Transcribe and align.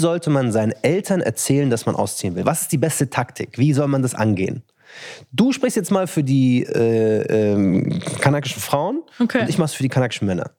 sollte 0.00 0.30
man 0.30 0.50
seinen 0.50 0.72
Eltern 0.82 1.20
erzählen, 1.20 1.70
dass 1.70 1.86
man 1.86 1.94
ausziehen 1.94 2.34
will? 2.34 2.44
Was 2.44 2.62
ist 2.62 2.72
die 2.72 2.78
beste 2.78 3.08
Taktik? 3.10 3.58
Wie 3.58 3.72
soll 3.72 3.86
man 3.86 4.02
das 4.02 4.14
angehen? 4.14 4.62
Du 5.30 5.52
sprichst 5.52 5.76
jetzt 5.76 5.92
mal 5.92 6.08
für 6.08 6.24
die 6.24 6.64
äh, 6.64 7.52
ähm, 7.52 8.00
kanakischen 8.20 8.60
Frauen 8.60 9.02
Okay. 9.20 9.42
und 9.42 9.48
ich 9.48 9.58
mach's 9.58 9.74
für 9.74 9.84
die 9.84 9.88
kanakischen 9.88 10.26
Männer. 10.26 10.50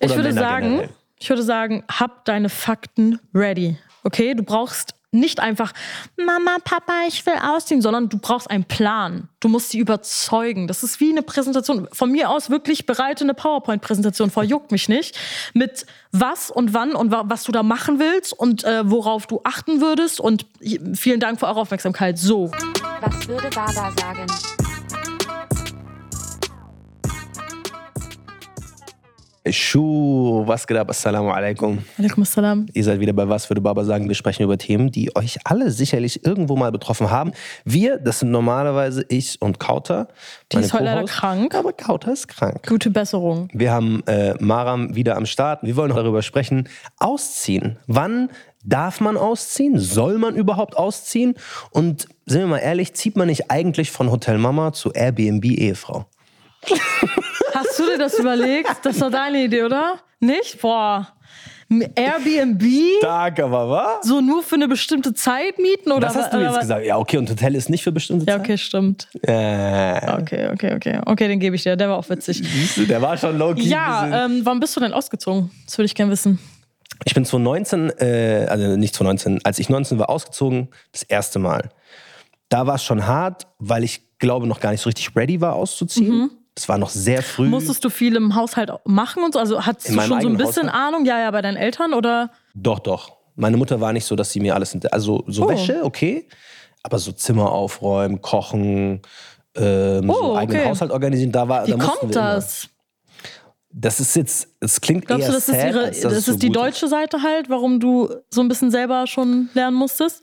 Ich 0.00 0.06
Oder 0.06 0.16
würde 0.16 0.28
Männer 0.30 0.40
sagen, 0.40 0.68
generell. 0.70 0.88
ich 1.18 1.28
würde 1.28 1.42
sagen, 1.42 1.84
hab 1.90 2.24
deine 2.24 2.48
Fakten 2.48 3.18
ready. 3.34 3.76
Okay, 4.04 4.34
du 4.34 4.42
brauchst 4.42 4.94
nicht 5.12 5.40
einfach 5.40 5.72
Mama, 6.16 6.56
Papa, 6.64 7.04
ich 7.06 7.24
will 7.26 7.34
ausziehen, 7.34 7.82
sondern 7.82 8.08
du 8.08 8.18
brauchst 8.18 8.50
einen 8.50 8.64
Plan. 8.64 9.28
Du 9.40 9.48
musst 9.48 9.70
sie 9.70 9.78
überzeugen. 9.78 10.66
Das 10.66 10.82
ist 10.82 11.00
wie 11.00 11.10
eine 11.10 11.22
Präsentation. 11.22 11.86
Von 11.92 12.10
mir 12.10 12.30
aus 12.30 12.50
wirklich 12.50 12.86
bereite 12.86 13.24
eine 13.24 13.34
PowerPoint-Präsentation 13.34 14.30
vor, 14.30 14.42
juckt 14.42 14.72
mich 14.72 14.88
nicht. 14.88 15.18
Mit 15.52 15.86
was 16.12 16.50
und 16.50 16.74
wann 16.74 16.94
und 16.94 17.10
wa 17.10 17.24
was 17.26 17.44
du 17.44 17.52
da 17.52 17.62
machen 17.62 17.98
willst 17.98 18.32
und 18.32 18.64
äh, 18.64 18.90
worauf 18.90 19.26
du 19.26 19.40
achten 19.44 19.80
würdest. 19.80 20.18
Und 20.18 20.46
vielen 20.94 21.20
Dank 21.20 21.38
für 21.38 21.46
eure 21.46 21.60
Aufmerksamkeit. 21.60 22.18
So. 22.18 22.50
Was 23.00 23.28
würde 23.28 23.50
Baba 23.50 23.92
sagen? 23.98 24.61
Schuh, 29.50 30.46
was 30.46 30.68
geht 30.68 30.76
ab? 30.76 30.88
Assalamu 30.88 31.30
alaikum. 31.32 31.78
Alaikum 31.98 32.22
assalam. 32.22 32.66
Ihr 32.74 32.84
seid 32.84 33.00
wieder 33.00 33.12
bei 33.12 33.28
Was 33.28 33.50
würde 33.50 33.60
Baba 33.60 33.84
sagen? 33.84 34.06
Wir 34.06 34.14
sprechen 34.14 34.44
über 34.44 34.56
Themen, 34.56 34.92
die 34.92 35.16
euch 35.16 35.38
alle 35.42 35.72
sicherlich 35.72 36.24
irgendwo 36.24 36.54
mal 36.54 36.70
betroffen 36.70 37.10
haben. 37.10 37.32
Wir, 37.64 37.98
das 37.98 38.20
sind 38.20 38.30
normalerweise 38.30 39.04
ich 39.08 39.42
und 39.42 39.58
Kauter. 39.58 40.06
Die 40.52 40.58
ist 40.58 40.72
heute 40.72 40.84
leider 40.84 41.04
krank. 41.06 41.56
Aber 41.56 41.72
Kauter 41.72 42.12
ist 42.12 42.28
krank. 42.28 42.64
Gute 42.68 42.90
Besserung. 42.90 43.48
Wir 43.52 43.72
haben 43.72 44.04
äh, 44.06 44.34
Maram 44.38 44.94
wieder 44.94 45.16
am 45.16 45.26
Start. 45.26 45.64
Wir 45.64 45.74
wollen 45.74 45.90
darüber 45.90 46.22
sprechen. 46.22 46.68
Ausziehen. 46.98 47.80
Wann 47.88 48.30
darf 48.64 49.00
man 49.00 49.16
ausziehen? 49.16 49.76
Soll 49.76 50.18
man 50.18 50.36
überhaupt 50.36 50.76
ausziehen? 50.76 51.34
Und 51.70 52.06
sind 52.26 52.42
wir 52.42 52.46
mal 52.46 52.58
ehrlich, 52.58 52.94
zieht 52.94 53.16
man 53.16 53.26
nicht 53.26 53.50
eigentlich 53.50 53.90
von 53.90 54.08
Hotel 54.08 54.38
Mama 54.38 54.72
zu 54.72 54.92
Airbnb 54.92 55.44
Ehefrau? 55.46 56.06
Hast 57.54 57.78
du 57.78 57.84
dir 57.86 57.98
das 57.98 58.18
überlegt? 58.18 58.70
Das 58.84 59.00
war 59.00 59.10
deine 59.10 59.44
Idee, 59.44 59.64
oder? 59.64 59.98
Nicht? 60.20 60.60
Boah. 60.60 61.08
Airbnb? 61.94 62.62
Stark, 62.98 63.40
aber 63.40 63.68
was? 63.70 64.06
So 64.06 64.20
nur 64.20 64.42
für 64.42 64.56
eine 64.56 64.68
bestimmte 64.68 65.14
Zeit 65.14 65.58
mieten? 65.58 65.90
Oder 65.90 66.08
Das 66.08 66.16
hast 66.16 66.32
du 66.34 66.38
jetzt 66.38 66.60
gesagt. 66.60 66.84
Ja, 66.84 66.98
okay, 66.98 67.16
und 67.16 67.30
Hotel 67.30 67.54
ist 67.54 67.70
nicht 67.70 67.82
für 67.82 67.92
bestimmte 67.92 68.26
Ja, 68.26 68.34
Zeit? 68.34 68.40
okay, 68.42 68.58
stimmt. 68.58 69.08
Äh, 69.22 70.12
Okay, 70.20 70.50
okay, 70.52 70.74
okay. 70.74 71.00
Okay, 71.06 71.28
den 71.28 71.40
gebe 71.40 71.56
ich 71.56 71.62
dir. 71.62 71.76
Der 71.76 71.88
war 71.88 71.96
auch 71.96 72.08
witzig. 72.10 72.42
du, 72.74 72.84
der 72.84 73.00
war 73.00 73.16
schon 73.16 73.38
low-key. 73.38 73.62
Ja, 73.62 74.26
ähm, 74.26 74.40
wann 74.44 74.60
bist 74.60 74.76
du 74.76 74.80
denn 74.80 74.92
ausgezogen? 74.92 75.50
Das 75.64 75.78
würde 75.78 75.86
ich 75.86 75.94
gerne 75.94 76.12
wissen. 76.12 76.38
Ich 77.04 77.14
bin 77.14 77.24
2019, 77.24 77.90
äh, 77.98 78.46
also 78.48 78.76
nicht 78.76 78.94
2019, 78.94 79.40
als 79.44 79.58
ich 79.58 79.68
19 79.70 79.98
war, 79.98 80.10
ausgezogen, 80.10 80.68
das 80.92 81.02
erste 81.04 81.38
Mal. 81.38 81.70
Da 82.50 82.66
war 82.66 82.74
es 82.74 82.84
schon 82.84 83.06
hart, 83.06 83.46
weil 83.58 83.82
ich 83.82 84.02
glaube 84.18 84.46
noch 84.46 84.60
gar 84.60 84.72
nicht 84.72 84.82
so 84.82 84.88
richtig 84.90 85.16
ready 85.16 85.40
war, 85.40 85.54
auszuziehen. 85.54 86.30
Es 86.54 86.68
war 86.68 86.76
noch 86.78 86.90
sehr 86.90 87.22
früh. 87.22 87.48
Musstest 87.48 87.82
du 87.84 87.88
viel 87.88 88.14
im 88.14 88.34
Haushalt 88.34 88.70
machen 88.84 89.24
und 89.24 89.32
so? 89.32 89.38
Also 89.38 89.64
hattest 89.64 89.88
In 89.88 89.94
du 89.96 90.00
schon 90.02 90.08
so 90.08 90.14
ein 90.14 90.20
eigenen 90.20 90.36
bisschen 90.36 90.68
Haushalt? 90.68 90.94
Ahnung? 90.94 91.04
Ja, 91.06 91.18
ja, 91.18 91.30
bei 91.30 91.40
deinen 91.40 91.56
Eltern 91.56 91.94
oder? 91.94 92.30
Doch, 92.54 92.78
doch. 92.78 93.12
Meine 93.36 93.56
Mutter 93.56 93.80
war 93.80 93.92
nicht 93.92 94.04
so, 94.04 94.14
dass 94.16 94.30
sie 94.30 94.40
mir 94.40 94.54
alles. 94.54 94.76
Also 94.90 95.24
so 95.26 95.44
Oh. 95.46 95.48
Wäsche, 95.48 95.80
okay. 95.82 96.28
Aber 96.82 96.98
so 96.98 97.12
Zimmer 97.12 97.50
aufräumen, 97.50 98.20
kochen, 98.20 99.00
ähm, 99.56 100.06
so 100.06 100.32
Oh, 100.32 100.36
eigenen 100.36 100.60
okay. 100.60 100.70
Haushalt 100.70 100.90
organisieren, 100.90 101.32
da 101.32 101.48
war 101.48 101.66
Wie 101.66 101.70
da 101.72 101.78
kommt 101.78 102.14
das? 102.14 102.68
Das 103.74 104.00
ist 104.00 104.14
jetzt, 104.16 104.48
es 104.60 104.80
klingt 104.82 105.06
Glaubst 105.06 105.22
eher 105.24 105.28
du, 105.30 105.34
das 105.34 105.48
ist, 105.48 105.54
sad, 105.54 105.68
ihre, 105.70 105.84
als 105.84 106.00
das 106.02 106.12
ist, 106.12 106.26
so 106.26 106.36
die 106.36 106.50
deutsche 106.50 106.88
Seite 106.88 107.22
halt, 107.22 107.48
warum 107.48 107.80
du 107.80 108.10
so 108.28 108.42
ein 108.42 108.48
bisschen 108.48 108.70
selber 108.70 109.06
schon 109.06 109.48
lernen 109.54 109.76
musstest? 109.78 110.22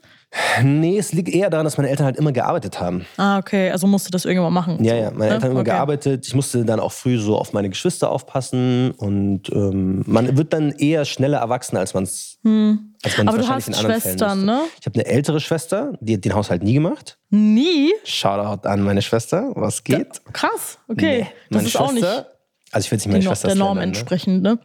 Nee, 0.62 0.96
es 0.96 1.12
liegt 1.12 1.28
eher 1.28 1.50
daran, 1.50 1.64
dass 1.64 1.76
meine 1.76 1.88
Eltern 1.90 2.06
halt 2.06 2.16
immer 2.16 2.30
gearbeitet 2.30 2.80
haben. 2.80 3.04
Ah, 3.16 3.38
okay. 3.38 3.70
Also 3.70 3.88
musst 3.88 4.06
du 4.06 4.10
das 4.10 4.24
irgendwann 4.24 4.52
machen. 4.52 4.82
Ja, 4.84 4.94
ja, 4.94 5.10
meine 5.10 5.16
ne? 5.18 5.24
Eltern 5.24 5.42
haben 5.42 5.50
immer 5.52 5.60
Okay. 5.60 5.70
gearbeitet. 5.70 6.26
Ich 6.28 6.34
musste 6.34 6.64
dann 6.64 6.78
auch 6.78 6.92
früh 6.92 7.18
so 7.18 7.36
auf 7.36 7.52
meine 7.52 7.68
Geschwister 7.68 8.10
aufpassen 8.10 8.92
und 8.92 9.50
ähm, 9.50 10.02
man 10.06 10.36
wird 10.36 10.52
dann 10.52 10.70
eher 10.72 11.04
schneller 11.04 11.38
erwachsen, 11.38 11.76
als 11.76 11.94
man 11.94 12.04
es 12.04 12.38
als 12.44 12.44
man 12.44 12.84
es 13.02 13.16
Hm. 13.18 13.28
Aber 13.28 13.38
du 13.38 13.48
wahrscheinlich 13.48 13.48
hast 13.48 13.68
in 13.68 13.74
anderen 13.74 14.00
Fällen 14.00 14.18
Schwestern, 14.18 14.38
musste. 14.46 14.46
ne? 14.46 14.60
Ich 14.80 14.86
habe 14.86 14.94
eine 14.94 15.06
ältere 15.06 15.40
Schwester, 15.40 15.92
die 16.00 16.14
hat 16.14 16.24
den 16.24 16.34
Haushalt 16.34 16.62
nie 16.62 16.74
gemacht. 16.74 17.18
Nie? 17.30 17.92
Shoutout 18.04 18.68
an 18.68 18.82
meine 18.82 19.02
Schwester, 19.02 19.50
was 19.56 19.82
geht? 19.82 20.20
Krass. 20.32 20.78
Okay. 20.86 21.20
Nee, 21.22 21.26
Das 21.50 21.56
meine 21.56 21.66
ist 21.68 21.76
auch 21.76 21.92
nicht 21.92 22.04
Schwester- 22.04 22.26
Also 22.72 22.84
ich 22.86 22.90
will 22.92 22.96
nicht 22.98 23.08
meine 23.08 23.22
Schwester 23.24 23.48
der 23.48 23.56
Norm 23.56 23.78
ne? 23.78 23.82
entsprechend, 23.84 24.42
ne? 24.42 24.58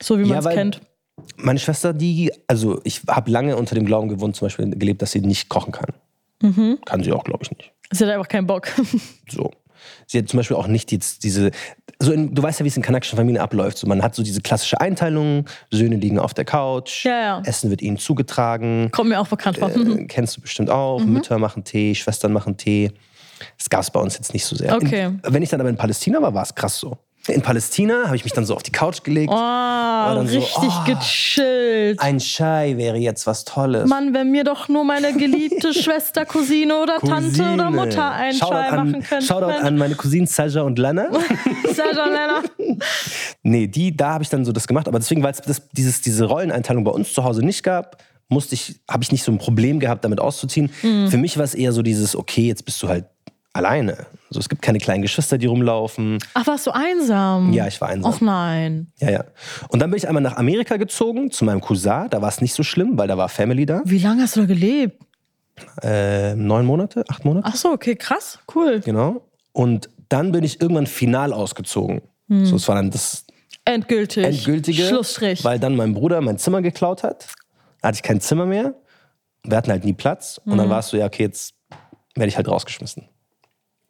So 0.00 0.16
wie 0.18 0.22
man 0.22 0.30
Ja, 0.32 0.38
es 0.38 0.44
weil- 0.46 0.54
kennt. 0.54 0.80
Meine 1.36 1.58
Schwester, 1.58 1.92
die, 1.92 2.32
also 2.48 2.80
ich 2.84 3.02
habe 3.08 3.30
lange 3.30 3.56
unter 3.56 3.74
dem 3.74 3.86
Glauben 3.86 4.08
gewohnt, 4.08 4.34
zum 4.36 4.46
Beispiel 4.46 4.70
gelebt, 4.70 5.00
dass 5.02 5.12
sie 5.12 5.20
nicht 5.20 5.48
kochen 5.48 5.72
kann. 5.72 5.86
Mhm. 6.42 6.78
Kann 6.84 7.02
sie 7.02 7.12
auch, 7.12 7.24
glaube 7.24 7.44
ich, 7.44 7.50
nicht. 7.50 7.72
Sie 7.92 8.04
hat 8.04 8.12
einfach 8.12 8.28
keinen 8.28 8.46
Bock. 8.46 8.68
So. 9.30 9.50
Sie 10.06 10.16
hat 10.18 10.28
zum 10.28 10.38
Beispiel 10.38 10.56
auch 10.56 10.66
nicht 10.66 10.92
jetzt 10.92 11.24
diese, 11.24 11.50
so 11.98 12.10
in, 12.12 12.34
du 12.34 12.42
weißt 12.42 12.58
ja, 12.60 12.64
wie 12.64 12.68
es 12.68 12.76
in 12.76 12.82
kanakischen 12.82 13.16
Familien 13.18 13.42
abläuft. 13.42 13.76
So, 13.76 13.86
man 13.86 14.02
hat 14.02 14.14
so 14.14 14.22
diese 14.22 14.40
klassische 14.40 14.80
Einteilung, 14.80 15.44
Söhne 15.70 15.96
liegen 15.96 16.18
auf 16.18 16.32
der 16.32 16.46
Couch, 16.46 17.04
Ja, 17.04 17.20
ja. 17.20 17.42
Essen 17.44 17.68
wird 17.68 17.82
ihnen 17.82 17.98
zugetragen, 17.98 18.88
Kommt 18.92 19.10
mir 19.10 19.20
auch 19.20 19.28
bekannt 19.28 19.58
vor. 19.58 19.68
äh, 19.70 20.06
kennst 20.06 20.36
du 20.38 20.40
bestimmt 20.40 20.70
auch, 20.70 21.00
Mhm. 21.00 21.12
Mütter 21.12 21.38
machen 21.38 21.64
Tee, 21.64 21.94
Schwestern 21.94 22.32
machen 22.32 22.56
Tee. 22.56 22.92
Das 23.58 23.68
gab 23.68 23.82
es 23.82 23.90
bei 23.90 24.00
uns 24.00 24.14
jetzt 24.14 24.32
nicht 24.32 24.44
so 24.46 24.56
sehr. 24.56 24.74
Okay. 24.74 25.04
In, 25.06 25.20
wenn 25.22 25.42
ich 25.42 25.50
dann 25.50 25.60
aber 25.60 25.68
in 25.68 25.76
Palästina 25.76 26.20
war, 26.22 26.32
war 26.32 26.42
es 26.44 26.54
krass 26.54 26.78
so. 26.78 26.96
In 27.28 27.40
Palästina 27.40 28.04
habe 28.06 28.16
ich 28.16 28.24
mich 28.24 28.34
dann 28.34 28.44
so 28.44 28.54
auf 28.54 28.62
die 28.62 28.70
Couch 28.70 29.02
gelegt. 29.02 29.32
Oh, 29.32 29.36
dann 29.36 30.26
so, 30.26 30.38
richtig 30.38 30.68
oh, 30.68 30.84
gechillt. 30.84 31.98
Ein 31.98 32.18
Chai 32.18 32.76
wäre 32.76 32.98
jetzt 32.98 33.26
was 33.26 33.46
Tolles. 33.46 33.88
Mann, 33.88 34.12
wenn 34.12 34.30
mir 34.30 34.44
doch 34.44 34.68
nur 34.68 34.84
meine 34.84 35.14
geliebte 35.14 35.72
Schwester, 35.74 36.26
Cousine 36.26 36.76
oder 36.76 36.98
Tante 36.98 37.42
oder 37.54 37.70
Mutter 37.70 38.12
einen 38.12 38.36
Shoutout 38.36 38.54
Schei 38.54 38.68
an, 38.68 38.76
machen 38.76 39.02
könnte. 39.02 39.26
Shoutout 39.26 39.66
an 39.66 39.78
meine 39.78 39.94
Cousinen 39.94 40.26
Saja 40.26 40.62
und 40.62 40.78
Lana. 40.78 41.08
Sergeant 41.74 42.12
Lennart. 42.12 42.50
Nee, 43.42 43.66
die, 43.66 43.94
da 43.94 44.14
habe 44.14 44.24
ich 44.24 44.30
dann 44.30 44.44
so 44.44 44.52
das 44.52 44.66
gemacht. 44.66 44.88
Aber 44.88 44.98
deswegen, 44.98 45.22
weil 45.22 45.32
es 45.32 45.62
dieses, 45.72 46.00
diese 46.00 46.24
Rolleneinteilung 46.24 46.84
bei 46.84 46.90
uns 46.90 47.12
zu 47.12 47.24
Hause 47.24 47.44
nicht 47.44 47.62
gab, 47.62 48.02
musste 48.28 48.54
ich, 48.54 48.80
habe 48.90 49.02
ich 49.02 49.12
nicht 49.12 49.22
so 49.22 49.30
ein 49.30 49.38
Problem 49.38 49.80
gehabt, 49.80 50.04
damit 50.04 50.18
auszuziehen. 50.18 50.70
Mhm. 50.82 51.08
Für 51.08 51.18
mich 51.18 51.36
war 51.36 51.44
es 51.44 51.54
eher 51.54 51.72
so 51.72 51.82
dieses, 51.82 52.16
okay, 52.16 52.46
jetzt 52.46 52.64
bist 52.64 52.82
du 52.82 52.88
halt 52.88 53.04
alleine. 53.54 54.06
Also 54.28 54.40
es 54.40 54.48
gibt 54.48 54.60
keine 54.62 54.78
kleinen 54.78 55.00
Geschwister, 55.02 55.38
die 55.38 55.46
rumlaufen. 55.46 56.18
Ach, 56.34 56.46
warst 56.46 56.66
du 56.66 56.72
einsam? 56.72 57.52
Ja, 57.52 57.66
ich 57.66 57.80
war 57.80 57.88
einsam. 57.88 58.12
Ach 58.14 58.20
nein. 58.20 58.88
Ja, 58.98 59.10
ja. 59.10 59.24
Und 59.68 59.80
dann 59.80 59.90
bin 59.90 59.96
ich 59.96 60.06
einmal 60.08 60.22
nach 60.22 60.36
Amerika 60.36 60.76
gezogen, 60.76 61.30
zu 61.30 61.44
meinem 61.46 61.60
Cousin. 61.60 62.08
Da 62.10 62.20
war 62.20 62.28
es 62.28 62.40
nicht 62.42 62.52
so 62.52 62.62
schlimm, 62.62 62.98
weil 62.98 63.08
da 63.08 63.16
war 63.16 63.28
Family 63.28 63.64
da. 63.64 63.80
Wie 63.84 63.98
lange 63.98 64.22
hast 64.22 64.36
du 64.36 64.40
da 64.40 64.46
gelebt? 64.46 65.00
Äh, 65.82 66.34
neun 66.34 66.66
Monate, 66.66 67.04
acht 67.08 67.24
Monate. 67.24 67.46
Ach 67.48 67.54
so, 67.56 67.70
okay, 67.70 67.94
krass, 67.94 68.40
cool. 68.54 68.80
Genau. 68.84 69.22
Und 69.52 69.88
dann 70.08 70.32
bin 70.32 70.42
ich 70.44 70.60
irgendwann 70.60 70.86
final 70.86 71.32
ausgezogen. 71.32 72.02
So, 72.28 72.56
es 72.56 72.66
war 72.68 72.74
dann 72.74 72.90
das 72.90 73.24
Endgültig. 73.64 74.24
endgültige. 74.24 74.82
Schlussstrich. 74.88 75.44
Weil 75.44 75.58
dann 75.60 75.76
mein 75.76 75.94
Bruder 75.94 76.20
mein 76.20 76.38
Zimmer 76.38 76.60
geklaut 76.62 77.02
hat. 77.02 77.28
Da 77.80 77.88
hatte 77.88 77.96
ich 77.96 78.02
kein 78.02 78.20
Zimmer 78.20 78.46
mehr. 78.46 78.74
Wir 79.44 79.56
hatten 79.58 79.70
halt 79.70 79.84
nie 79.84 79.92
Platz. 79.92 80.40
Und 80.44 80.54
Mhm. 80.54 80.58
dann 80.58 80.70
war 80.70 80.80
es 80.80 80.88
so, 80.88 80.96
ja, 80.96 81.06
okay, 81.06 81.22
jetzt 81.24 81.54
werde 82.16 82.28
ich 82.28 82.36
halt 82.36 82.48
rausgeschmissen. 82.48 83.04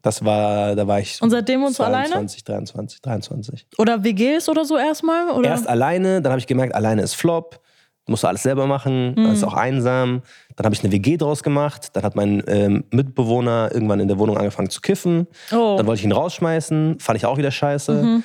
Das 0.04 0.22
war, 0.22 0.76
da 0.76 0.87
war 0.87 1.00
ich. 1.00 1.20
Und 1.22 1.31
seitdem 1.31 1.62
wohnst 1.62 1.78
du 1.78 1.82
alleine? 1.82 2.10
22, 2.10 2.44
23, 2.44 3.00
23. 3.00 3.66
oder 3.78 4.04
WGs 4.04 4.50
oder 4.50 4.66
so 4.66 4.76
erstmal? 4.76 5.31
Oder? 5.31 5.48
Erst 5.48 5.66
alleine, 5.66 6.20
dann 6.20 6.31
habe 6.31 6.38
ich 6.41 6.47
gemerkt, 6.47 6.75
alleine 6.75 7.00
ist 7.00 7.15
Flop. 7.15 7.59
Musst 8.06 8.22
du 8.22 8.26
alles 8.28 8.43
selber 8.43 8.66
machen, 8.66 9.14
Mhm. 9.16 9.32
ist 9.32 9.43
auch 9.43 9.54
einsam. 9.54 10.20
Dann 10.56 10.66
habe 10.66 10.75
ich 10.75 10.84
eine 10.84 10.93
WG 10.93 11.16
draus 11.16 11.43
gemacht. 11.43 11.88
Dann 11.94 12.03
hat 12.03 12.16
mein 12.16 12.43
ähm, 12.48 12.84
Mitbewohner 12.91 13.70
irgendwann 13.72 13.98
in 13.98 14.09
der 14.09 14.19
Wohnung 14.19 14.37
angefangen 14.37 14.69
zu 14.69 14.82
kiffen. 14.82 15.26
Oh. 15.50 15.76
Dann 15.78 15.87
wollte 15.87 16.00
ich 16.00 16.04
ihn 16.04 16.12
rausschmeißen, 16.12 17.00
fand 17.00 17.16
ich 17.16 17.25
auch 17.25 17.38
wieder 17.38 17.50
scheiße. 17.50 18.22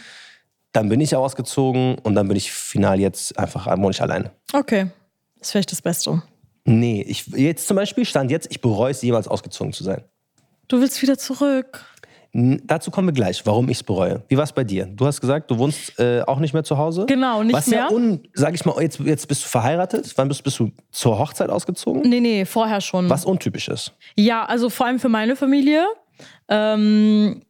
Dann 0.74 0.90
bin 0.90 1.00
ich 1.00 1.16
ausgezogen 1.16 1.98
und 2.00 2.14
dann 2.14 2.28
bin 2.28 2.36
ich 2.36 2.52
final 2.52 3.00
jetzt 3.00 3.40
einfach 3.40 3.68
ich 3.90 4.02
alleine. 4.02 4.32
Okay. 4.52 4.92
Das 5.38 5.48
ist 5.48 5.52
vielleicht 5.52 5.72
das 5.72 5.82
Beste. 5.82 6.22
Nee, 6.66 7.02
ich, 7.08 7.28
jetzt 7.28 7.66
zum 7.66 7.78
Beispiel 7.78 8.04
stand 8.04 8.32
jetzt, 8.32 8.50
ich 8.52 8.60
bereue 8.60 8.92
es 8.92 9.02
jemals 9.02 9.30
ausgezogen 9.30 9.72
zu 9.72 9.86
sein. 9.86 10.04
Du 10.70 10.80
willst 10.80 11.02
wieder 11.02 11.18
zurück. 11.18 11.84
N 12.32 12.62
dazu 12.64 12.92
kommen 12.92 13.08
wir 13.08 13.14
gleich, 13.14 13.44
warum 13.46 13.70
ich 13.70 13.78
es 13.78 13.84
bereue. 13.84 14.22
Wie 14.28 14.38
war 14.38 14.44
es 14.44 14.54
bei 14.54 14.64
dir? 14.64 14.86
Du 14.86 15.08
hast 15.08 15.20
gesagt, 15.20 15.50
du 15.50 15.58
wohnst 15.58 16.00
äh, 16.00 16.22
auch 16.22 16.38
nicht 16.38 16.54
mehr 16.54 16.64
zu 16.64 16.78
Hause. 16.78 17.08
Genau, 17.08 17.42
nicht 17.42 17.56
Was 17.56 17.66
ja 17.66 17.88
mehr. 17.88 17.92
un, 17.92 18.22
sag 18.36 18.54
ich 18.54 18.64
mal, 18.66 18.80
jetzt, 18.82 19.00
jetzt 19.00 19.28
bist 19.28 19.44
du 19.44 19.48
verheiratet. 19.48 20.14
Wann 20.16 20.28
bist, 20.28 20.44
bist 20.44 20.60
du 20.60 20.72
zur 20.92 21.18
Hochzeit 21.18 21.50
ausgezogen? 21.50 22.04
Nee, 22.04 22.20
nee, 22.20 22.46
vorher 22.46 22.82
schon. 22.82 23.10
Was 23.10 23.26
untypisch 23.26 23.68
ist. 23.68 23.94
Ja, 24.16 24.46
also 24.46 24.70
vor 24.70 24.86
allem 24.86 25.00
für 25.00 25.10
meine 25.10 25.36
Familie. 25.36 25.86
Ähm, 26.48 27.42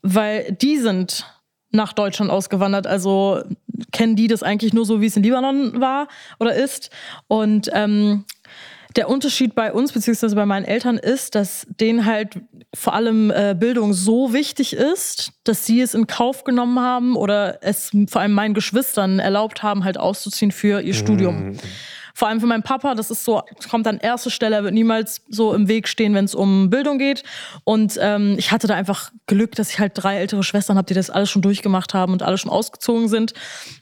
weil 0.00 0.52
die 0.52 0.78
sind 0.78 1.26
nach 1.70 1.92
Deutschland 1.92 2.30
ausgewandert. 2.30 2.86
Also 2.86 3.42
kennen 3.92 4.16
die 4.16 4.28
das 4.28 4.42
eigentlich 4.42 4.72
nur 4.72 4.86
so, 4.86 5.02
wie 5.02 5.06
es 5.06 5.16
in 5.18 5.22
Libanon 5.22 5.80
war 5.82 6.08
oder 6.40 6.54
ist. 6.54 6.88
Und 7.28 7.68
ähm, 7.74 8.24
der 8.96 9.08
Unterschied 9.08 9.54
bei 9.54 9.72
uns, 9.72 9.92
beziehungsweise 9.92 10.36
bei 10.36 10.46
meinen 10.46 10.64
Eltern, 10.64 10.98
ist, 10.98 11.34
dass 11.34 11.66
denen 11.80 12.06
halt 12.06 12.40
vor 12.74 12.94
allem 12.94 13.30
äh, 13.30 13.54
Bildung 13.58 13.92
so 13.92 14.32
wichtig 14.32 14.72
ist, 14.74 15.32
dass 15.44 15.66
sie 15.66 15.80
es 15.80 15.94
in 15.94 16.06
Kauf 16.06 16.44
genommen 16.44 16.78
haben 16.78 17.16
oder 17.16 17.58
es 17.62 17.90
vor 18.08 18.20
allem 18.20 18.32
meinen 18.32 18.54
Geschwistern 18.54 19.18
erlaubt 19.18 19.62
haben, 19.62 19.84
halt 19.84 19.98
auszuziehen 19.98 20.52
für 20.52 20.80
ihr 20.80 20.94
Studium. 20.94 21.56
Vor 22.16 22.28
allem 22.28 22.40
für 22.40 22.46
meinen 22.46 22.62
Papa, 22.62 22.94
das 22.94 23.10
ist 23.10 23.24
so, 23.24 23.42
kommt 23.68 23.88
an 23.88 23.98
erste 23.98 24.30
Stelle, 24.30 24.54
er 24.54 24.62
wird 24.62 24.72
niemals 24.72 25.22
so 25.28 25.52
im 25.52 25.66
Weg 25.66 25.88
stehen, 25.88 26.14
wenn 26.14 26.24
es 26.24 26.34
um 26.34 26.70
Bildung 26.70 26.98
geht. 26.98 27.24
Und 27.64 27.98
ähm, 28.00 28.36
ich 28.38 28.52
hatte 28.52 28.68
da 28.68 28.74
einfach 28.74 29.10
Glück, 29.26 29.56
dass 29.56 29.70
ich 29.70 29.80
halt 29.80 29.92
drei 29.94 30.18
ältere 30.18 30.44
Schwestern 30.44 30.76
habe, 30.76 30.86
die 30.86 30.94
das 30.94 31.10
alles 31.10 31.28
schon 31.28 31.42
durchgemacht 31.42 31.92
haben 31.92 32.12
und 32.12 32.22
alle 32.22 32.38
schon 32.38 32.52
ausgezogen 32.52 33.08
sind. 33.08 33.34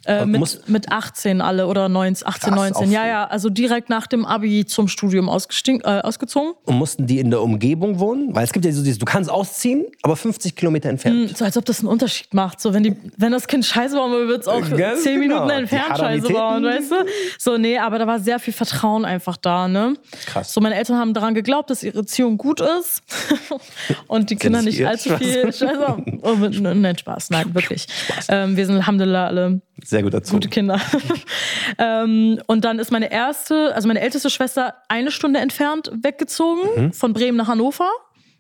Äh, 0.07 0.25
mit, 0.25 0.67
mit 0.67 0.91
18 0.91 1.43
alle 1.43 1.67
oder 1.67 1.91
19, 1.91 2.27
18, 2.27 2.55
Krass, 2.55 2.71
19. 2.71 2.89
auch 2.89 2.91
Ja, 2.91 3.07
ja, 3.07 3.27
also 3.27 3.51
direkt 3.51 3.91
nach 3.91 4.07
dem 4.07 4.25
Abi 4.25 4.65
zum 4.65 4.89
Studium 4.89 5.29
äh, 5.29 5.31
ausgezogen. 5.31 6.55
Und 6.65 6.77
mussten 6.77 7.07
die 7.07 7.19
in 7.19 7.31
der 7.31 7.43
Umgebung 7.43 7.99
wohnen? 7.99 8.35
Weil 8.35 8.45
es 8.45 8.53
gibt 8.53 8.65
ja 8.65 8.73
so 8.73 8.83
dieses, 8.83 8.99
du 8.99 9.05
kannst 9.05 9.31
ausziehen, 9.31 9.85
aber 10.03 10.17
50 10.17 10.57
Kilometer 10.57 10.89
entfernt. 10.89 11.37
So 11.37 11.45
als 11.45 11.59
ob 11.59 11.67
das 11.67 11.81
einen 11.81 11.89
Unterschied 11.89 12.33
macht. 12.33 12.61
So, 12.63 12.73
wenn, 12.73 12.83
die, 12.83 12.97
wenn 13.19 13.33
das 13.33 13.47
Kind 13.47 13.67
Scheiße 13.67 13.95
bauen 13.95 14.13
will, 14.13 14.29
wird 14.29 14.43
es 14.43 14.49
auch 14.49 14.63
Ganz 14.71 15.03
zehn 15.03 15.21
genau. 15.21 15.45
Minuten 15.45 15.51
entfernt 15.51 15.99
Scheiße 15.99 16.33
bauen, 16.33 16.65
weißt 16.65 16.91
du? 16.91 16.97
So, 17.39 17.59
nee, 17.59 17.79
aber 17.79 17.99
da 17.99 18.07
war 18.07 18.22
sehr 18.23 18.39
viel 18.39 18.53
Vertrauen 18.55 19.05
einfach 19.05 19.37
da, 19.37 19.69
ne? 19.69 19.95
Krass. 20.27 20.53
So, 20.55 20.61
meine 20.61 20.75
Eltern 20.77 20.97
haben 20.99 21.13
daran 21.15 21.35
geglaubt, 21.35 21.71
dass 21.71 21.83
ihre 21.83 21.99
Erziehung 21.99 22.39
gut 22.39 22.61
ist 22.61 23.03
und 24.07 24.31
die 24.31 24.37
Kinder 24.37 24.63
nicht 24.63 24.85
allzu 24.87 25.11
Spaß. 25.11 25.19
viel 25.19 25.43
Scheiße 25.53 25.79
haben. 25.87 26.21
Oh, 26.23 26.35
mit- 26.37 26.61
nein, 26.61 26.97
Spaß, 26.97 27.31
nein, 27.31 27.55
wirklich. 27.55 27.87
Ähm, 28.29 28.57
wir 28.57 28.65
sind 28.67 28.77
Alhamdulillah 28.77 29.27
alle 29.27 29.61
Sehr 29.85 30.03
gut 30.03 30.15
dazu. 30.15 30.35
gute 30.35 30.49
Kinder. 30.49 30.81
ähm, 31.79 32.41
und 32.47 32.65
dann 32.65 32.79
ist 32.79 32.91
meine 32.93 33.11
erste, 33.13 33.75
also 33.75 33.89
meine 33.89 34.01
älteste 34.01 34.31
Schwester 34.31 34.75
eine 34.89 35.11
Stunde 35.11 35.41
entfernt 35.41 35.91
weggezogen, 35.95 36.63
Mhm. 36.77 36.93
von 36.93 37.13
Bremen 37.13 37.37
nach 37.37 37.49
Hannover. 37.49 37.89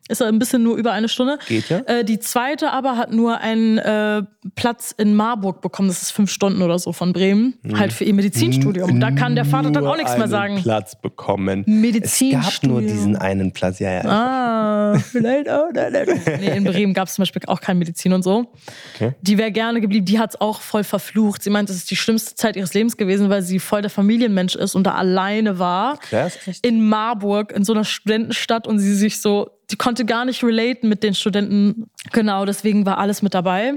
Ist 0.08 0.20
ja 0.20 0.26
ein 0.26 0.38
bisschen 0.40 0.64
nur 0.64 0.76
über 0.76 0.92
eine 0.92 1.08
Stunde. 1.08 1.38
Geht 1.46 1.68
ja. 1.68 1.78
Äh, 1.86 2.04
die 2.04 2.18
zweite 2.18 2.72
aber 2.72 2.96
hat 2.96 3.12
nur 3.12 3.38
einen 3.38 3.78
äh, 3.78 4.22
Platz 4.56 4.92
in 4.96 5.14
Marburg 5.14 5.60
bekommen. 5.60 5.88
Das 5.88 6.02
ist 6.02 6.10
fünf 6.10 6.30
Stunden 6.30 6.60
oder 6.60 6.78
so 6.80 6.92
von 6.92 7.12
Bremen. 7.12 7.54
Mhm. 7.62 7.78
Halt 7.78 7.92
für 7.92 8.04
ihr 8.04 8.12
Medizinstudium. 8.12 8.98
Da 8.98 9.12
kann 9.12 9.36
der 9.36 9.44
Vater 9.44 9.70
dann 9.70 9.86
auch 9.86 9.96
nichts 9.96 10.18
mehr 10.18 10.26
sagen. 10.26 10.60
Platz 10.60 11.00
bekommen. 11.00 11.60
Es 11.60 11.66
Medizinstudium. 11.68 12.42
gab 12.42 12.62
nur 12.64 12.82
diesen 12.82 13.16
einen 13.16 13.52
Platz, 13.52 13.78
ja, 13.78 13.92
ja. 13.92 14.04
Ah, 14.04 14.98
vielleicht 15.10 15.48
auch. 15.48 15.68
Nein, 15.72 15.92
nein. 15.92 16.20
Nee, 16.40 16.56
in 16.56 16.64
Bremen 16.64 16.94
gab 16.94 17.06
es 17.06 17.14
zum 17.14 17.22
Beispiel 17.22 17.42
auch 17.46 17.60
keine 17.60 17.78
Medizin 17.78 18.12
und 18.12 18.24
so. 18.24 18.52
Okay. 18.96 19.12
Die 19.20 19.38
wäre 19.38 19.52
gerne 19.52 19.80
geblieben. 19.80 20.04
Die 20.04 20.18
hat 20.18 20.30
es 20.34 20.40
auch 20.40 20.60
voll 20.60 20.82
verflucht. 20.82 21.44
Sie 21.44 21.50
meint, 21.50 21.70
es 21.70 21.76
ist 21.76 21.90
die 21.92 21.96
schlimmste 21.96 22.34
Zeit 22.34 22.56
ihres 22.56 22.74
Lebens 22.74 22.96
gewesen, 22.96 23.30
weil 23.30 23.42
sie 23.42 23.60
voll 23.60 23.82
der 23.82 23.90
Familienmensch 23.90 24.56
ist 24.56 24.74
und 24.74 24.84
da 24.84 24.94
alleine 24.94 25.60
war. 25.60 25.98
Krass? 25.98 26.38
In 26.62 26.88
Marburg, 26.88 27.52
in 27.52 27.64
so 27.64 27.72
einer 27.72 27.84
Studentenstadt 27.84 28.66
und 28.66 28.80
sie 28.80 28.94
sich 28.94 29.20
so, 29.20 29.50
die 29.70 29.76
konnte 29.76 30.04
gar 30.04 30.24
nicht 30.24 30.42
relaten 30.44 30.88
mit 30.88 31.02
den 31.02 31.14
Studenten. 31.14 31.90
Genau, 32.12 32.44
deswegen 32.44 32.84
war 32.86 32.98
alles 32.98 33.22
mit 33.22 33.34
dabei. 33.34 33.74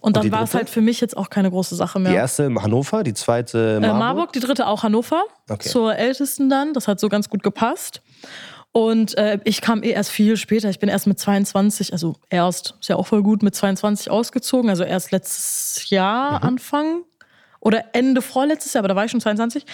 Und 0.00 0.16
dann 0.16 0.32
war 0.32 0.42
es 0.42 0.54
halt 0.54 0.70
für 0.70 0.80
mich 0.80 1.00
jetzt 1.02 1.16
auch 1.16 1.28
keine 1.28 1.50
große 1.50 1.76
Sache 1.76 1.98
mehr. 2.00 2.12
Die 2.12 2.16
erste 2.16 2.44
in 2.44 2.62
Hannover, 2.62 3.02
die 3.02 3.12
zweite 3.12 3.76
Äh, 3.76 3.80
Marburg. 3.80 3.98
Marburg, 3.98 4.32
die 4.32 4.40
dritte 4.40 4.66
auch 4.66 4.82
Hannover. 4.82 5.22
Okay. 5.50 5.68
Zur 5.68 5.94
ältesten 5.96 6.48
dann. 6.48 6.72
Das 6.72 6.88
hat 6.88 6.98
so 6.98 7.08
ganz 7.10 7.28
gut 7.28 7.42
gepasst. 7.42 8.00
Und 8.72 9.18
äh, 9.18 9.38
ich 9.44 9.60
kam 9.60 9.82
eh 9.82 9.90
erst 9.90 10.10
viel 10.10 10.38
später. 10.38 10.70
Ich 10.70 10.78
bin 10.78 10.88
erst 10.88 11.06
mit 11.06 11.18
22, 11.18 11.92
also 11.92 12.14
erst, 12.30 12.74
ist 12.80 12.88
ja 12.88 12.96
auch 12.96 13.06
voll 13.06 13.22
gut, 13.22 13.42
mit 13.42 13.54
22 13.54 14.10
ausgezogen. 14.10 14.70
Also 14.70 14.82
erst 14.84 15.10
letztes 15.10 15.90
Jahr 15.90 16.38
Mhm. 16.38 16.46
Anfang 16.48 17.02
oder 17.60 17.94
Ende 17.94 18.22
vorletztes 18.22 18.72
Jahr, 18.72 18.80
aber 18.80 18.88
da 18.88 18.96
war 18.96 19.04
ich 19.04 19.10
schon 19.10 19.20
22. 19.20 19.66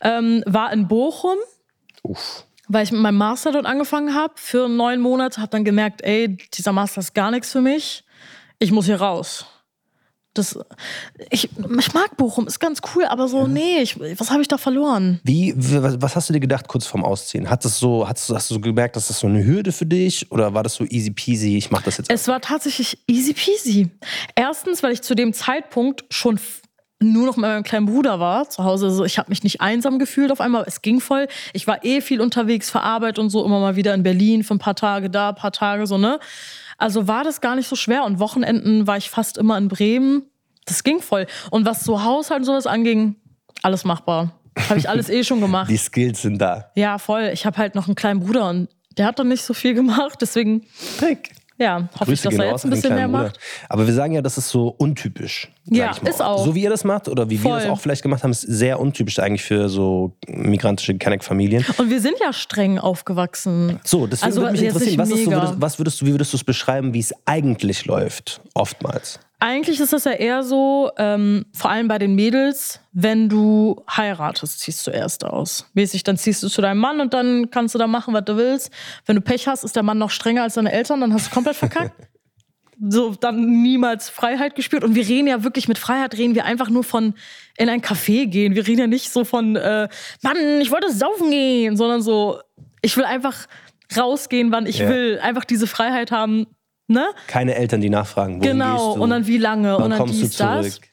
Ähm, 0.00 0.42
war 0.46 0.72
in 0.72 0.88
Bochum, 0.88 1.36
Uff. 2.02 2.44
Weil 2.68 2.84
ich 2.84 2.92
mit 2.92 3.00
meinem 3.00 3.16
Master 3.18 3.52
dort 3.52 3.66
angefangen 3.66 4.14
habe 4.14 4.34
für 4.36 4.68
neun 4.68 5.00
Monate. 5.00 5.40
Habe 5.40 5.50
dann 5.50 5.64
gemerkt, 5.64 6.02
ey, 6.02 6.36
dieser 6.54 6.72
Master 6.72 7.00
ist 7.00 7.14
gar 7.14 7.30
nichts 7.30 7.52
für 7.52 7.60
mich. 7.60 8.04
Ich 8.58 8.72
muss 8.72 8.86
hier 8.86 9.00
raus. 9.00 9.46
Das, 10.34 10.56
ich, 11.30 11.48
ich 11.78 11.94
mag 11.94 12.16
Bochum, 12.16 12.46
ist 12.46 12.60
ganz 12.60 12.80
cool, 12.94 13.04
aber 13.06 13.26
so, 13.26 13.48
nee, 13.48 13.78
ich, 13.80 13.98
was 14.20 14.30
habe 14.30 14.40
ich 14.40 14.46
da 14.46 14.56
verloren? 14.56 15.18
Wie, 15.24 15.52
was, 15.56 16.14
hast 16.14 16.28
du 16.28 16.32
dir 16.32 16.38
gedacht 16.38 16.68
kurz 16.68 16.86
vorm 16.86 17.04
Ausziehen? 17.04 17.50
Hat 17.50 17.64
das 17.64 17.78
so, 17.80 18.06
hast, 18.08 18.28
du- 18.28 18.36
hast 18.36 18.48
du 18.50 18.54
so 18.54 18.60
gemerkt, 18.60 18.94
dass 18.94 19.08
das 19.08 19.18
so 19.18 19.26
eine 19.26 19.44
Hürde 19.44 19.72
für 19.72 19.86
dich 19.86 20.30
oder 20.30 20.54
war 20.54 20.62
das 20.62 20.74
so 20.74 20.84
easy 20.84 21.10
peasy, 21.10 21.56
ich 21.56 21.72
mach 21.72 21.82
das 21.82 21.96
jetzt? 21.96 22.10
Es 22.10 22.28
war 22.28 22.40
tatsächlich 22.40 22.98
easy 23.08 23.32
peasy. 23.32 23.90
Erstens, 24.36 24.82
weil 24.84 24.92
ich 24.92 25.02
zu 25.02 25.16
dem 25.16 25.32
Zeitpunkt 25.32 26.04
schon 26.10 26.38
nur 27.00 27.26
noch 27.26 27.36
mit 27.36 27.42
meinem 27.42 27.62
kleinen 27.62 27.86
Bruder 27.86 28.18
war 28.18 28.48
zu 28.48 28.64
Hause. 28.64 28.86
Also 28.86 29.04
ich 29.04 29.18
habe 29.18 29.28
mich 29.28 29.44
nicht 29.44 29.60
einsam 29.60 29.98
gefühlt 29.98 30.32
auf 30.32 30.40
einmal. 30.40 30.64
Es 30.66 30.82
ging 30.82 31.00
voll. 31.00 31.28
Ich 31.52 31.66
war 31.66 31.84
eh 31.84 32.00
viel 32.00 32.20
unterwegs 32.20 32.70
für 32.70 32.80
Arbeit 32.80 33.18
und 33.18 33.30
so, 33.30 33.44
immer 33.44 33.60
mal 33.60 33.76
wieder 33.76 33.94
in 33.94 34.02
Berlin 34.02 34.42
für 34.42 34.54
ein 34.54 34.58
paar 34.58 34.74
Tage 34.74 35.08
da, 35.08 35.30
ein 35.30 35.34
paar 35.34 35.52
Tage 35.52 35.86
so, 35.86 35.98
ne? 35.98 36.18
Also 36.76 37.08
war 37.08 37.24
das 37.24 37.40
gar 37.40 37.56
nicht 37.56 37.68
so 37.68 37.76
schwer. 37.76 38.04
Und 38.04 38.18
Wochenenden 38.18 38.86
war 38.86 38.96
ich 38.96 39.10
fast 39.10 39.38
immer 39.38 39.58
in 39.58 39.68
Bremen. 39.68 40.22
Das 40.64 40.84
ging 40.84 41.00
voll. 41.00 41.26
Und 41.50 41.66
was 41.66 41.84
so 41.84 42.04
Haushalt 42.04 42.40
und 42.40 42.46
sowas 42.46 42.66
anging, 42.66 43.16
alles 43.62 43.84
machbar. 43.84 44.32
Habe 44.68 44.78
ich 44.78 44.88
alles 44.88 45.08
eh 45.08 45.24
schon 45.24 45.40
gemacht. 45.40 45.70
Die 45.70 45.76
Skills 45.76 46.22
sind 46.22 46.38
da. 46.38 46.70
Ja, 46.74 46.98
voll. 46.98 47.30
Ich 47.32 47.46
habe 47.46 47.56
halt 47.58 47.74
noch 47.74 47.86
einen 47.86 47.94
kleinen 47.94 48.20
Bruder 48.20 48.48
und 48.50 48.68
der 48.96 49.06
hat 49.06 49.18
dann 49.18 49.28
nicht 49.28 49.42
so 49.42 49.54
viel 49.54 49.74
gemacht. 49.74 50.18
Deswegen, 50.20 50.66
Trick. 50.98 51.32
Ja, 51.58 51.88
hoffe 51.98 52.12
ich, 52.12 52.22
dass 52.22 52.34
er 52.34 52.50
jetzt 52.52 52.64
ein 52.64 52.70
bisschen 52.70 52.94
mehr 52.94 53.08
Bruder. 53.08 53.24
macht. 53.24 53.38
Aber 53.68 53.86
wir 53.86 53.92
sagen 53.94 54.12
ja, 54.14 54.22
das 54.22 54.38
ist 54.38 54.48
so 54.48 54.68
untypisch. 54.78 55.50
Ja, 55.64 55.90
ist 56.04 56.22
auch. 56.22 56.44
So 56.44 56.54
wie 56.54 56.62
ihr 56.62 56.70
das 56.70 56.84
macht 56.84 57.08
oder 57.08 57.28
wie 57.28 57.42
wir 57.42 57.50
Voll. 57.50 57.60
das 57.60 57.68
auch 57.68 57.80
vielleicht 57.80 58.02
gemacht 58.02 58.22
haben, 58.22 58.30
ist 58.30 58.40
sehr 58.42 58.80
untypisch 58.80 59.18
eigentlich 59.18 59.42
für 59.42 59.68
so 59.68 60.12
migrantische 60.26 60.96
Kenneck-Familien. 60.96 61.64
Und 61.76 61.90
wir 61.90 62.00
sind 62.00 62.14
ja 62.20 62.32
streng 62.32 62.78
aufgewachsen. 62.78 63.80
So, 63.84 64.06
deswegen 64.06 64.26
Also 64.26 64.40
würde 64.40 64.52
mich 64.52 64.62
interessieren, 64.62 64.98
was, 64.98 65.08
mega. 65.10 65.30
würdest, 65.32 65.54
was 65.60 65.78
würdest 65.78 66.00
du, 66.00 66.06
wie 66.06 66.12
würdest 66.12 66.32
du 66.32 66.36
es 66.38 66.44
beschreiben, 66.44 66.94
wie 66.94 67.00
es 67.00 67.12
eigentlich 67.26 67.84
läuft, 67.84 68.40
oftmals? 68.54 69.20
Eigentlich 69.40 69.78
ist 69.78 69.92
das 69.92 70.04
ja 70.04 70.12
eher 70.12 70.42
so, 70.42 70.90
ähm, 70.98 71.46
vor 71.54 71.70
allem 71.70 71.86
bei 71.86 71.98
den 71.98 72.16
Mädels, 72.16 72.80
wenn 72.92 73.28
du 73.28 73.84
heiratest, 73.88 74.58
ziehst 74.60 74.84
du 74.86 74.90
erst 74.90 75.24
aus. 75.24 75.70
Mäßig, 75.74 76.02
dann 76.02 76.16
ziehst 76.16 76.42
du 76.42 76.48
zu 76.48 76.60
deinem 76.60 76.78
Mann 76.80 77.00
und 77.00 77.14
dann 77.14 77.50
kannst 77.50 77.74
du 77.74 77.78
da 77.78 77.86
machen, 77.86 78.14
was 78.14 78.24
du 78.24 78.36
willst. 78.36 78.72
Wenn 79.06 79.14
du 79.14 79.22
Pech 79.22 79.46
hast, 79.46 79.62
ist 79.62 79.76
der 79.76 79.84
Mann 79.84 79.98
noch 79.98 80.10
strenger 80.10 80.42
als 80.42 80.54
deine 80.54 80.72
Eltern, 80.72 81.00
dann 81.00 81.12
hast 81.14 81.28
du 81.28 81.34
komplett 81.34 81.54
verkackt. 81.54 81.92
so 82.80 83.14
dann 83.14 83.62
niemals 83.62 84.08
Freiheit 84.08 84.56
gespürt. 84.56 84.82
Und 84.82 84.96
wir 84.96 85.06
reden 85.06 85.28
ja 85.28 85.44
wirklich 85.44 85.68
mit 85.68 85.78
Freiheit, 85.78 86.16
reden 86.16 86.34
wir 86.34 86.44
einfach 86.44 86.68
nur 86.68 86.82
von 86.82 87.14
in 87.56 87.68
ein 87.68 87.80
Café 87.80 88.26
gehen. 88.26 88.56
Wir 88.56 88.66
reden 88.66 88.80
ja 88.80 88.86
nicht 88.88 89.10
so 89.12 89.24
von, 89.24 89.54
äh, 89.54 89.88
Mann, 90.22 90.60
ich 90.60 90.72
wollte 90.72 90.92
saufen 90.92 91.30
gehen, 91.30 91.76
sondern 91.76 92.02
so, 92.02 92.40
ich 92.82 92.96
will 92.96 93.04
einfach 93.04 93.46
rausgehen, 93.96 94.50
wann 94.50 94.66
ich 94.66 94.78
Ja. 94.78 94.88
will. 94.88 95.20
Einfach 95.22 95.44
diese 95.44 95.66
Freiheit 95.68 96.10
haben, 96.10 96.46
ne? 96.88 97.06
Keine 97.26 97.54
Eltern, 97.54 97.80
die 97.80 97.90
nachfragen, 97.90 98.40
wohin 98.40 98.52
Genau, 98.52 98.72
gehst 98.72 98.96
du? 98.96 99.02
und 99.02 99.10
dann 99.10 99.26
wie 99.26 99.38
lange 99.38 99.74
wann 99.74 99.82
und 99.84 99.90
dann 99.90 99.98
kommst 99.98 100.14
du 100.20 100.26
dies, 100.26 100.36
das. 100.36 100.66
zurück? 100.66 100.88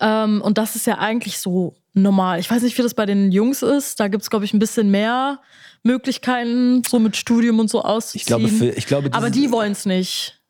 Ähm, 0.00 0.42
und 0.42 0.58
das 0.58 0.76
ist 0.76 0.86
ja 0.86 0.98
eigentlich 0.98 1.38
so 1.38 1.74
normal. 1.94 2.40
Ich 2.40 2.50
weiß 2.50 2.62
nicht, 2.62 2.76
wie 2.78 2.82
das 2.82 2.94
bei 2.94 3.06
den 3.06 3.32
Jungs 3.32 3.62
ist. 3.62 4.00
Da 4.00 4.08
gibt 4.08 4.22
es, 4.22 4.30
glaube 4.30 4.44
ich, 4.44 4.54
ein 4.54 4.58
bisschen 4.58 4.90
mehr 4.90 5.40
Möglichkeiten, 5.82 6.82
so 6.88 6.98
mit 6.98 7.16
Studium 7.16 7.58
und 7.58 7.68
so 7.68 7.82
auszuziehen. 7.82 8.20
Ich 8.20 8.26
glaube, 8.26 8.48
für, 8.48 8.68
ich 8.70 8.86
glaube 8.86 9.10
Aber 9.12 9.30
die 9.30 9.50
wollen 9.52 9.72
es 9.72 9.84
nicht. 9.86 10.40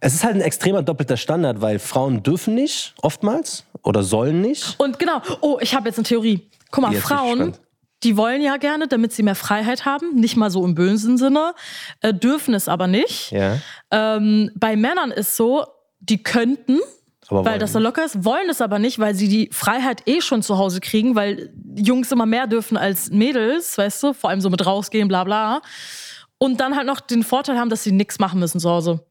Es 0.00 0.14
ist 0.14 0.24
halt 0.24 0.34
ein 0.34 0.40
extremer 0.40 0.82
doppelter 0.82 1.16
Standard, 1.16 1.60
weil 1.60 1.78
Frauen 1.78 2.24
dürfen 2.24 2.54
nicht, 2.54 2.94
oftmals, 3.02 3.64
oder 3.84 4.02
sollen 4.02 4.40
nicht. 4.40 4.74
Und 4.78 4.98
genau, 4.98 5.22
oh, 5.42 5.58
ich 5.60 5.74
habe 5.76 5.88
jetzt 5.88 5.98
eine 5.98 6.04
Theorie. 6.04 6.48
Guck 6.72 6.82
mal, 6.82 6.92
Jetzt 6.92 7.06
bin 7.06 7.16
ich 7.16 7.20
Frauen, 7.20 7.38
gespannt. 7.38 7.60
Die 8.04 8.16
wollen 8.16 8.42
ja 8.42 8.56
gerne, 8.56 8.88
damit 8.88 9.12
sie 9.12 9.22
mehr 9.22 9.34
Freiheit 9.34 9.84
haben, 9.84 10.14
nicht 10.14 10.36
mal 10.36 10.50
so 10.50 10.64
im 10.64 10.74
bösen 10.74 11.18
Sinne, 11.18 11.54
äh, 12.00 12.12
dürfen 12.12 12.54
es 12.54 12.68
aber 12.68 12.86
nicht. 12.86 13.30
Ja. 13.30 13.58
Ähm, 13.90 14.50
bei 14.54 14.76
Männern 14.76 15.10
ist 15.10 15.36
so, 15.36 15.64
die 16.00 16.22
könnten, 16.22 16.78
weil 17.30 17.58
das 17.58 17.72
so 17.72 17.78
locker 17.78 18.04
ist, 18.04 18.24
wollen 18.24 18.50
es 18.50 18.60
aber 18.60 18.78
nicht, 18.78 18.98
weil 18.98 19.14
sie 19.14 19.28
die 19.28 19.48
Freiheit 19.52 20.02
eh 20.06 20.20
schon 20.20 20.42
zu 20.42 20.58
Hause 20.58 20.80
kriegen, 20.80 21.14
weil 21.14 21.50
Jungs 21.76 22.12
immer 22.12 22.26
mehr 22.26 22.46
dürfen 22.46 22.76
als 22.76 23.10
Mädels, 23.10 23.78
weißt 23.78 24.02
du, 24.02 24.12
vor 24.12 24.30
allem 24.30 24.40
so 24.40 24.50
mit 24.50 24.66
rausgehen, 24.66 25.08
bla 25.08 25.24
bla. 25.24 25.62
Und 26.38 26.60
dann 26.60 26.76
halt 26.76 26.86
noch 26.86 27.00
den 27.00 27.22
Vorteil 27.22 27.58
haben, 27.58 27.70
dass 27.70 27.84
sie 27.84 27.92
nichts 27.92 28.18
machen 28.18 28.40
müssen 28.40 28.60
zu 28.60 28.68
Hause. 28.68 29.04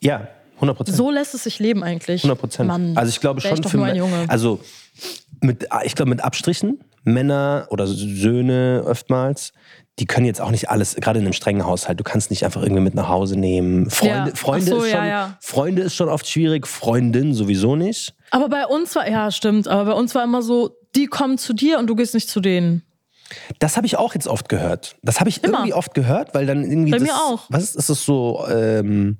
Ja, 0.00 0.28
100 0.56 0.76
Prozent. 0.76 0.96
So 0.96 1.10
lässt 1.10 1.34
es 1.34 1.44
sich 1.44 1.58
leben 1.58 1.82
eigentlich. 1.82 2.22
100 2.22 2.38
Prozent. 2.38 2.96
Also 2.96 3.10
ich 3.10 3.20
glaube 3.20 3.40
schon 3.40 3.62
für 3.62 3.94
Junge. 3.94 4.26
Also 4.28 4.60
mit, 5.40 5.66
ich 5.84 5.94
glaube 5.94 6.10
mit 6.10 6.22
Abstrichen, 6.22 6.80
Männer 7.02 7.66
oder 7.70 7.86
Söhne 7.86 8.84
oftmals, 8.86 9.52
die 9.98 10.06
können 10.06 10.26
jetzt 10.26 10.40
auch 10.40 10.50
nicht 10.50 10.70
alles, 10.70 10.94
gerade 10.96 11.18
in 11.18 11.24
einem 11.26 11.32
strengen 11.32 11.66
Haushalt, 11.66 11.98
du 12.00 12.04
kannst 12.04 12.30
nicht 12.30 12.44
einfach 12.44 12.62
irgendwie 12.62 12.82
mit 12.82 12.94
nach 12.94 13.08
Hause 13.08 13.38
nehmen. 13.38 13.90
Freunde, 13.90 14.30
Ja. 14.30 14.36
Freunde, 14.36 14.66
so, 14.66 14.82
ist 14.82 14.92
ja, 14.92 14.98
schon, 14.98 15.06
ja. 15.06 15.38
Freunde 15.40 15.82
ist 15.82 15.94
schon 15.94 16.08
oft 16.08 16.26
schwierig, 16.28 16.66
Freundin 16.66 17.34
sowieso 17.34 17.76
nicht. 17.76 18.14
Aber 18.30 18.48
bei 18.48 18.66
uns 18.66 18.94
war, 18.96 19.08
ja, 19.08 19.30
stimmt, 19.30 19.68
aber 19.68 19.92
bei 19.92 19.98
uns 19.98 20.14
war 20.14 20.24
immer 20.24 20.42
so, 20.42 20.76
die 20.94 21.06
kommen 21.06 21.38
zu 21.38 21.52
dir 21.52 21.78
und 21.78 21.86
du 21.86 21.94
gehst 21.94 22.14
nicht 22.14 22.28
zu 22.28 22.40
denen. 22.40 22.82
Das 23.60 23.76
habe 23.76 23.86
ich 23.86 23.96
auch 23.96 24.14
jetzt 24.14 24.26
oft 24.26 24.48
gehört. 24.48 24.96
Das 25.02 25.20
habe 25.20 25.28
ich 25.30 25.44
Immer. 25.44 25.58
irgendwie 25.58 25.74
oft 25.74 25.94
gehört, 25.94 26.34
weil 26.34 26.46
dann 26.46 26.64
irgendwie. 26.64 26.90
Bei 26.90 26.98
das, 26.98 27.06
mir 27.06 27.14
auch. 27.14 27.44
Was 27.48 27.62
ist, 27.62 27.76
ist 27.76 27.88
das 27.90 28.04
so? 28.04 28.44
Ähm, 28.50 29.18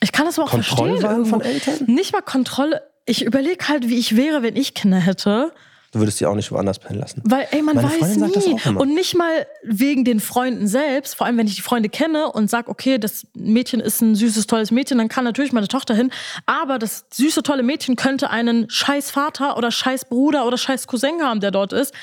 Ich 0.00 0.12
kann 0.12 0.26
das 0.26 0.38
aber 0.38 0.46
auch 0.46 0.50
verstehen. 0.52 0.96
Irgendwo. 0.96 1.24
von 1.30 1.40
Eltern? 1.40 1.74
Nicht 1.86 2.12
mal 2.12 2.20
Kontrolle. 2.22 2.82
Ich 3.06 3.24
überlege 3.24 3.66
halt, 3.68 3.88
wie 3.88 3.98
ich 3.98 4.14
wäre, 4.16 4.42
wenn 4.42 4.54
ich 4.54 4.74
Kinder 4.74 4.98
hätte. 4.98 5.52
Du 5.94 6.00
würdest 6.00 6.18
sie 6.18 6.26
auch 6.26 6.34
nicht 6.34 6.52
woanders 6.52 6.78
pennen 6.78 6.98
lassen. 6.98 7.22
Weil, 7.24 7.46
ey, 7.50 7.62
man 7.62 7.76
Meine 7.76 7.88
weiß 7.88 8.16
nie. 8.16 8.56
Und 8.76 8.94
nicht 8.94 9.14
mal 9.16 9.46
wegen 9.62 10.04
den 10.04 10.20
Freunden 10.20 10.66
selbst, 10.68 11.14
vor 11.16 11.26
allem 11.26 11.38
wenn 11.38 11.46
ich 11.46 11.54
die 11.54 11.62
Freunde 11.62 11.88
kenne 11.88 12.30
und 12.30 12.50
sage, 12.50 12.68
okay, 12.70 12.98
das 12.98 13.26
Mädchen 13.34 13.80
ist 13.80 14.02
ein 14.02 14.14
süßes, 14.14 14.46
tolles 14.46 14.70
Mädchen, 14.70 14.98
dann 14.98 15.08
kann 15.08 15.24
natürlich 15.24 15.52
meine 15.52 15.68
Tochter 15.68 15.94
hin. 15.94 16.10
Aber 16.46 16.78
das 16.78 17.06
süße, 17.12 17.42
tolle 17.42 17.62
Mädchen 17.62 17.96
könnte 17.96 18.28
einen 18.30 18.68
scheiß 18.68 19.10
Vater 19.10 19.56
oder 19.56 19.70
scheiß 19.70 20.06
Bruder 20.06 20.46
oder 20.46 20.58
scheiß 20.58 20.86
Cousin 20.86 21.22
haben, 21.22 21.40
der 21.40 21.50
dort 21.50 21.72
ist. 21.72 21.94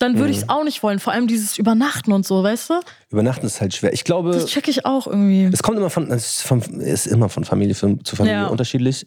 Dann 0.00 0.14
würde 0.14 0.26
Mhm. 0.28 0.30
ich 0.30 0.36
es 0.42 0.48
auch 0.48 0.62
nicht 0.62 0.82
wollen. 0.84 1.00
Vor 1.00 1.12
allem 1.12 1.26
dieses 1.26 1.58
Übernachten 1.58 2.12
und 2.12 2.24
so, 2.24 2.42
weißt 2.44 2.70
du? 2.70 2.74
Übernachten 3.10 3.44
ist 3.46 3.60
halt 3.60 3.74
schwer. 3.74 3.92
Ich 3.92 4.04
glaube, 4.04 4.30
Das 4.30 4.46
check 4.46 4.68
ich 4.68 4.86
auch 4.86 5.06
irgendwie. 5.08 5.50
es 5.52 5.62
kommt 5.62 5.76
immer 5.76 5.90
von, 5.90 6.10
es 6.12 6.44
ist, 6.78 7.06
immer 7.08 7.28
von 7.28 7.44
Familie 7.44 7.74
zu 7.74 7.98
Familie 8.16 8.38
Ja. 8.42 8.46
unterschiedlich. 8.46 9.06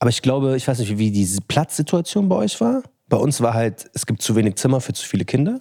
Aber 0.00 0.10
ich 0.10 0.22
glaube, 0.22 0.56
ich 0.56 0.66
weiß 0.66 0.80
nicht, 0.80 0.98
wie 0.98 1.12
diese 1.12 1.40
Platzsituation 1.40 2.28
bei 2.28 2.34
euch 2.36 2.60
war. 2.60 2.82
Bei 3.14 3.20
uns 3.20 3.40
war 3.40 3.54
halt, 3.54 3.88
es 3.94 4.06
gibt 4.06 4.22
zu 4.22 4.34
wenig 4.34 4.56
Zimmer 4.56 4.80
für 4.80 4.92
zu 4.92 5.06
viele 5.06 5.24
Kinder. 5.24 5.58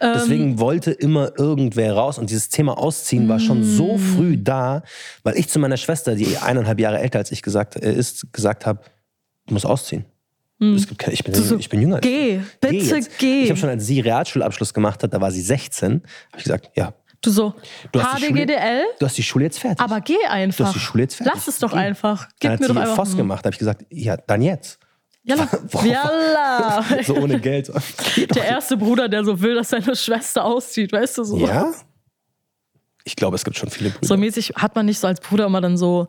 Ähm. 0.00 0.12
Deswegen 0.14 0.58
wollte 0.60 0.92
immer 0.92 1.32
irgendwer 1.36 1.94
raus 1.94 2.16
und 2.18 2.30
dieses 2.30 2.48
Thema 2.48 2.78
Ausziehen 2.78 3.28
war 3.28 3.40
schon 3.40 3.64
so 3.64 3.96
Mm. 3.96 3.98
früh 3.98 4.36
da, 4.36 4.82
weil 5.24 5.36
ich 5.36 5.48
zu 5.48 5.58
meiner 5.58 5.76
Schwester, 5.76 6.14
die 6.14 6.36
eineinhalb 6.38 6.78
Jahre 6.78 7.00
älter 7.00 7.18
als 7.18 7.32
ich 7.32 7.42
gesagt, 7.42 7.74
äh, 7.76 7.92
ist, 7.92 8.32
gesagt 8.32 8.66
habe, 8.66 8.80
du 9.46 9.54
musst 9.54 9.66
ausziehen. 9.66 10.04
Gibt 10.60 10.96
keine, 10.98 11.14
ich, 11.14 11.24
bin, 11.24 11.32
Mm. 11.34 11.42
so, 11.42 11.56
ich 11.58 11.68
bin 11.68 11.80
jünger. 11.80 11.98
geh, 12.00 12.38
bitte 12.60 12.74
jetzt. 12.76 13.18
geh. 13.18 13.42
Ich 13.42 13.50
habe 13.50 13.58
schon, 13.58 13.68
als 13.68 13.84
sie 13.84 13.98
Realschulabschluss 13.98 14.72
gemacht 14.72 15.02
hat, 15.02 15.12
da 15.12 15.20
war 15.20 15.32
sie 15.32 15.42
16, 15.42 15.94
habe 15.94 16.04
ich 16.38 16.44
gesagt, 16.44 16.70
ja, 16.76 16.94
Du 17.20 17.30
so, 17.30 17.54
Du 17.92 18.00
hast 18.02 18.18
die 18.20 18.26
Schule- 18.26 18.42
HDGDL, 18.46 18.82
du 18.98 19.06
hast 19.06 19.16
die 19.18 19.22
Schule 19.22 19.44
jetzt 19.44 19.58
fertig. 19.60 19.80
aber 19.80 20.00
geh 20.00 20.16
einfach. 20.28 20.56
Du 20.58 20.64
hast 20.66 20.74
die 20.74 20.80
Schule 20.80 21.02
jetzt 21.04 21.14
fertig. 21.16 21.32
Lass 21.34 21.46
es 21.48 21.58
doch 21.60 21.70
Geh. 21.72 21.78
einfach. 21.78 22.28
Gib 22.40 22.40
Dann 22.40 22.52
hat 22.52 22.60
mir 22.60 22.66
sie 22.66 22.72
doch 22.74 22.80
einfach. 22.80 22.96
Voss 22.96 23.16
gemacht, 23.16 23.44
habe 23.44 23.54
ich 23.54 23.58
gesagt, 23.60 23.84
ja, 23.90 24.16
dann 24.16 24.42
jetzt. 24.42 24.78
Jalla. 25.24 25.48
Jalla. 25.84 26.84
So 27.04 27.14
ohne 27.16 27.38
Geld. 27.40 27.70
Der 28.34 28.44
erste 28.44 28.76
Bruder, 28.76 29.08
der 29.08 29.24
so 29.24 29.40
will, 29.40 29.54
dass 29.54 29.70
seine 29.70 29.94
Schwester 29.96 30.44
auszieht, 30.44 30.92
weißt 30.92 31.18
du 31.18 31.24
so. 31.24 31.38
Ja? 31.38 31.72
Ich 33.04 33.16
glaube, 33.16 33.36
es 33.36 33.44
gibt 33.44 33.56
schon 33.56 33.70
viele 33.70 33.90
Brüder. 33.90 34.06
So 34.06 34.16
mäßig 34.16 34.54
hat 34.56 34.74
man 34.76 34.86
nicht 34.86 34.98
so 34.98 35.06
als 35.06 35.20
Bruder 35.20 35.46
immer 35.46 35.60
dann 35.60 35.76
so 35.76 36.08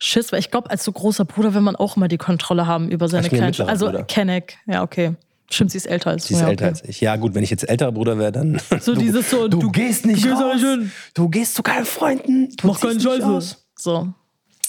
Schiss, 0.00 0.32
weil 0.32 0.40
ich 0.40 0.50
glaube, 0.50 0.70
als 0.70 0.84
so 0.84 0.92
großer 0.92 1.24
Bruder 1.24 1.54
will 1.54 1.60
man 1.60 1.76
auch 1.76 1.96
immer 1.96 2.08
die 2.08 2.18
Kontrolle 2.18 2.66
haben 2.66 2.88
über 2.90 3.08
seine 3.08 3.28
kleinen 3.28 3.46
mittlere 3.46 3.68
Also. 3.68 3.92
Kenneck, 4.08 4.58
ja, 4.66 4.82
okay. 4.82 5.14
Stimmt, 5.50 5.70
sie 5.72 5.78
ist 5.78 5.86
älter 5.86 6.10
als 6.10 6.24
Sie 6.26 6.34
du. 6.34 6.38
ist 6.38 6.42
ja, 6.42 6.48
älter 6.48 6.64
okay. 6.64 6.70
als 6.80 6.84
ich. 6.88 7.00
Ja, 7.00 7.16
gut, 7.16 7.34
wenn 7.34 7.44
ich 7.44 7.50
jetzt 7.50 7.68
älterer 7.68 7.92
Bruder 7.92 8.18
wäre, 8.18 8.32
dann. 8.32 8.60
So 8.80 8.94
du, 8.94 9.00
dieses 9.00 9.30
so, 9.30 9.46
du, 9.46 9.58
du- 9.58 9.70
gehst 9.70 10.06
nicht 10.06 10.24
du 10.24 10.28
gehst 10.30 10.42
raus. 10.42 10.60
Du 11.12 11.28
gehst 11.28 11.54
zu 11.54 11.62
keinen 11.62 11.84
Freunden. 11.84 12.48
Du 12.56 12.66
Mach 12.66 12.80
keinen 12.80 12.98
Scheiße. 13.00 13.26
aus. 13.26 13.66
So. 13.78 14.08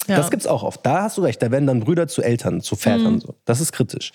Ja. 0.06 0.16
Das 0.16 0.30
gibt's 0.30 0.46
auch 0.46 0.62
oft. 0.62 0.84
Da 0.84 1.02
hast 1.02 1.16
du 1.18 1.22
recht. 1.22 1.42
Da 1.42 1.50
werden 1.50 1.66
dann 1.66 1.80
Brüder 1.80 2.06
zu 2.08 2.22
Eltern, 2.22 2.60
zu 2.60 2.76
Vätern. 2.76 3.14
Mhm. 3.14 3.20
So. 3.20 3.34
Das 3.44 3.60
ist 3.60 3.72
kritisch. 3.72 4.12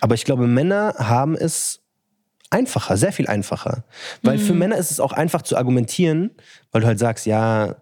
Aber 0.00 0.14
ich 0.14 0.24
glaube, 0.24 0.46
Männer 0.46 0.94
haben 0.98 1.34
es 1.34 1.80
einfacher, 2.50 2.96
sehr 2.96 3.12
viel 3.12 3.26
einfacher. 3.26 3.84
Weil 4.22 4.36
Mhm. 4.38 4.40
für 4.42 4.54
Männer 4.54 4.76
ist 4.76 4.90
es 4.90 5.00
auch 5.00 5.12
einfach 5.12 5.42
zu 5.42 5.56
argumentieren, 5.56 6.30
weil 6.70 6.82
du 6.82 6.86
halt 6.86 6.98
sagst, 6.98 7.26
ja, 7.26 7.76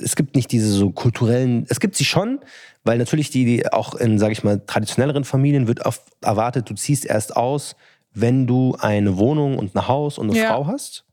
es 0.00 0.16
gibt 0.16 0.34
nicht 0.36 0.52
diese 0.52 0.70
so 0.70 0.90
kulturellen, 0.90 1.64
es 1.68 1.80
gibt 1.80 1.96
sie 1.96 2.04
schon, 2.04 2.40
weil 2.84 2.98
natürlich 2.98 3.30
die, 3.30 3.44
die 3.44 3.72
auch 3.72 3.94
in, 3.94 4.18
sage 4.18 4.32
ich 4.32 4.44
mal, 4.44 4.60
traditionelleren 4.66 5.24
Familien 5.24 5.66
wird 5.66 5.84
oft 5.86 6.02
erwartet, 6.20 6.68
du 6.68 6.74
ziehst 6.74 7.06
erst 7.06 7.36
aus, 7.36 7.74
wenn 8.12 8.46
du 8.46 8.76
eine 8.80 9.16
Wohnung 9.18 9.56
und 9.58 9.74
ein 9.74 9.88
Haus 9.88 10.18
und 10.18 10.30
eine 10.30 10.38
Ja. 10.38 10.48
Frau 10.48 10.66
hast. 10.66 11.04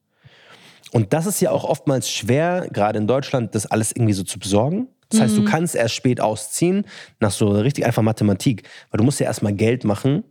Und 0.92 1.14
das 1.14 1.26
ist 1.26 1.42
ja 1.42 1.52
auch 1.52 1.64
oftmals 1.64 2.10
schwer, 2.10 2.68
gerade 2.72 2.98
in 3.00 3.08
Deutschland, 3.08 3.54
das 3.56 3.66
alles 3.66 3.92
irgendwie 3.92 4.14
so 4.14 4.24
zu 4.24 4.40
besorgen. 4.40 4.88
Das 5.10 5.22
heißt, 5.22 5.38
du 5.38 5.42
Mhm. 5.42 5.46
kannst 5.46 5.76
erst 5.76 5.94
spät 5.94 6.20
ausziehen, 6.20 6.86
nach 7.20 7.32
so 7.32 7.50
richtig 7.50 7.86
einfach 7.86 8.02
Mathematik, 8.02 8.68
weil 8.90 8.98
du 8.98 9.04
musst 9.04 9.20
ja 9.20 9.28
erstmal 9.28 9.54
Geld 9.54 9.84
machen. 9.84 10.24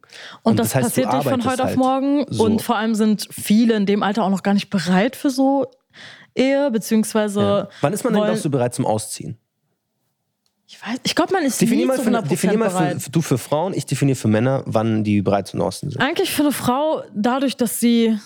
Und, 0.43 0.59
das, 0.59 0.75
heißt, 0.75 0.97
du 0.97 1.03
passiert 1.03 1.13
nicht 1.13 1.29
von 1.29 1.45
heute 1.51 1.63
auf 1.63 1.69
halt 1.69 1.77
morgen. 1.79 2.27
so. 2.29 2.45
Und 2.45 2.61
vor 2.63 2.77
allem 2.77 2.95
sind 2.95 3.29
viele 3.31 3.75
in 3.75 3.87
dem 3.87 4.03
Alter 4.03 4.25
auch 4.25 4.31
noch 4.31 4.43
gar 4.43 4.55
nicht 4.55 4.71
bereit 4.71 5.17
für 5.17 5.31
so 5.31 5.67
Ehe, 6.35 6.71
beziehungsweise. 6.73 7.41
Ja. 7.41 7.69
Wann 7.81 7.93
ist 7.93 8.03
man 8.03 8.13
denn, 8.13 8.25
glaubst 8.25 8.45
du, 8.45 8.51
bereit 8.51 8.75
zum 8.75 8.87
Ausziehen? 8.87 9.39
Ich 10.67 10.81
weiß, 10.81 10.99
ich 11.05 11.15
glaube, 11.15 11.33
man 11.33 11.45
ist 11.45 11.61
Definier 11.61 11.83
nie 11.83 11.87
mal, 11.89 11.97
zu 11.97 12.03
für, 12.03 12.11
100% 12.11 12.23
definier 12.29 12.59
mal 12.59 12.69
bereit. 12.71 13.03
für, 13.03 13.11
du 13.11 13.21
für 13.23 13.39
Frauen, 13.39 13.75
ich 13.75 13.87
definiere 13.87 14.17
für 14.17 14.29
Männer, 14.29 14.63
wann 14.67 15.05
die 15.05 15.23
bereit 15.23 15.47
zum 15.47 15.61
Ausziehen 15.61 15.91
sind. 15.93 16.01
Eigentlich 16.01 16.33
für 16.33 16.43
eine 16.43 16.53
Frau, 16.53 17.03
dadurch, 17.15 17.57
dass 17.57 17.79
sie 17.81 18.19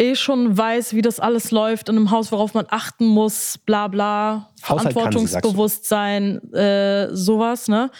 eh 0.00 0.14
schon 0.16 0.56
weiß, 0.56 0.94
wie 0.94 1.02
das 1.02 1.20
alles 1.20 1.50
läuft 1.50 1.88
in 1.88 1.96
einem 1.96 2.10
Haus, 2.10 2.32
worauf 2.32 2.54
man 2.54 2.66
achten 2.70 3.06
muss, 3.06 3.58
bla 3.58 3.88
bla, 3.88 4.50
Haushalt 4.62 4.88
sie. 4.88 4.92
Verantwortungsbewusstsein, 4.94 6.52
äh, 6.52 7.14
sowas, 7.14 7.68
ne? 7.68 7.90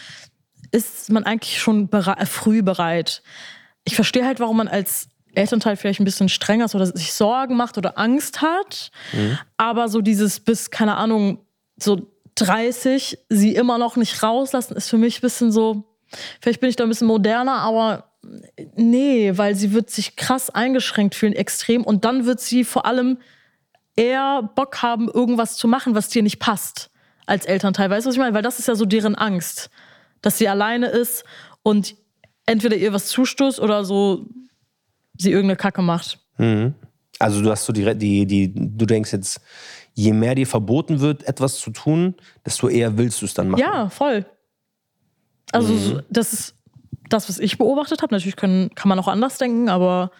Ist 0.71 1.11
man 1.11 1.23
eigentlich 1.25 1.61
schon 1.61 1.87
bere 1.89 2.17
äh, 2.17 2.25
früh 2.25 2.63
bereit. 2.63 3.21
Ich 3.83 3.95
verstehe 3.95 4.25
halt, 4.25 4.39
warum 4.39 4.57
man 4.57 4.67
als 4.67 5.09
Elternteil 5.33 5.75
vielleicht 5.75 5.99
ein 5.99 6.05
bisschen 6.05 6.29
strenger 6.29 6.65
ist 6.65 6.75
oder 6.75 6.87
sich 6.87 7.13
Sorgen 7.13 7.55
macht 7.55 7.77
oder 7.77 7.97
Angst 7.97 8.41
hat. 8.41 8.91
Mhm. 9.13 9.37
Aber 9.57 9.87
so 9.87 10.01
dieses 10.01 10.39
bis, 10.39 10.71
keine 10.71 10.97
Ahnung, 10.97 11.45
so 11.77 12.11
30, 12.35 13.19
sie 13.29 13.55
immer 13.55 13.77
noch 13.77 13.95
nicht 13.95 14.23
rauslassen, 14.23 14.75
ist 14.75 14.89
für 14.89 14.97
mich 14.97 15.19
ein 15.19 15.21
bisschen 15.21 15.51
so, 15.51 15.83
vielleicht 16.41 16.59
bin 16.61 16.69
ich 16.69 16.75
da 16.75 16.83
ein 16.83 16.89
bisschen 16.89 17.07
moderner, 17.07 17.57
aber 17.57 18.10
nee, 18.75 19.37
weil 19.37 19.55
sie 19.55 19.73
wird 19.73 19.89
sich 19.89 20.15
krass 20.15 20.49
eingeschränkt 20.49 21.15
fühlen, 21.15 21.33
extrem. 21.33 21.83
Und 21.83 22.05
dann 22.05 22.25
wird 22.25 22.39
sie 22.39 22.63
vor 22.63 22.85
allem 22.85 23.17
eher 23.95 24.49
Bock 24.55 24.81
haben, 24.81 25.09
irgendwas 25.09 25.55
zu 25.57 25.67
machen, 25.67 25.95
was 25.95 26.09
dir 26.09 26.23
nicht 26.23 26.39
passt 26.39 26.89
als 27.25 27.45
Elternteil. 27.45 27.89
Weißt 27.89 28.05
du, 28.05 28.09
was 28.09 28.15
ich 28.15 28.19
meine? 28.19 28.33
Weil 28.33 28.41
das 28.41 28.59
ist 28.59 28.67
ja 28.67 28.75
so 28.75 28.85
deren 28.85 29.15
Angst, 29.15 29.69
dass 30.21 30.37
sie 30.37 30.47
alleine 30.47 30.87
ist 30.87 31.23
und 31.63 31.95
entweder 32.45 32.75
ihr 32.75 32.93
was 32.93 33.07
zustoßt 33.07 33.59
oder 33.59 33.85
so 33.85 34.25
sie 35.17 35.31
irgendeine 35.31 35.57
Kacke 35.57 35.81
macht. 35.81 36.19
Also 37.19 37.41
du 37.43 37.51
hast 37.51 37.65
so 37.65 37.73
die, 37.73 37.95
die, 37.95 38.25
die, 38.25 38.51
du 38.55 38.85
denkst 38.85 39.11
jetzt, 39.13 39.41
je 39.93 40.11
mehr 40.13 40.33
dir 40.35 40.47
verboten 40.47 40.99
wird, 40.99 41.23
etwas 41.27 41.59
zu 41.59 41.69
tun, 41.71 42.15
desto 42.45 42.67
eher 42.69 42.97
willst 42.97 43.21
du 43.21 43.25
es 43.25 43.33
dann 43.33 43.49
machen. 43.49 43.61
Ja, 43.61 43.89
voll. 43.89 44.25
Also 45.51 45.77
so- 45.77 46.01
das 46.09 46.33
ist 46.33 46.55
das, 47.13 47.29
was 47.29 47.39
ich 47.39 47.57
beobachtet 47.57 48.01
habe. 48.01 48.13
Natürlich 48.13 48.35
können, 48.35 48.73
kann 48.75 48.89
man 48.89 48.99
auch 48.99 49.07
anders 49.07 49.37
denken, 49.37 49.69
aber 49.69 50.11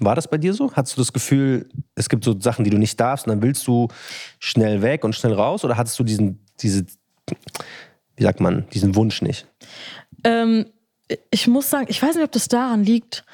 War 0.00 0.14
das 0.14 0.28
bei 0.28 0.38
dir 0.38 0.54
so? 0.54 0.72
Hattest 0.72 0.96
du 0.96 1.00
das 1.00 1.12
Gefühl, 1.12 1.68
es 1.94 2.08
gibt 2.08 2.24
so 2.24 2.38
Sachen, 2.38 2.64
die 2.64 2.70
du 2.70 2.78
nicht 2.78 2.98
darfst 3.00 3.26
und 3.26 3.30
dann 3.30 3.42
willst 3.42 3.66
du 3.66 3.88
schnell 4.38 4.82
weg 4.82 5.04
und 5.04 5.14
schnell 5.14 5.32
raus? 5.32 5.64
Oder 5.64 5.76
hattest 5.76 5.98
du 5.98 6.04
diesen, 6.04 6.44
diese, 6.60 6.86
wie 8.16 8.22
sagt 8.22 8.40
man, 8.40 8.68
diesen 8.70 8.94
Wunsch 8.94 9.22
nicht? 9.22 9.46
Ähm, 10.24 10.66
ich 11.30 11.46
muss 11.46 11.70
sagen, 11.70 11.86
ich 11.88 12.02
weiß 12.02 12.14
nicht, 12.14 12.24
ob 12.24 12.32
das 12.32 12.48
daran 12.48 12.84
liegt. 12.84 13.24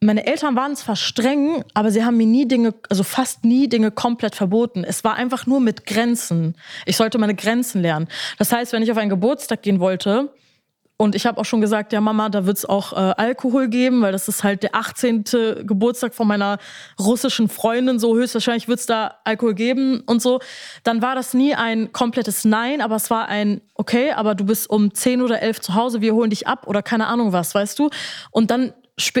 Meine 0.00 0.26
Eltern 0.26 0.56
waren 0.56 0.74
zwar 0.74 0.96
streng, 0.96 1.62
aber 1.74 1.92
sie 1.92 2.04
haben 2.04 2.16
mir 2.16 2.26
nie 2.26 2.48
Dinge, 2.48 2.74
also 2.88 3.04
fast 3.04 3.44
nie 3.44 3.68
Dinge 3.68 3.92
komplett 3.92 4.34
verboten. 4.34 4.82
Es 4.82 5.04
war 5.04 5.14
einfach 5.14 5.46
nur 5.46 5.60
mit 5.60 5.86
Grenzen. 5.86 6.56
Ich 6.86 6.96
sollte 6.96 7.18
meine 7.18 7.36
Grenzen 7.36 7.82
lernen. 7.82 8.08
Das 8.36 8.50
heißt, 8.50 8.72
wenn 8.72 8.82
ich 8.82 8.90
auf 8.90 8.98
einen 8.98 9.10
Geburtstag 9.10 9.62
gehen 9.62 9.78
wollte, 9.78 10.34
und 10.96 11.14
ich 11.16 11.26
habe 11.26 11.40
auch 11.40 11.44
schon 11.44 11.60
gesagt, 11.60 11.92
ja 11.92 12.00
Mama, 12.00 12.28
da 12.28 12.46
wird's 12.46 12.64
auch 12.64 12.92
äh, 12.92 12.96
Alkohol 12.96 13.68
geben, 13.68 14.02
weil 14.02 14.12
das 14.12 14.28
ist 14.28 14.44
halt 14.44 14.62
der 14.62 14.74
18. 14.74 15.24
Geburtstag 15.64 16.14
von 16.14 16.28
meiner 16.28 16.58
russischen 17.00 17.48
Freundin, 17.48 17.98
so 17.98 18.16
höchstwahrscheinlich 18.16 18.68
wird's 18.68 18.86
da 18.86 19.16
Alkohol 19.24 19.54
geben 19.54 20.02
und 20.06 20.22
so. 20.22 20.40
Dann 20.84 21.02
war 21.02 21.14
das 21.14 21.34
nie 21.34 21.54
ein 21.54 21.92
komplettes 21.92 22.44
Nein, 22.44 22.80
aber 22.80 22.96
es 22.96 23.10
war 23.10 23.26
ein, 23.26 23.62
okay, 23.74 24.12
aber 24.12 24.34
du 24.34 24.44
bist 24.44 24.70
um 24.70 24.94
10 24.94 25.22
oder 25.22 25.42
11 25.42 25.60
zu 25.60 25.74
Hause, 25.74 26.00
wir 26.00 26.14
holen 26.14 26.30
dich 26.30 26.46
ab 26.46 26.66
oder 26.68 26.82
keine 26.82 27.08
Ahnung 27.08 27.32
was, 27.32 27.54
weißt 27.54 27.78
du? 27.78 27.90
Und 28.30 28.50
dann 28.50 28.72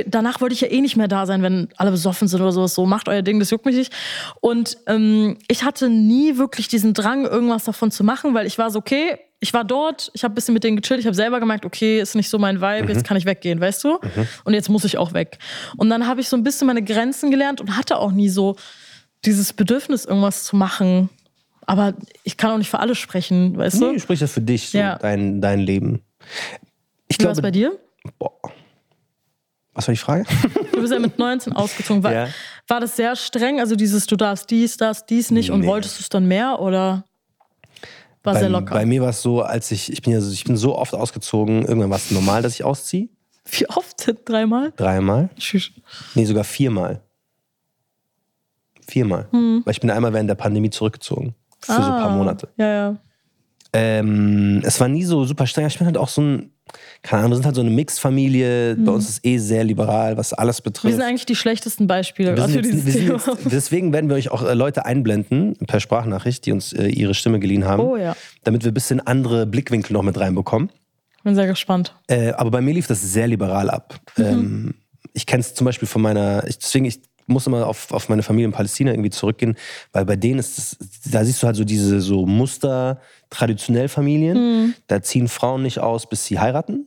danach 0.06 0.40
wollte 0.40 0.54
ich 0.54 0.60
ja 0.60 0.68
eh 0.70 0.80
nicht 0.80 0.96
mehr 0.96 1.08
da 1.08 1.26
sein, 1.26 1.42
wenn 1.42 1.68
alle 1.76 1.90
besoffen 1.90 2.28
sind 2.28 2.40
oder 2.40 2.52
sowas. 2.52 2.74
So, 2.74 2.86
macht 2.86 3.08
euer 3.08 3.22
Ding, 3.22 3.38
das 3.40 3.50
juckt 3.50 3.64
mich 3.64 3.76
nicht. 3.76 3.92
Und 4.40 4.76
ähm, 4.86 5.38
ich 5.48 5.64
hatte 5.64 5.88
nie 5.88 6.36
wirklich 6.36 6.68
diesen 6.68 6.94
Drang, 6.94 7.24
irgendwas 7.24 7.64
davon 7.64 7.90
zu 7.90 8.04
machen, 8.04 8.34
weil 8.34 8.46
ich 8.46 8.58
war 8.58 8.70
so, 8.70 8.78
okay, 8.78 9.18
ich 9.40 9.52
war 9.52 9.64
dort, 9.64 10.10
ich 10.14 10.22
habe 10.22 10.32
ein 10.32 10.34
bisschen 10.36 10.54
mit 10.54 10.62
denen 10.62 10.76
gechillt, 10.76 11.00
ich 11.00 11.06
habe 11.06 11.16
selber 11.16 11.40
gemerkt, 11.40 11.64
okay, 11.64 12.00
ist 12.00 12.14
nicht 12.14 12.28
so 12.28 12.38
mein 12.38 12.60
Vibe, 12.60 12.92
jetzt 12.92 13.04
kann 13.04 13.16
ich 13.16 13.24
weggehen, 13.24 13.60
weißt 13.60 13.82
du? 13.82 13.98
Und 14.44 14.54
jetzt 14.54 14.68
muss 14.68 14.84
ich 14.84 14.98
auch 14.98 15.14
weg. 15.14 15.38
Und 15.76 15.90
dann 15.90 16.06
habe 16.06 16.20
ich 16.20 16.28
so 16.28 16.36
ein 16.36 16.44
bisschen 16.44 16.68
meine 16.68 16.82
Grenzen 16.84 17.30
gelernt 17.32 17.60
und 17.60 17.76
hatte 17.76 17.98
auch 17.98 18.12
nie 18.12 18.28
so 18.28 18.54
dieses 19.24 19.52
Bedürfnis, 19.52 20.04
irgendwas 20.04 20.44
zu 20.44 20.54
machen. 20.54 21.08
Aber 21.66 21.94
ich 22.22 22.36
kann 22.36 22.50
auch 22.52 22.58
nicht 22.58 22.70
für 22.70 22.78
alle 22.78 22.94
sprechen, 22.94 23.56
weißt 23.56 23.80
du? 23.80 23.92
Nee, 23.92 23.98
sprich 23.98 24.20
das 24.20 24.32
für 24.32 24.40
dich, 24.40 24.68
so 24.70 24.78
Ja. 24.78 24.96
dein, 24.98 25.40
dein 25.40 25.58
Leben. 25.60 26.02
Ich 27.08 27.18
Wie 27.18 27.22
glaube, 27.24 27.42
bei 27.42 27.50
dir? 27.50 27.72
boah. 28.18 28.32
Was 29.74 29.88
war 29.88 29.92
die 29.94 29.98
Frage? 30.00 30.24
Du 30.72 30.80
bist 30.80 30.92
ja 30.92 30.98
mit 30.98 31.18
19 31.18 31.52
ausgezogen. 31.54 32.02
War, 32.02 32.12
Ja. 32.12 32.28
war 32.68 32.80
das 32.80 32.96
sehr 32.96 33.16
streng? 33.16 33.60
Also 33.60 33.74
dieses, 33.76 34.06
du 34.06 34.16
darfst 34.16 34.50
dies, 34.50 34.76
das, 34.76 35.06
dies 35.06 35.30
nicht 35.30 35.50
und 35.50 35.60
Nee. 35.60 35.66
wolltest 35.66 35.98
du 35.98 36.02
es 36.02 36.08
dann 36.08 36.26
mehr 36.26 36.60
oder 36.60 37.04
war 38.22 38.34
bei, 38.34 38.40
sehr 38.40 38.48
locker? 38.50 38.74
bei 38.74 38.84
mir 38.86 39.00
war 39.02 39.10
es 39.10 39.22
so, 39.22 39.42
als 39.42 39.70
ich, 39.70 39.90
ich 39.92 40.02
bin 40.02 40.12
ja 40.12 40.20
so, 40.20 40.30
ich 40.32 40.44
bin 40.44 40.56
so 40.56 40.76
oft 40.76 40.94
ausgezogen, 40.94 41.64
irgendwann 41.64 41.90
war 41.90 41.96
es 41.96 42.10
normal, 42.10 42.42
dass 42.42 42.54
ich 42.54 42.64
ausziehe. 42.64 43.08
Wie 43.50 43.68
oft? 43.68 44.12
Dreimal? 44.24 44.72
Dreimal. 44.76 45.30
Tschüss. 45.36 45.70
Nee, 46.14 46.24
sogar 46.26 46.44
viermal. 46.44 47.02
Viermal. 48.86 49.28
Hm. 49.30 49.62
Weil 49.64 49.72
ich 49.72 49.80
bin 49.80 49.90
einmal 49.90 50.12
während 50.12 50.28
der 50.28 50.34
Pandemie 50.34 50.70
zurückgezogen. 50.70 51.34
Für 51.60 51.72
so 51.72 51.80
ein 51.80 51.88
paar 52.02 52.10
Monate. 52.10 52.48
Ja, 52.56 52.66
ja. 52.66 52.96
Ähm, 53.72 54.60
es 54.64 54.78
war 54.80 54.88
nie 54.88 55.04
so 55.04 55.24
super 55.24 55.46
streng. 55.46 55.66
Ich 55.66 55.78
bin 55.78 55.86
halt 55.86 55.96
auch 55.96 56.08
so 56.08 56.20
ein, 56.20 56.52
keine 57.02 57.20
Ahnung, 57.20 57.32
wir 57.32 57.36
sind 57.36 57.46
halt 57.46 57.54
so 57.56 57.60
eine 57.60 57.70
Mixed-Familie. 57.70 58.76
Bei 58.76 58.92
uns 58.92 59.08
ist 59.08 59.24
eh 59.24 59.38
sehr 59.38 59.64
liberal, 59.64 60.16
was 60.16 60.32
alles 60.32 60.58
Wir 60.60 60.64
betrifft. 60.64 60.94
sind 60.94 61.02
eigentlich 61.02 61.26
die 61.26 61.36
schlechtesten 61.36 61.86
Beispiele 61.86 62.36
Wir 62.36 62.44
für 62.44 62.50
sind 62.50 62.64
dieses 62.64 62.84
jetzt, 62.84 63.08
wir 63.08 63.18
sind 63.18 63.24
Thema. 63.24 63.38
jetzt, 63.42 63.52
deswegen 63.52 63.92
werden 63.92 64.08
wir 64.08 64.16
euch 64.16 64.30
auch 64.30 64.42
äh, 64.42 64.54
Leute 64.54 64.84
einblenden 64.84 65.56
per 65.66 65.80
Sprachnachricht, 65.80 66.46
die 66.46 66.52
uns 66.52 66.72
äh, 66.72 66.86
ihre 66.88 67.14
Stimme 67.14 67.38
geliehen 67.40 67.64
haben, 67.64 67.82
Oh 67.82 67.96
ja. 67.96 68.14
damit 68.44 68.64
wir 68.64 68.70
ein 68.70 68.74
bisschen 68.74 69.00
andere 69.00 69.46
Blickwinkel 69.46 69.92
noch 69.94 70.02
mit 70.02 70.18
reinbekommen. 70.18 70.70
Bin 71.24 71.34
sehr 71.36 71.46
gespannt. 71.46 71.94
Äh, 72.08 72.32
aber 72.32 72.50
bei 72.50 72.60
mir 72.60 72.74
lief 72.74 72.86
das 72.88 73.00
sehr 73.00 73.28
liberal 73.28 73.70
ab. 73.70 74.00
Mhm. 74.16 74.24
Ähm, 74.24 74.74
ich 75.14 75.26
kenne 75.26 75.40
es 75.40 75.54
zum 75.54 75.64
Beispiel 75.66 75.86
von 75.86 76.02
meiner, 76.02 76.44
ich, 76.48 76.58
deswegen 76.58 76.84
ich 76.84 77.00
muss 77.28 77.46
immer 77.46 77.66
auf, 77.68 77.92
auf 77.92 78.08
meine 78.08 78.24
Familie 78.24 78.46
in 78.46 78.52
Palästina 78.52 78.90
irgendwie 78.90 79.10
zurückgehen, 79.10 79.54
weil 79.92 80.04
bei 80.04 80.16
denen 80.16 80.40
ist 80.40 80.58
es, 80.58 80.76
da 81.10 81.24
siehst 81.24 81.40
du 81.42 81.46
halt 81.46 81.54
so 81.56 81.62
diese 81.64 82.00
so 82.00 82.26
Muster 82.26 83.00
traditionell 83.32 83.88
Familien. 83.88 84.36
Mhm. 84.66 84.74
Da 84.86 85.02
ziehen 85.02 85.28
Frauen 85.28 85.62
nicht 85.62 85.78
aus, 85.80 86.08
bis 86.08 86.24
sie 86.26 86.38
heiraten. 86.38 86.86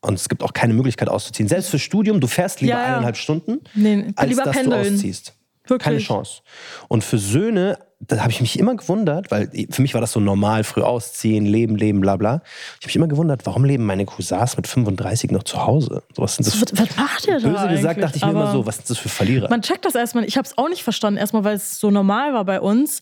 Und 0.00 0.14
es 0.14 0.28
gibt 0.28 0.42
auch 0.42 0.52
keine 0.52 0.74
Möglichkeit 0.74 1.08
auszuziehen. 1.08 1.48
Selbst 1.48 1.70
für 1.70 1.78
Studium, 1.78 2.20
du 2.20 2.26
fährst 2.26 2.60
lieber 2.60 2.74
Ja, 2.74 2.80
ja. 2.80 2.86
eineinhalb 2.88 3.16
Stunden, 3.16 3.60
Nee, 3.74 4.12
als 4.16 4.28
lieber 4.30 4.42
dass 4.44 4.56
pendeln. 4.56 4.82
du 4.84 4.90
ausziehst. 4.96 5.32
Wirklich. 5.66 5.82
Keine 5.84 5.98
Chance. 5.98 6.42
Und 6.88 7.04
für 7.04 7.16
Söhne, 7.16 7.78
da 7.98 8.18
habe 8.20 8.30
ich 8.30 8.42
mich 8.42 8.58
immer 8.58 8.74
gewundert, 8.76 9.30
weil 9.30 9.50
für 9.70 9.80
mich 9.80 9.94
war 9.94 10.02
das 10.02 10.12
so 10.12 10.20
normal, 10.20 10.62
früh 10.62 10.82
ausziehen, 10.82 11.46
leben, 11.46 11.76
leben, 11.76 12.02
bla 12.02 12.16
bla. 12.18 12.42
Ich 12.44 12.82
habe 12.82 12.88
mich 12.88 12.96
immer 12.96 13.08
gewundert, 13.08 13.46
warum 13.46 13.64
leben 13.64 13.86
meine 13.86 14.04
Cousins 14.04 14.58
mit 14.58 14.66
35 14.66 15.30
noch 15.30 15.44
zu 15.44 15.64
Hause? 15.64 16.02
So, 16.14 16.22
was 16.22 16.36
sind 16.36 16.46
das 16.46 16.60
Was, 16.60 16.78
was 16.78 16.96
macht 16.98 17.26
ihr 17.26 17.40
da 17.40 17.48
Böse 17.48 17.68
gesagt, 17.68 18.02
dachte 18.02 18.18
ich 18.18 18.24
mir 18.26 18.32
immer 18.32 18.52
so, 18.52 18.66
was 18.66 18.76
sind 18.76 18.90
das 18.90 18.98
für 18.98 19.08
Verlierer? 19.08 19.48
Man 19.48 19.62
checkt 19.62 19.86
das 19.86 19.94
erstmal. 19.94 20.24
Ich 20.26 20.36
habe 20.36 20.46
es 20.46 20.58
auch 20.58 20.68
nicht 20.68 20.82
verstanden. 20.82 21.16
Erstmal, 21.18 21.44
weil 21.44 21.56
es 21.56 21.80
so 21.80 21.90
normal 21.90 22.34
war 22.34 22.44
bei 22.44 22.60
uns, 22.60 23.00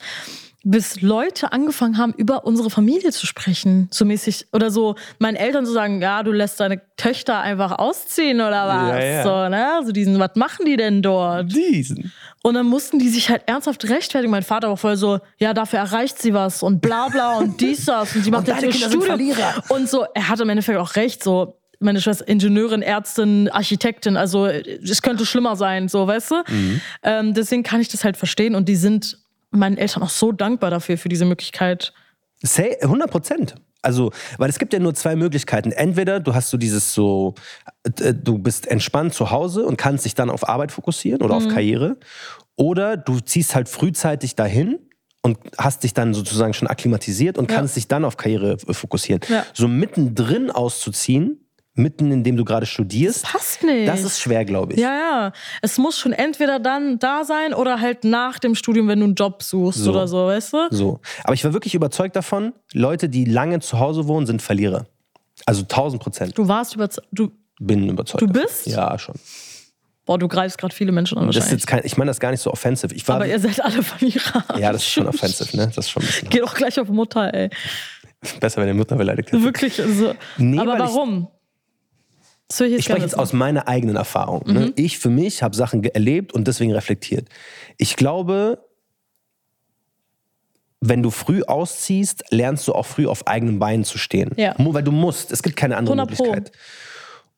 bis 0.64 1.00
Leute 1.00 1.52
angefangen 1.52 1.98
haben, 1.98 2.14
über 2.16 2.44
unsere 2.44 2.70
Familie 2.70 3.10
zu 3.10 3.26
sprechen. 3.26 3.88
So 3.90 4.04
mäßig. 4.04 4.46
Oder 4.52 4.70
so 4.70 4.94
meinen 5.18 5.36
Eltern 5.36 5.66
zu 5.66 5.72
sagen, 5.72 6.00
ja, 6.00 6.22
du 6.22 6.30
lässt 6.30 6.60
deine 6.60 6.80
Töchter 6.96 7.40
einfach 7.40 7.78
ausziehen 7.78 8.40
oder 8.40 8.68
was. 8.68 8.88
Ja, 8.88 9.04
ja. 9.04 9.22
So, 9.22 9.48
ne? 9.48 9.86
So 9.86 9.92
diesen, 9.92 10.18
was 10.18 10.36
machen 10.36 10.66
die 10.66 10.76
denn 10.76 11.02
dort? 11.02 11.52
Diesen. 11.52 12.12
Und 12.42 12.54
dann 12.54 12.66
mussten 12.66 12.98
die 12.98 13.08
sich 13.08 13.28
halt 13.28 13.42
ernsthaft 13.46 13.88
rechtfertigen. 13.88 14.30
Mein 14.30 14.42
Vater 14.42 14.68
war 14.68 14.76
voll 14.76 14.96
so, 14.96 15.20
ja, 15.38 15.52
dafür 15.54 15.80
erreicht 15.80 16.20
sie 16.20 16.34
was 16.34 16.62
und 16.62 16.80
bla 16.80 17.08
bla 17.08 17.38
und 17.38 17.60
dies, 17.60 17.84
das. 17.84 18.14
Und 18.14 18.24
sie 18.24 18.30
macht 18.30 18.48
Und 18.48 18.62
jetzt 18.62 18.62
ihr 18.62 18.88
Studium. 18.88 19.36
Und 19.68 19.88
so, 19.88 20.04
er 20.14 20.28
hatte 20.28 20.42
im 20.42 20.48
Endeffekt 20.48 20.78
auch 20.78 20.94
recht, 20.96 21.22
so. 21.22 21.58
Meine 21.84 22.00
Schwester 22.00 22.28
Ingenieurin, 22.28 22.80
Ärztin, 22.80 23.48
Architektin, 23.48 24.16
also 24.16 24.46
es 24.46 25.02
könnte 25.02 25.26
schlimmer 25.26 25.56
sein, 25.56 25.88
so, 25.88 26.06
weißt 26.06 26.30
du? 26.30 26.34
Mhm. 26.46 26.80
Ähm, 27.02 27.34
deswegen 27.34 27.64
kann 27.64 27.80
ich 27.80 27.88
das 27.88 28.04
halt 28.04 28.16
verstehen 28.16 28.54
und 28.54 28.68
die 28.68 28.76
sind 28.76 29.18
meinen 29.52 29.76
Eltern 29.78 30.02
auch 30.02 30.10
so 30.10 30.32
dankbar 30.32 30.70
dafür, 30.70 30.98
für 30.98 31.08
diese 31.08 31.24
Möglichkeit. 31.24 31.92
Say, 32.42 32.76
100 32.82 33.10
Prozent. 33.10 33.54
Also, 33.84 34.12
weil 34.38 34.48
es 34.48 34.58
gibt 34.60 34.72
ja 34.72 34.78
nur 34.78 34.94
zwei 34.94 35.16
Möglichkeiten. 35.16 35.72
Entweder 35.72 36.20
du 36.20 36.34
hast 36.34 36.50
so 36.50 36.56
dieses 36.56 36.94
so, 36.94 37.34
äh, 38.00 38.14
du 38.14 38.38
bist 38.38 38.66
entspannt 38.68 39.12
zu 39.12 39.30
Hause 39.30 39.64
und 39.66 39.76
kannst 39.76 40.04
dich 40.04 40.14
dann 40.14 40.30
auf 40.30 40.48
Arbeit 40.48 40.70
fokussieren 40.70 41.20
oder 41.22 41.38
Mhm. 41.38 41.46
auf 41.46 41.52
Karriere. 41.52 41.96
Oder 42.56 42.96
du 42.96 43.18
ziehst 43.20 43.54
halt 43.56 43.68
frühzeitig 43.68 44.36
dahin 44.36 44.78
und 45.22 45.38
hast 45.58 45.82
dich 45.82 45.94
dann 45.94 46.14
sozusagen 46.14 46.54
schon 46.54 46.68
akklimatisiert 46.68 47.38
und 47.38 47.50
Ja. 47.50 47.56
kannst 47.56 47.74
dich 47.76 47.88
dann 47.88 48.04
auf 48.04 48.16
Karriere 48.16 48.52
äh, 48.68 48.72
fokussieren. 48.72 49.20
Ja. 49.28 49.44
So 49.52 49.66
mittendrin 49.66 50.50
auszuziehen, 50.52 51.40
mitten 51.74 52.12
in 52.12 52.22
dem 52.22 52.36
du 52.36 52.44
gerade 52.44 52.66
studierst, 52.66 53.24
Passt 53.24 53.62
nicht. 53.62 53.88
das 53.88 54.02
ist 54.02 54.20
schwer, 54.20 54.44
glaube 54.44 54.74
ich. 54.74 54.80
ja, 54.80 54.94
ja. 54.94 55.32
Es 55.62 55.78
muss 55.78 55.98
schon 55.98 56.12
entweder 56.12 56.58
dann 56.58 56.98
da 56.98 57.24
sein 57.24 57.54
oder 57.54 57.80
halt 57.80 58.04
nach 58.04 58.38
dem 58.38 58.54
Studium, 58.54 58.88
wenn 58.88 58.98
du 59.00 59.06
einen 59.06 59.14
Job 59.14 59.42
suchst 59.42 59.80
So. 59.80 59.90
oder 59.92 60.06
so, 60.06 60.26
weißt 60.26 60.52
du? 60.52 60.58
So. 60.70 61.00
Aber 61.24 61.32
ich 61.34 61.44
war 61.44 61.52
wirklich 61.54 61.74
überzeugt 61.74 62.14
davon, 62.16 62.52
Leute, 62.74 63.08
die 63.08 63.24
lange 63.24 63.60
zu 63.60 63.78
Hause 63.78 64.06
wohnen, 64.06 64.26
sind 64.26 64.42
Verlierer. 64.42 64.86
Also 65.46 65.62
1000 65.62 66.02
Prozent. 66.02 66.36
Du 66.38 66.46
warst 66.46 66.74
überzeugt. 66.74 67.08
Du, 67.10 67.30
Bin 67.58 67.88
überzeugt. 67.88 68.20
Du 68.20 68.26
davon. 68.26 68.42
bist? 68.42 68.66
Ja, 68.66 68.98
schon. 68.98 69.14
boah, 70.04 70.18
du 70.18 70.28
greifst 70.28 70.58
gerade 70.58 70.74
viele 70.74 70.92
Menschen 70.92 71.16
an 71.16 71.30
Das 71.30 71.50
ist 71.52 71.66
kein, 71.66 71.80
ich 71.84 71.96
meine 71.96 72.10
das 72.10 72.20
gar 72.20 72.30
nicht 72.32 72.40
so 72.40 72.50
offensive. 72.52 72.94
Ich 72.94 73.08
war, 73.08 73.16
Aber 73.16 73.26
ihr 73.26 73.40
seid 73.40 73.64
alle 73.64 73.82
Verlierer. 73.82 74.44
ja, 74.58 74.72
das 74.72 74.82
ist 74.82 74.90
schon 74.90 75.06
offensive, 75.06 75.56
ne? 75.56 75.68
Das 75.74 75.86
ist 75.86 75.90
schon 75.90 76.02
ein 76.02 76.06
bisschen 76.06 76.28
Geh 76.28 76.40
doch 76.40 76.54
gleich 76.54 76.78
auf 76.78 76.88
Mutter, 76.88 77.32
ey. 77.32 77.48
besser, 78.40 78.58
wenn 78.60 78.66
der 78.66 78.74
Mutter 78.74 78.96
beleidigt 78.96 79.32
hätte. 79.32 79.42
Wirklich. 79.42 79.80
Also. 79.80 80.14
Nee, 80.36 80.58
Aber 80.58 80.78
warum? 80.78 81.22
Das 81.22 81.30
ich 81.30 81.41
jetzt 82.58 82.78
Ich 82.78 82.84
spreche 82.84 83.02
jetzt 83.02 83.18
aus 83.18 83.32
meiner 83.32 83.68
eigenen 83.68 83.96
Erfahrung. 83.96 84.42
Ne? 84.46 84.60
Mhm. 84.60 84.72
Ich 84.76 84.98
für 84.98 85.10
mich 85.10 85.42
habe 85.42 85.54
Sachen 85.56 85.84
erlebt 85.84 86.32
und 86.32 86.48
deswegen 86.48 86.72
reflektiert. 86.72 87.28
Ich 87.76 87.96
glaube, 87.96 88.64
wenn 90.80 91.02
du 91.02 91.10
früh 91.10 91.42
ausziehst, 91.42 92.24
lernst 92.30 92.66
du 92.66 92.74
auch 92.74 92.86
früh 92.86 93.06
auf 93.06 93.26
eigenen 93.26 93.58
Beinen 93.58 93.84
zu 93.84 93.98
stehen. 93.98 94.32
Ja. 94.36 94.54
Weil 94.58 94.82
du 94.82 94.90
musst. 94.90 95.30
Es 95.30 95.42
gibt 95.42 95.56
keine 95.56 95.76
andere 95.76 95.96
100 95.96 96.16
Pro. 96.16 96.24
Möglichkeit. 96.24 96.52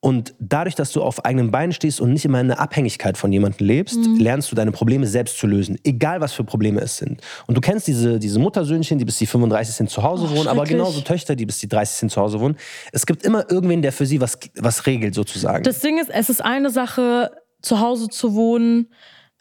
Und 0.05 0.35
dadurch, 0.39 0.75
dass 0.75 0.93
du 0.93 1.03
auf 1.03 1.25
eigenen 1.25 1.51
Beinen 1.51 1.73
stehst 1.73 1.99
und 1.99 2.13
nicht 2.13 2.27
immer 2.27 2.39
in 2.39 2.51
einer 2.51 2.61
Abhängigkeit 2.61 3.17
von 3.17 3.33
jemandem 3.33 3.67
lebst, 3.67 3.97
Mhm. 3.97 4.17
lernst 4.17 4.53
du 4.53 4.55
deine 4.55 4.71
Probleme 4.71 5.07
selbst 5.07 5.39
zu 5.39 5.47
lösen. 5.47 5.79
Egal, 5.83 6.21
was 6.21 6.35
für 6.35 6.45
Probleme 6.45 6.83
es 6.83 6.99
sind. 6.99 7.23
Und 7.47 7.55
du 7.57 7.63
kennst 7.63 7.87
diese, 7.87 8.19
diese 8.19 8.39
Muttersöhnchen, 8.39 8.99
die 8.99 9.07
bis 9.07 9.17
die 9.17 9.25
35 9.27 9.75
sind 9.75 9.89
zu 9.89 10.03
Hause 10.03 10.29
Oh, 10.31 10.37
wohnen, 10.37 10.49
aber 10.49 10.65
genauso 10.65 11.01
Töchter, 11.01 11.35
die 11.35 11.47
bis 11.47 11.57
die 11.59 11.69
30 11.69 11.97
sind 11.97 12.13
zu 12.13 12.21
Hause 12.21 12.39
wohnen. 12.39 12.57
Es 12.93 13.07
gibt 13.07 13.25
immer 13.25 13.51
irgendwen, 13.51 13.81
der 13.81 13.93
für 13.93 14.05
sie 14.05 14.21
was, 14.21 14.39
was 14.59 14.85
regelt, 14.85 15.15
sozusagen. 15.15 15.65
Das 15.65 15.79
Ding 15.81 15.99
ist, 15.99 16.11
es 16.11 16.29
ist 16.29 16.45
eine 16.45 16.69
Sache, 16.69 17.31
zu 17.63 17.81
Hause 17.81 18.09
zu 18.11 18.35
wohnen 18.35 18.91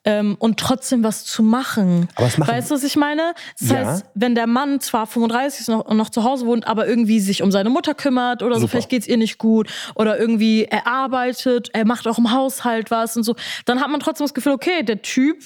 ähm, 0.05 0.35
und 0.39 0.59
trotzdem 0.59 1.03
was 1.03 1.23
zu 1.25 1.43
machen. 1.43 2.09
Aber 2.15 2.25
was 2.25 2.37
machen- 2.37 2.51
Weißt 2.53 2.71
du, 2.71 2.75
was 2.75 2.83
ich 2.83 2.95
meine? 2.97 3.33
Das 3.59 3.69
Ja. 3.69 3.75
heißt, 3.77 4.05
wenn 4.15 4.35
der 4.35 4.47
Mann 4.47 4.79
zwar 4.81 5.07
35 5.07 5.61
ist 5.61 5.67
noch, 5.69 5.85
und 5.85 5.97
noch 5.97 6.09
zu 6.09 6.23
Hause 6.23 6.45
wohnt, 6.45 6.67
aber 6.67 6.87
irgendwie 6.87 7.19
sich 7.19 7.41
um 7.41 7.51
seine 7.51 7.69
Mutter 7.69 7.93
kümmert 7.93 8.43
oder 8.43 8.55
so, 8.55 8.61
Super. 8.61 8.71
vielleicht 8.71 8.89
geht's 8.89 9.07
ihr 9.07 9.17
nicht 9.17 9.37
gut 9.37 9.69
oder 9.95 10.19
irgendwie 10.19 10.65
er 10.65 10.87
arbeitet, 10.87 11.69
er 11.73 11.85
macht 11.85 12.07
auch 12.07 12.17
im 12.17 12.31
Haushalt 12.31 12.91
was 12.91 13.15
und 13.15 13.23
so, 13.23 13.35
dann 13.65 13.79
hat 13.79 13.89
man 13.89 13.99
trotzdem 13.99 14.25
das 14.25 14.33
Gefühl, 14.33 14.53
okay, 14.53 14.83
der 14.83 15.01
Typ 15.01 15.37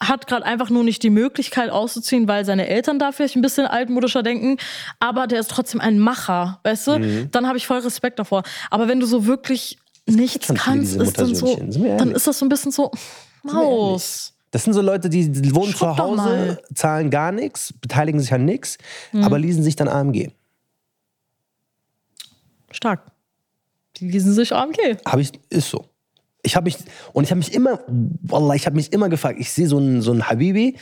hat 0.00 0.26
gerade 0.26 0.44
einfach 0.44 0.68
nur 0.68 0.82
nicht 0.82 1.02
die 1.04 1.10
Möglichkeit 1.10 1.70
auszuziehen, 1.70 2.26
weil 2.26 2.44
seine 2.44 2.66
Eltern 2.66 2.98
da 2.98 3.12
vielleicht 3.12 3.36
ein 3.36 3.42
bisschen 3.42 3.66
altmodischer 3.66 4.22
denken, 4.24 4.56
aber 4.98 5.26
der 5.28 5.38
ist 5.40 5.48
trotzdem 5.50 5.80
ein 5.80 5.98
Macher, 6.00 6.58
weißt 6.64 6.86
du? 6.88 6.98
Mhm. 6.98 7.28
Dann 7.30 7.46
habe 7.46 7.56
ich 7.56 7.66
voll 7.68 7.78
Respekt 7.78 8.18
davor. 8.18 8.42
Aber 8.70 8.88
wenn 8.88 8.98
du 8.98 9.06
so 9.06 9.26
wirklich 9.26 9.78
nichts 10.06 10.52
kannst, 10.54 10.96
ist 10.96 11.20
dann 11.20 11.34
so, 11.36 11.56
dann 11.56 12.10
ist 12.10 12.26
das 12.26 12.40
so 12.40 12.44
ein 12.44 12.48
bisschen 12.48 12.72
so 12.72 12.90
Maus. 13.42 14.34
Das 14.50 14.64
sind 14.64 14.74
so 14.74 14.82
Leute, 14.82 15.08
die, 15.08 15.54
wohnen 15.54 15.72
Schrubb 15.72 15.96
zu 15.96 15.98
Hause, 15.98 16.62
zahlen 16.74 17.08
gar 17.10 17.32
nichts, 17.32 17.72
beteiligen 17.80 18.20
sich 18.20 18.32
an 18.34 18.44
nichts, 18.44 18.76
Mhm. 19.12 19.24
aber 19.24 19.38
leasen 19.38 19.62
sich 19.62 19.76
dann 19.76 19.88
AMG. 19.88 20.30
Stark. 22.70 23.02
Die 23.96 24.10
lesen 24.10 24.32
sich 24.32 24.52
AMG. 24.54 24.96
Habe 25.06 25.20
ich, 25.22 25.32
ist 25.50 25.70
so. 25.70 25.84
Ich 26.42 26.56
habe 26.56 26.64
mich, 26.64 26.76
und 27.12 27.24
ich 27.24 27.30
habe 27.30 27.38
mich 27.38 27.54
immer, 27.54 27.78
Wallah, 28.22 28.54
ich 28.54 28.66
habe 28.66 28.74
mich 28.76 28.92
immer 28.92 29.08
gefragt, 29.08 29.38
ich 29.38 29.52
sehe 29.52 29.68
so 29.68 29.76
einen, 29.78 30.02
so 30.02 30.10
einen 30.10 30.28
Habibi, 30.28 30.76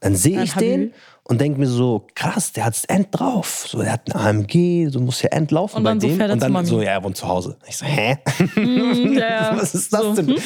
dann 0.00 0.16
sehe 0.16 0.42
ich 0.42 0.54
den 0.54 0.80
Habibi. 0.80 0.94
Und 1.26 1.40
denke 1.40 1.58
mir 1.58 1.66
so, 1.66 2.06
krass, 2.14 2.52
der 2.52 2.66
hat 2.66 2.78
End 2.88 3.08
drauf. 3.10 3.66
So, 3.68 3.80
der 3.82 3.92
hat 3.92 4.14
ein 4.14 4.20
AMG, 4.42 4.88
so 4.90 5.00
muss 5.00 5.22
ja 5.22 5.30
End 5.30 5.50
laufen 5.50 5.78
Und 5.78 5.84
bei 5.84 5.90
dann 5.90 6.00
so 6.00 6.08
dem. 6.08 6.16
fährt 6.18 6.28
er 6.30 6.34
und 6.34 6.42
dann 6.42 6.66
so, 6.66 6.82
ja, 6.82 6.90
er 6.92 7.02
wohnt 7.02 7.16
zu 7.16 7.26
Hause. 7.26 7.56
Ich 7.66 7.76
so, 7.78 7.86
hä? 7.86 8.18
ja, 8.56 9.18
ja. 9.18 9.56
Was 9.60 9.74
ist 9.74 9.92
das 9.92 10.00
So, 10.02 10.14
denn? 10.14 10.36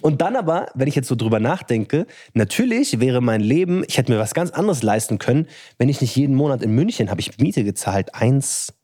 Und 0.00 0.20
dann 0.20 0.34
aber, 0.36 0.66
wenn 0.74 0.88
ich 0.88 0.96
jetzt 0.96 1.06
so 1.08 1.14
drüber 1.14 1.38
nachdenke, 1.40 2.06
natürlich 2.32 2.98
wäre 3.00 3.20
mein 3.20 3.40
Leben, 3.40 3.84
ich 3.86 3.96
hätte 3.96 4.10
mir 4.12 4.18
was 4.18 4.34
ganz 4.34 4.50
anderes 4.50 4.82
leisten 4.82 5.18
können, 5.18 5.46
wenn 5.78 5.88
ich 5.88 6.00
nicht 6.00 6.16
jeden 6.16 6.34
Monat 6.34 6.62
in 6.62 6.72
München 6.74 7.10
habe 7.10 7.20
ich 7.20 7.38
Miete 7.38 7.62
gezahlt, 7.62 8.14
eins, 8.14 8.74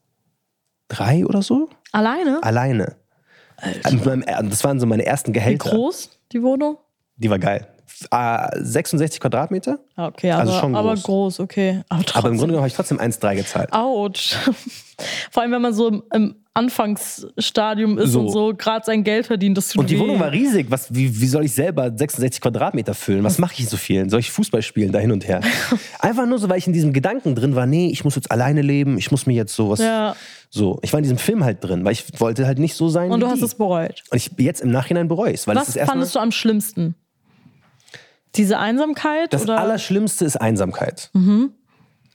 drei 0.89 1.27
oder 1.27 1.43
so, 1.43 1.69
Alleine? 1.93 2.39
alleine. 2.43 2.97
Meinem, 4.05 4.23
äh, 4.23 4.43
das 4.49 4.63
waren 4.65 4.81
so 4.81 4.87
meine 4.87 5.05
ersten 5.05 5.31
Wie 5.31 5.39
Gehälter. 5.39 5.71
groß, 5.71 6.19
die 6.33 6.43
Wohnung? 6.43 6.79
Die 7.17 7.29
war 7.29 7.39
geil. 7.39 7.67
Äh, 8.11 8.49
66 8.61 9.21
Quadratmeter, 9.21 9.79
okay, 9.97 10.31
aber, 10.31 10.41
Also 10.41 10.53
schon 10.59 10.75
aber 10.75 10.95
groß. 10.95 11.03
groß, 11.03 11.41
okay. 11.41 11.83
Aber, 11.89 12.03
aber 12.15 12.29
im 12.29 12.37
Grunde 12.39 12.53
genommen 12.53 12.59
habe 12.59 12.69
ich 12.69 12.75
trotzdem 12.75 12.99
1,3 12.99 13.37
gezahlt. 13.37 13.73
Autsch. 13.73 14.37
Vor 15.31 15.43
allem, 15.43 15.53
wenn 15.53 15.63
man 15.63 15.73
so 15.75 15.89
im, 15.89 16.03
im 16.13 16.35
Anfangsstadium 16.55 17.99
ist 17.99 18.11
So. 18.13 18.21
und 18.21 18.31
so 18.33 18.55
gerade 18.57 18.85
sein 18.85 19.05
Geld 19.05 19.27
verdient, 19.27 19.57
das 19.57 19.69
tut 19.69 19.81
Und 19.81 19.91
die 19.91 19.97
weh. 19.97 20.01
Wohnung 20.01 20.19
war 20.21 20.33
riesig. 20.33 20.67
Was, 20.71 20.93
wie, 20.95 21.21
wie 21.21 21.27
soll 21.27 21.45
ich 21.45 21.53
selber 21.53 21.91
66 21.95 22.41
Quadratmeter 22.41 22.95
füllen? 22.95 23.23
Was 23.25 23.39
mache 23.39 23.55
ich 23.59 23.69
so 23.69 23.77
viel? 23.77 24.09
Soll 24.11 24.21
ich 24.21 24.31
Fußball 24.31 24.63
spielen, 24.63 24.93
da 24.93 24.99
hin 24.99 25.13
und 25.13 25.27
her? 25.27 25.41
Einfach 26.01 26.27
nur 26.27 26.39
so, 26.39 26.49
weil 26.49 26.59
ich 26.59 26.67
in 26.67 26.73
diesem 26.73 26.93
Gedanken 26.93 27.35
drin 27.35 27.55
war, 27.55 27.67
nee, 27.67 27.89
ich 27.91 28.05
muss 28.05 28.15
jetzt 28.17 28.31
alleine 28.31 28.63
leben, 28.63 28.99
ich 28.99 29.11
muss 29.11 29.27
mir 29.27 29.35
jetzt 29.35 29.55
sowas. 29.55 29.79
Ja. 29.81 30.17
So, 30.51 30.79
ich 30.83 30.93
war 30.93 30.99
in 30.99 31.05
diesem 31.05 31.19
Film 31.19 31.45
halt 31.45 31.63
drin, 31.63 31.85
weil 31.85 31.93
ich 31.93 32.05
wollte 32.19 32.47
halt 32.47 32.59
nicht 32.59 32.75
so 32.75 32.89
sein 32.89 33.13
Und 33.13 33.21
du 33.21 33.29
hast 33.29 33.39
die. 33.39 33.45
es 33.45 33.55
bereut. 33.55 34.03
Und 34.11 34.17
ich 34.17 34.31
jetzt 34.39 34.61
im 34.63 34.71
Nachhinein 34.71 35.07
bereue 35.09 35.33
es, 35.33 35.47
weil 35.47 35.57
es 35.57 35.69
Was 35.69 35.77
erstmal 35.77 35.95
fandest 35.95 36.15
du 36.17 36.19
am 36.19 36.33
schlimmsten? 36.33 36.95
Diese 38.37 38.59
Einsamkeit? 38.59 39.33
das 39.33 39.43
oder? 39.43 39.55
Mhm. 39.55 39.61
Allerschlimmste 39.61 40.25
ist 40.25 40.37
Einsamkeit. 40.37 41.11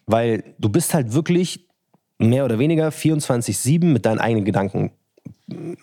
Weil 0.05 0.43
du 0.59 0.69
bist 0.69 0.93
halt 0.93 1.13
wirklich 1.13 1.67
mehr 2.17 2.45
oder 2.45 2.59
weniger 2.59 2.89
24-7 2.89 3.85
mit 3.85 4.05
deinen 4.05 4.19
eigenen 4.19 4.45
Gedanken. 4.45 4.91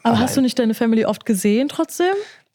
aber 0.02 0.18
hast 0.18 0.36
du 0.36 0.40
nicht 0.40 0.58
deine 0.58 0.74
Family 0.74 1.04
oft 1.04 1.26
gesehen 1.26 1.68
trotzdem? 1.68 2.14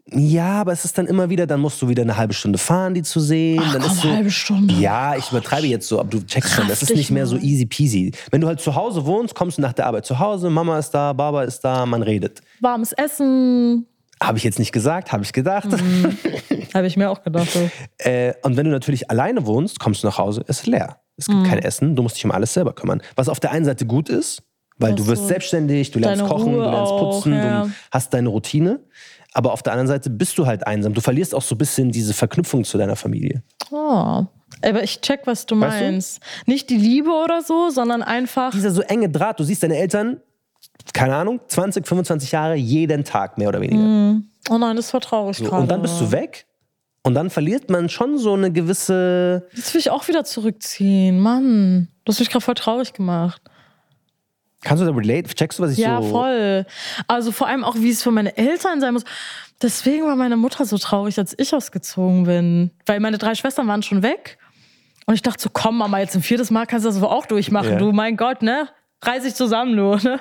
Ja, 0.09 0.61
aber 0.61 0.71
es 0.71 0.85
ist 0.85 0.97
dann 0.97 1.05
immer 1.05 1.29
wieder, 1.29 1.45
dann 1.45 1.59
musst 1.59 1.81
du 1.81 1.89
wieder 1.89 2.03
eine 2.03 2.15
halbe 2.15 2.33
Stunde 2.33 2.57
fahren, 2.57 2.93
die 2.93 3.03
zu 3.03 3.19
sehen. 3.19 3.61
Ach 3.61 3.73
dann 3.73 3.81
komm, 3.81 3.91
ist 3.91 4.01
so, 4.01 4.09
halbe 4.09 4.31
Stunde. 4.31 4.73
Ja, 4.75 5.17
ich 5.17 5.29
übertreibe 5.29 5.67
jetzt 5.67 5.87
so, 5.87 5.99
aber 5.99 6.09
du 6.09 6.25
checkst 6.25 6.53
schon, 6.53 6.67
das 6.69 6.81
ist 6.81 6.95
nicht 6.95 7.11
mehr 7.11 7.25
so 7.25 7.35
easy 7.35 7.65
peasy. 7.65 8.13
Wenn 8.31 8.39
du 8.39 8.47
halt 8.47 8.61
zu 8.61 8.73
Hause 8.73 9.05
wohnst, 9.05 9.35
kommst 9.35 9.57
du 9.57 9.61
nach 9.61 9.73
der 9.73 9.85
Arbeit 9.85 10.05
zu 10.05 10.17
Hause, 10.17 10.49
Mama 10.49 10.79
ist 10.79 10.91
da, 10.91 11.11
Baba 11.11 11.43
ist 11.43 11.59
da, 11.59 11.85
man 11.85 12.03
redet. 12.03 12.41
Warmes 12.61 12.93
Essen. 12.93 13.85
Habe 14.21 14.37
ich 14.37 14.43
jetzt 14.43 14.59
nicht 14.59 14.71
gesagt, 14.71 15.11
habe 15.11 15.23
ich 15.23 15.31
gedacht. 15.33 15.69
Mhm. 15.71 16.17
Habe 16.73 16.87
ich 16.87 16.97
mir 16.97 17.09
auch 17.09 17.23
gedacht. 17.23 17.49
So. 17.51 17.69
Äh, 17.99 18.33
und 18.43 18.57
wenn 18.57 18.65
du 18.65 18.71
natürlich 18.71 19.09
alleine 19.09 19.45
wohnst, 19.45 19.79
kommst 19.79 20.03
du 20.03 20.07
nach 20.07 20.17
Hause, 20.17 20.43
ist 20.47 20.65
leer. 20.67 20.99
Es 21.17 21.27
Mhm. 21.27 21.33
gibt 21.43 21.47
kein 21.47 21.59
Essen, 21.59 21.95
du 21.95 22.03
musst 22.03 22.15
dich 22.17 22.25
um 22.25 22.31
alles 22.31 22.53
selber 22.53 22.73
kümmern. 22.73 23.01
Was 23.15 23.27
auf 23.29 23.39
der 23.39 23.51
einen 23.51 23.65
Seite 23.65 23.85
gut 23.85 24.09
ist, 24.09 24.43
weil 24.77 24.91
Ach 24.93 24.95
du 24.97 25.07
wirst 25.07 25.27
selbstständig, 25.27 25.91
du 25.91 25.99
lernst 25.99 26.23
kochen, 26.25 26.53
Ruhe 26.53 26.63
du 26.65 26.69
lernst 26.69 26.91
auch, 26.91 27.11
putzen, 27.15 27.33
ja. 27.33 27.63
du 27.65 27.71
hast 27.91 28.13
deine 28.13 28.29
Routine. 28.29 28.79
Aber 29.33 29.51
auf 29.53 29.61
der 29.63 29.73
anderen 29.73 29.87
Seite 29.87 30.09
bist 30.09 30.37
du 30.37 30.45
halt 30.45 30.65
einsam. 30.65 30.93
Du 30.93 31.01
verlierst 31.01 31.33
auch 31.35 31.41
so 31.41 31.55
ein 31.55 31.57
bisschen 31.57 31.91
diese 31.91 32.13
Verknüpfung 32.13 32.63
zu 32.63 32.77
deiner 32.77 32.95
Familie. 32.95 33.43
Oh. 33.71 34.23
Aber 34.63 34.83
ich 34.83 35.01
check, 35.01 35.21
was 35.25 35.45
du 35.45 35.59
Weißt 35.59 35.79
du? 35.79 35.83
meinst. 35.85 36.19
Nicht 36.45 36.69
die 36.69 36.77
Liebe 36.77 37.11
oder 37.11 37.41
so, 37.41 37.69
sondern 37.69 38.01
einfach. 38.03 38.51
Dieser 38.51 38.71
so 38.71 38.81
enge 38.81 39.09
Draht, 39.09 39.39
du 39.39 39.43
siehst 39.43 39.61
deine 39.63 39.77
Eltern, 39.77 40.21
keine 40.93 41.15
Ahnung, 41.15 41.39
20, 41.47 41.85
25 41.87 42.31
Jahre, 42.31 42.55
jeden 42.55 43.03
Tag 43.03 43.37
mehr 43.37 43.49
oder 43.49 43.61
weniger. 43.61 44.21
Oh 44.49 44.57
nein, 44.57 44.75
das 44.75 44.93
war 44.93 45.01
traurig 45.01 45.37
So, 45.37 45.45
gerade. 45.45 45.61
und 45.63 45.71
dann 45.71 45.81
bist 45.81 45.99
du 45.99 46.11
weg 46.11 46.45
und 47.03 47.13
dann 47.13 47.29
verliert 47.29 47.69
man 47.69 47.89
schon 47.89 48.17
so 48.17 48.33
eine 48.33 48.51
gewisse. 48.51 49.47
Jetzt 49.53 49.73
will 49.73 49.79
ich 49.81 49.89
auch 49.91 50.07
wieder 50.07 50.23
zurückziehen. 50.23 51.19
Mann, 51.19 51.87
du 52.05 52.11
hast 52.11 52.19
mich 52.19 52.29
gerade 52.29 52.43
voll 52.43 52.55
traurig 52.55 52.93
gemacht. 52.93 53.41
Kannst 54.63 54.81
du 54.81 54.87
da 54.87 54.93
relate? 54.93 55.33
Checkst 55.33 55.59
du, 55.59 55.63
was 55.63 55.71
ich 55.73 55.77
Ja, 55.77 56.01
so. 56.01 56.09
voll. 56.09 56.65
Also 57.07 57.31
vor 57.31 57.47
allem 57.47 57.63
auch, 57.63 57.75
wie 57.75 57.89
es 57.91 58.01
für 58.01 58.11
meine 58.11 58.35
Eltern 58.37 58.81
sein 58.81 58.93
muss. 58.93 59.03
Deswegen 59.61 60.05
war 60.05 60.15
meine 60.15 60.35
Mutter 60.35 60.65
so 60.65 60.77
traurig, 60.77 61.17
als 61.19 61.35
ich 61.37 61.53
ausgezogen 61.53 62.23
bin. 62.23 62.71
Weil 62.85 62.99
meine 62.99 63.17
drei 63.17 63.35
Schwestern 63.35 63.67
waren 63.67 63.83
schon 63.83 64.01
weg. 64.03 64.37
Und 65.05 65.13
ich 65.13 65.21
dachte 65.21 65.41
so, 65.41 65.49
komm 65.53 65.77
Mama, 65.77 65.99
jetzt 65.99 66.15
ein 66.15 66.21
viertes 66.23 66.51
Mal 66.51 66.65
kannst 66.65 66.85
du 66.85 66.89
das 66.89 66.99
wohl 66.99 67.07
auch 67.07 67.25
durchmachen. 67.27 67.73
Ja. 67.73 67.77
Du, 67.77 67.91
mein 67.91 68.17
Gott, 68.17 68.41
ne? 68.41 68.67
Reiß 69.03 69.23
dich 69.23 69.35
zusammen, 69.35 69.77
du. 69.77 69.95
Ne? 69.95 70.19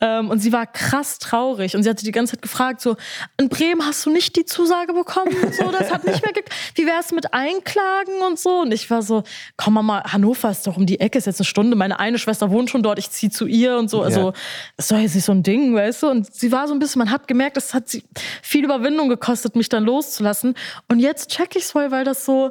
Ähm, 0.00 0.30
und 0.30 0.40
sie 0.40 0.52
war 0.52 0.66
krass 0.66 1.18
traurig. 1.20 1.76
Und 1.76 1.84
sie 1.84 1.90
hatte 1.90 2.04
die 2.04 2.10
ganze 2.10 2.32
Zeit 2.32 2.42
gefragt, 2.42 2.80
so, 2.80 2.96
in 3.38 3.48
Bremen 3.48 3.84
hast 3.86 4.04
du 4.04 4.10
nicht 4.10 4.34
die 4.34 4.44
Zusage 4.44 4.92
bekommen? 4.94 5.30
So, 5.52 5.70
das 5.70 5.92
hat 5.92 6.04
nicht 6.04 6.22
mehr 6.22 6.32
ge 6.32 6.42
Wie 6.74 6.86
wär's 6.86 7.12
mit 7.12 7.32
Einklagen 7.32 8.20
und 8.26 8.38
so? 8.38 8.62
Und 8.62 8.72
ich 8.72 8.90
war 8.90 9.02
so, 9.02 9.22
komm 9.56 9.74
Mama, 9.74 10.02
Hannover 10.12 10.50
ist 10.50 10.66
doch 10.66 10.76
um 10.76 10.86
die 10.86 10.98
Ecke, 11.00 11.18
ist 11.18 11.26
jetzt 11.26 11.38
eine 11.40 11.44
Stunde. 11.46 11.76
Meine 11.76 12.00
eine 12.00 12.18
Schwester 12.18 12.50
wohnt 12.50 12.68
schon 12.68 12.82
dort, 12.82 12.98
ich 12.98 13.10
zieh 13.10 13.30
zu 13.30 13.46
ihr 13.46 13.76
und 13.76 13.88
so. 13.88 14.02
Also, 14.02 14.20
Ja. 14.20 14.32
das 14.76 14.86
ist 14.86 14.90
doch 14.92 14.98
jetzt 14.98 15.14
nicht 15.14 15.24
so 15.24 15.32
ein 15.32 15.42
Ding, 15.44 15.74
weißt 15.76 16.02
du? 16.02 16.08
Und 16.08 16.34
sie 16.34 16.50
war 16.50 16.66
so 16.66 16.74
ein 16.74 16.80
bisschen, 16.80 16.98
man 16.98 17.10
hat 17.12 17.28
gemerkt, 17.28 17.56
es 17.56 17.74
hat 17.74 17.88
sie 17.88 18.02
viel 18.42 18.64
Überwindung 18.64 19.08
gekostet, 19.08 19.54
mich 19.54 19.68
dann 19.68 19.84
loszulassen. 19.84 20.54
Und 20.88 20.98
jetzt 20.98 21.30
check 21.30 21.54
ich's 21.54 21.70
voll, 21.70 21.90
weil 21.92 22.04
das 22.04 22.24
so, 22.24 22.50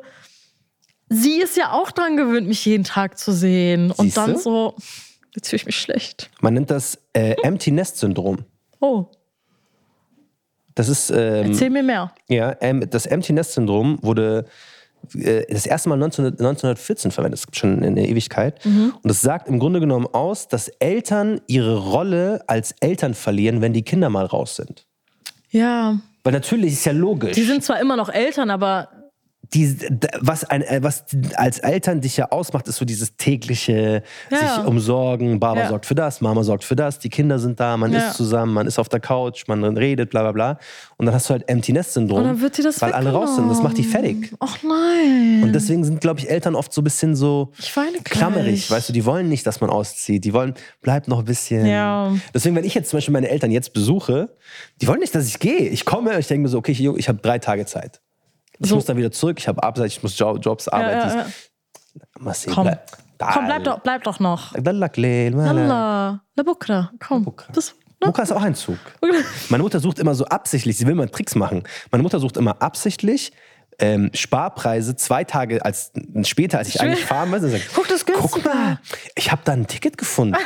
sie 1.10 1.42
ist 1.42 1.58
ja 1.58 1.72
auch 1.74 1.92
dran 1.92 2.16
gewöhnt, 2.16 2.48
mich 2.48 2.64
jeden 2.66 2.84
Tag 2.86 3.18
zu 3.18 3.34
sehen. 3.34 3.92
Und 3.92 4.06
Siehste? 4.06 4.20
dann 4.22 4.38
so, 4.38 4.76
jetzt 5.36 5.50
fühle 5.50 5.58
ich 5.58 5.66
mich 5.66 5.76
schlecht. 5.80 6.30
Man 6.42 6.54
nennt 6.54 6.70
das 6.72 6.98
äh, 7.14 7.36
Empty 7.44 7.72
Nest 7.72 7.98
Syndrom. 7.98 8.40
Oh, 8.80 9.06
Das 10.76 10.90
ist. 10.90 11.10
Ähm, 11.12 11.52
erzähl 11.52 11.70
mir 11.70 11.84
mehr. 11.84 12.14
Ja, 12.28 12.56
ähm, 12.62 12.88
das 12.90 13.06
Empty 13.06 13.34
Nest 13.34 13.54
Syndrom 13.54 14.00
wurde 14.02 14.46
äh, 15.16 15.46
das 15.52 15.66
erste 15.66 15.90
Mal 15.90 15.98
19, 15.98 16.26
1914 16.26 17.12
verwendet. 17.12 17.40
Das 17.40 17.46
gibt 17.48 17.58
schon 17.58 17.84
eine 17.84 18.08
Ewigkeit. 18.08 18.64
Mhm. 18.66 18.94
Und 19.02 19.10
es 19.10 19.22
sagt 19.22 19.48
im 19.48 19.60
Grunde 19.60 19.80
genommen 19.80 20.08
aus, 20.12 20.48
dass 20.48 20.68
Eltern 20.80 21.42
ihre 21.48 21.78
Rolle 21.78 22.44
als 22.48 22.74
Eltern 22.80 23.14
verlieren, 23.14 23.62
wenn 23.62 23.74
die 23.74 23.84
Kinder 23.84 24.10
mal 24.10 24.26
raus 24.26 24.56
sind. 24.56 24.86
Ja, 25.50 26.00
Weil 26.24 26.34
natürlich 26.34 26.74
ist 26.74 26.86
ja 26.86 26.94
logisch. 26.94 27.34
die 27.36 27.44
sind 27.44 27.64
zwar 27.64 27.80
immer 27.80 27.96
noch 27.96 28.10
Eltern, 28.10 28.50
aber 28.50 28.90
die, 29.54 29.78
was, 30.20 30.44
ein, 30.46 30.62
äh, 30.64 30.80
was 30.82 31.06
als 31.36 31.60
Eltern 31.60 32.02
dich 32.02 32.18
ja 32.18 32.32
ausmacht, 32.32 32.68
ist 32.68 32.78
so 32.78 32.86
dieses 32.86 33.16
tägliche 33.18 34.04
Ja, 34.32 34.38
sich 34.58 34.66
umsorgen. 34.66 35.40
Baba 35.40 35.62
Ja. 35.62 35.70
sorgt 35.70 35.86
für 35.86 35.96
das, 35.96 36.22
Mama 36.22 36.44
sorgt 36.44 36.64
für 36.64 36.76
das, 36.76 37.00
die 37.00 37.10
Kinder 37.10 37.38
sind 37.40 37.60
da, 37.60 37.78
man 37.78 37.92
Ja. 37.94 38.00
isst 38.08 38.18
zusammen, 38.18 38.54
man 38.54 38.68
ist 38.68 38.80
auf 38.80 38.90
der 38.90 39.00
Couch, 39.00 39.44
man 39.48 39.64
redet, 39.78 40.10
bla 40.10 40.22
bla 40.22 40.32
bla. 40.32 40.60
Und 40.98 41.06
dann 41.06 41.14
hast 41.16 41.30
du 41.30 41.34
halt 41.34 41.48
Empty 41.50 41.74
Nest 41.74 41.94
Syndrom, 41.94 42.20
Und 42.20 42.24
dann 42.26 42.42
wird 42.42 42.58
dir 42.58 42.64
das 42.64 42.82
weil 42.82 42.94
alle 42.94 43.12
raus 43.12 43.36
sind. 43.36 43.50
Das 43.50 43.62
macht 43.62 43.78
die 43.78 43.84
fertig. 43.84 44.34
ach 44.40 44.58
nein. 44.64 45.42
Und 45.44 45.54
deswegen 45.54 45.84
sind, 45.84 46.02
glaube 46.02 46.20
ich, 46.20 46.30
Eltern 46.30 46.56
oft 46.56 46.74
so 46.74 46.82
ein 46.82 46.84
bisschen 46.84 47.16
so 47.16 47.52
klammerig. 48.04 48.70
Weißt 48.72 48.90
du, 48.90 48.94
die 48.94 49.06
wollen 49.06 49.30
nicht, 49.30 49.46
dass 49.46 49.62
man 49.62 49.70
auszieht. 49.70 50.24
Die 50.26 50.34
wollen, 50.34 50.54
bleib 50.82 51.08
noch 51.08 51.20
ein 51.20 51.26
bisschen. 51.26 51.66
Ja. 51.66 52.12
Deswegen, 52.34 52.56
wenn 52.56 52.64
ich 52.64 52.74
jetzt 52.74 52.90
zum 52.90 52.98
Beispiel 52.98 53.14
meine 53.14 53.30
Eltern 53.30 53.52
jetzt 53.52 53.74
besuche, 53.74 54.30
die 54.82 54.88
wollen 54.88 55.00
nicht, 55.00 55.14
dass 55.16 55.28
ich 55.28 55.40
gehe. 55.40 55.70
Ich 55.70 55.86
komme, 55.86 56.18
ich 56.20 56.28
denke 56.28 56.44
mir 56.44 56.50
so, 56.50 56.58
okay, 56.58 56.72
ich, 56.72 56.84
ich 56.84 57.08
habe 57.10 57.20
drei 57.22 57.40
Tage 57.40 57.66
Zeit. 57.66 58.02
Ich 58.60 58.70
So. 58.70 58.76
muss 58.76 58.86
dann 58.86 58.98
wieder 58.98 59.12
zurück, 59.12 59.38
ich 59.40 59.48
habe 59.48 59.62
Abseits, 59.64 59.94
ich 59.98 60.04
muss 60.04 60.18
Jo- 60.18 60.38
Jobs, 60.38 60.68
Arbeit. 60.68 61.04
ja, 61.14 61.16
ja. 61.18 61.26
Mal 62.20 62.34
sehen, 62.34 62.54
Komm. 62.54 62.64
bleib- 62.66 62.92
Komm, 63.34 63.46
bleib 63.46 63.64
doch, 63.64 63.80
bleib 63.80 64.04
doch 64.04 64.20
noch. 64.20 64.54
Allah, 64.56 66.24
la 66.36 66.44
Bukra, 66.44 66.92
komm. 67.00 67.24
Bukra. 67.24 67.52
Das, 67.54 67.74
ne? 68.04 68.12
Ist 68.22 68.32
auch 68.34 68.42
ein 68.42 68.56
Zug. 68.56 68.78
Meine 69.50 69.64
Mutter 69.64 69.80
sucht 69.80 70.00
immer 70.00 70.14
so 70.14 70.26
absichtlich, 70.26 70.76
sie 70.78 70.86
will 70.88 70.96
mal 70.96 71.08
Tricks 71.08 71.36
machen. 71.36 71.64
Meine 71.92 72.04
Mutter 72.04 72.20
sucht 72.20 72.36
immer 72.38 72.62
absichtlich 72.62 73.32
ähm, 73.80 74.12
Sparpreise 74.14 74.96
zwei 74.96 75.24
Tage 75.24 75.64
als, 75.64 75.92
später, 76.24 76.58
als 76.60 76.68
ich 76.68 76.82
eigentlich 76.82 77.06
fahren 77.06 77.32
will. 77.32 77.40
Sie 77.42 77.50
sagt, 77.50 77.70
Guck, 77.74 77.88
das 77.88 78.06
Guck 78.06 78.44
mal, 78.44 78.80
ich 79.16 79.32
habe 79.32 79.42
da 79.46 79.54
ein 79.54 79.68
Ticket 79.68 79.98
gefunden. 79.98 80.36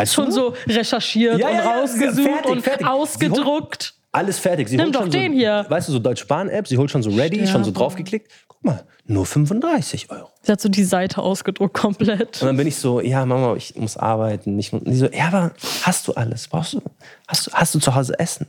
Du 0.00 0.06
Schon 0.06 0.24
nur? 0.26 0.32
so 0.32 0.54
recherchiert 0.68 1.38
Ja, 1.38 1.48
und 1.48 1.54
ja, 1.56 1.62
ja, 1.64 1.78
rausgesucht 1.80 2.28
fertig, 2.30 2.50
und 2.50 2.62
fertig. 2.62 2.86
ausgedruckt. 2.86 3.94
Alles 4.12 4.38
fertig. 4.38 4.68
Sie 4.68 4.76
Nimm 4.76 4.86
holt 4.86 4.94
doch 4.94 5.00
schon 5.02 5.10
den 5.10 5.32
so, 5.32 5.38
hier. 5.38 5.66
Weißt 5.68 5.88
du, 5.88 5.92
so 5.92 5.98
Deutsche 5.98 6.26
Bahn-App, 6.26 6.68
sie 6.68 6.76
holt 6.76 6.90
schon 6.90 7.02
so 7.02 7.10
ready, 7.10 7.38
schon 7.46 7.64
so 7.64 7.70
Sterbe. 7.70 7.72
draufgeklickt. 7.72 8.30
Guck 8.46 8.62
mal, 8.62 8.84
nur 9.06 9.24
35 9.24 10.10
Euro. 10.10 10.28
Sie 10.42 10.52
hat 10.52 10.60
so 10.60 10.68
die 10.68 10.84
Seite 10.84 11.22
ausgedruckt 11.22 11.74
komplett. 11.74 12.42
Und 12.42 12.46
dann 12.48 12.56
bin 12.58 12.66
ich 12.66 12.76
so, 12.76 13.00
ja, 13.00 13.24
Mama, 13.24 13.54
ich 13.56 13.74
muss 13.76 13.96
arbeiten. 13.96 14.58
Ich, 14.58 14.72
muss- 14.72 14.82
und 14.82 14.90
die 14.90 14.96
so, 14.96 15.06
ja, 15.06 15.28
aber 15.28 15.52
hast 15.82 16.06
du 16.08 16.12
alles? 16.12 16.46
Brauchst 16.48 16.74
du, 16.74 16.82
hast, 17.26 17.46
du, 17.46 17.52
hast 17.52 17.74
du 17.74 17.78
zu 17.78 17.94
Hause 17.94 18.18
Essen? 18.18 18.46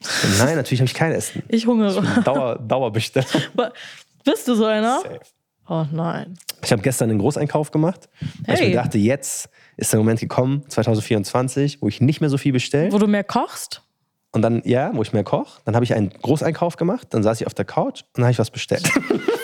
So, 0.00 0.44
Nein, 0.44 0.56
natürlich 0.56 0.80
habe 0.80 0.86
ich 0.88 0.94
kein 0.94 1.12
Essen. 1.12 1.42
Ich 1.48 1.66
hungere. 1.66 2.02
Dauer, 2.22 2.56
Dauerbesteller. 2.58 3.26
Aber 3.54 3.72
Bist 4.24 4.46
du 4.46 4.54
so 4.54 4.66
einer? 4.66 5.00
Safe. 5.00 5.20
Oh 5.70 5.84
nein. 5.92 6.38
Ich 6.62 6.70
habe 6.72 6.82
gestern 6.82 7.08
einen 7.10 7.18
Großeinkauf 7.18 7.70
gemacht, 7.70 8.08
weil 8.46 8.54
ich 8.56 8.60
Hey. 8.60 8.68
mir 8.70 8.74
dachte, 8.76 8.98
jetzt 8.98 9.48
ist 9.76 9.92
der 9.92 9.98
Moment 10.00 10.20
gekommen, 10.20 10.64
2024, 10.68 11.80
wo 11.82 11.88
ich 11.88 12.00
nicht 12.00 12.20
mehr 12.20 12.30
so 12.30 12.36
viel 12.38 12.52
bestelle. 12.52 12.92
Wo 12.92 12.98
du 12.98 13.06
mehr 13.06 13.24
kochst? 13.24 13.82
Und 14.32 14.42
dann, 14.42 14.62
ja, 14.64 14.90
wo 14.94 15.02
ich 15.02 15.12
mehr 15.12 15.24
koche. 15.24 15.60
Dann 15.64 15.74
habe 15.74 15.84
ich 15.84 15.94
einen 15.94 16.10
Großeinkauf 16.10 16.76
gemacht, 16.76 17.08
dann 17.10 17.22
saß 17.22 17.40
ich 17.40 17.46
auf 17.46 17.54
der 17.54 17.64
Couch 17.64 18.02
und 18.02 18.18
dann 18.18 18.24
habe 18.24 18.32
ich 18.32 18.38
was 18.38 18.50
bestellt. 18.50 18.86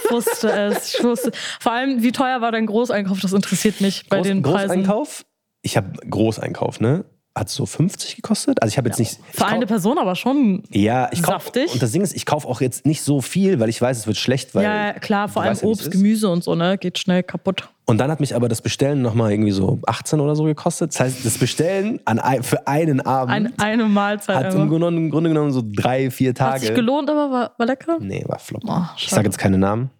Ich 0.04 0.10
wusste 0.10 0.52
es. 0.52 0.94
Ich 0.94 1.02
wusste. 1.02 1.32
Vor 1.58 1.72
allem, 1.72 2.02
wie 2.02 2.12
teuer 2.12 2.40
war 2.40 2.52
dein 2.52 2.66
Großeinkauf? 2.66 3.18
Das 3.20 3.32
interessiert 3.32 3.80
mich 3.80 4.08
bei 4.08 4.18
Groß, 4.18 4.26
den 4.26 4.42
Preisen. 4.42 4.68
Großeinkauf, 4.68 5.24
ich 5.62 5.76
habe 5.76 5.92
Großeinkauf, 6.08 6.80
ne? 6.80 7.04
Hat 7.36 7.48
so 7.48 7.66
50 7.66 8.14
gekostet. 8.14 8.62
Also 8.62 8.70
ich 8.72 8.78
habe 8.78 8.88
jetzt 8.88 9.00
nicht. 9.00 9.18
ich 9.32 9.36
Für 9.36 9.46
eine 9.46 9.60
kauf- 9.60 9.68
Person 9.68 9.98
aber 9.98 10.14
schon. 10.14 10.62
Ja, 10.70 11.08
ich 11.10 11.20
kaufe. 11.20 11.32
Saftig. 11.46 11.72
Und 11.72 11.82
das 11.82 11.90
Ding 11.90 12.02
ist, 12.02 12.14
ich 12.14 12.26
kaufe 12.26 12.46
auch 12.46 12.60
jetzt 12.60 12.86
nicht 12.86 13.02
so 13.02 13.20
viel, 13.20 13.58
weil 13.58 13.68
ich 13.68 13.82
weiß, 13.82 13.98
es 13.98 14.06
wird 14.06 14.16
schlecht. 14.18 14.54
Weil 14.54 14.62
ja, 14.62 14.92
klar, 14.92 15.26
vor 15.28 15.42
allem 15.42 15.56
ja, 15.56 15.62
Obst, 15.64 15.82
ist. 15.82 15.90
Gemüse 15.90 16.28
und 16.30 16.44
so, 16.44 16.54
ne? 16.54 16.78
Geht 16.78 16.96
schnell 16.96 17.24
kaputt. 17.24 17.68
Und 17.86 17.98
dann 17.98 18.08
hat 18.10 18.20
mich 18.20 18.36
aber 18.36 18.48
das 18.48 18.62
Bestellen 18.62 19.02
nochmal 19.02 19.32
irgendwie 19.32 19.50
so 19.50 19.80
18 19.84 20.20
oder 20.20 20.36
so 20.36 20.44
gekostet. 20.44 20.92
Das 20.94 21.00
heißt, 21.00 21.26
das 21.26 21.36
Bestellen 21.36 21.98
an, 22.04 22.20
für 22.44 22.68
einen 22.68 23.00
Abend 23.00 23.34
Ein, 23.34 23.52
eine 23.58 23.84
Mahlzeit. 23.86 24.36
hat 24.36 24.54
im. 24.54 24.68
Grunde, 24.68 24.86
im 24.86 25.10
Grunde 25.10 25.28
genommen 25.30 25.50
so 25.50 25.62
drei, 25.66 26.12
vier 26.12 26.30
Hat 26.30 26.36
Tage. 26.36 26.60
sich 26.66 26.74
gelohnt, 26.74 27.10
aber 27.10 27.30
war, 27.32 27.50
war 27.58 27.66
lecker. 27.66 27.98
Nee, 28.00 28.22
war 28.28 28.38
flop. 28.38 28.62
Oh, 28.64 28.82
ich 28.96 29.08
sage 29.10 29.24
jetzt 29.26 29.38
keine 29.38 29.58
Namen 29.58 29.90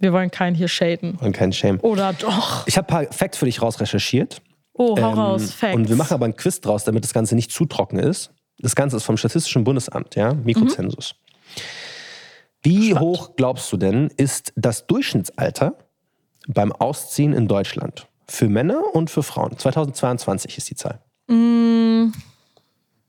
Wir 0.00 0.12
wollen 0.12 0.30
keinen 0.32 0.56
hier 0.56 0.68
shaden. 0.68 1.14
und 1.20 1.32
keinen 1.32 1.52
Shame. 1.52 1.78
Oder 1.82 2.12
doch. 2.14 2.66
Ich 2.66 2.76
habe 2.76 2.88
ein 2.88 3.06
paar 3.06 3.12
Facts 3.16 3.38
für 3.38 3.44
dich 3.44 3.62
raus 3.62 3.80
recherchiert. 3.80 4.42
Oh, 4.82 4.96
hau 4.98 5.12
Ähm, 5.12 5.18
raus. 5.18 5.50
Facts. 5.52 5.76
Und 5.76 5.88
wir 5.90 5.96
machen 5.96 6.14
aber 6.14 6.24
ein 6.24 6.34
Quiz 6.36 6.60
draus, 6.60 6.84
damit 6.84 7.04
das 7.04 7.12
Ganze 7.12 7.34
nicht 7.34 7.50
zu 7.52 7.66
trocken 7.66 7.98
ist. 7.98 8.30
Das 8.58 8.74
Ganze 8.74 8.96
ist 8.96 9.04
vom 9.04 9.18
Statistischen 9.18 9.62
Bundesamt, 9.62 10.16
ja, 10.16 10.32
Mikrozensus. 10.32 11.14
Wie 12.62 12.94
hoch 12.94 13.36
glaubst 13.36 13.70
du 13.72 13.76
denn, 13.76 14.08
ist 14.16 14.52
das 14.56 14.86
Durchschnittsalter 14.86 15.74
beim 16.48 16.72
Ausziehen 16.72 17.34
in 17.34 17.46
Deutschland? 17.46 18.06
Für 18.26 18.48
Männer 18.48 18.82
und 18.94 19.10
für 19.10 19.22
Frauen. 19.22 19.58
2022 19.58 20.56
ist 20.56 20.70
die 20.70 20.76
Zahl. 20.76 21.00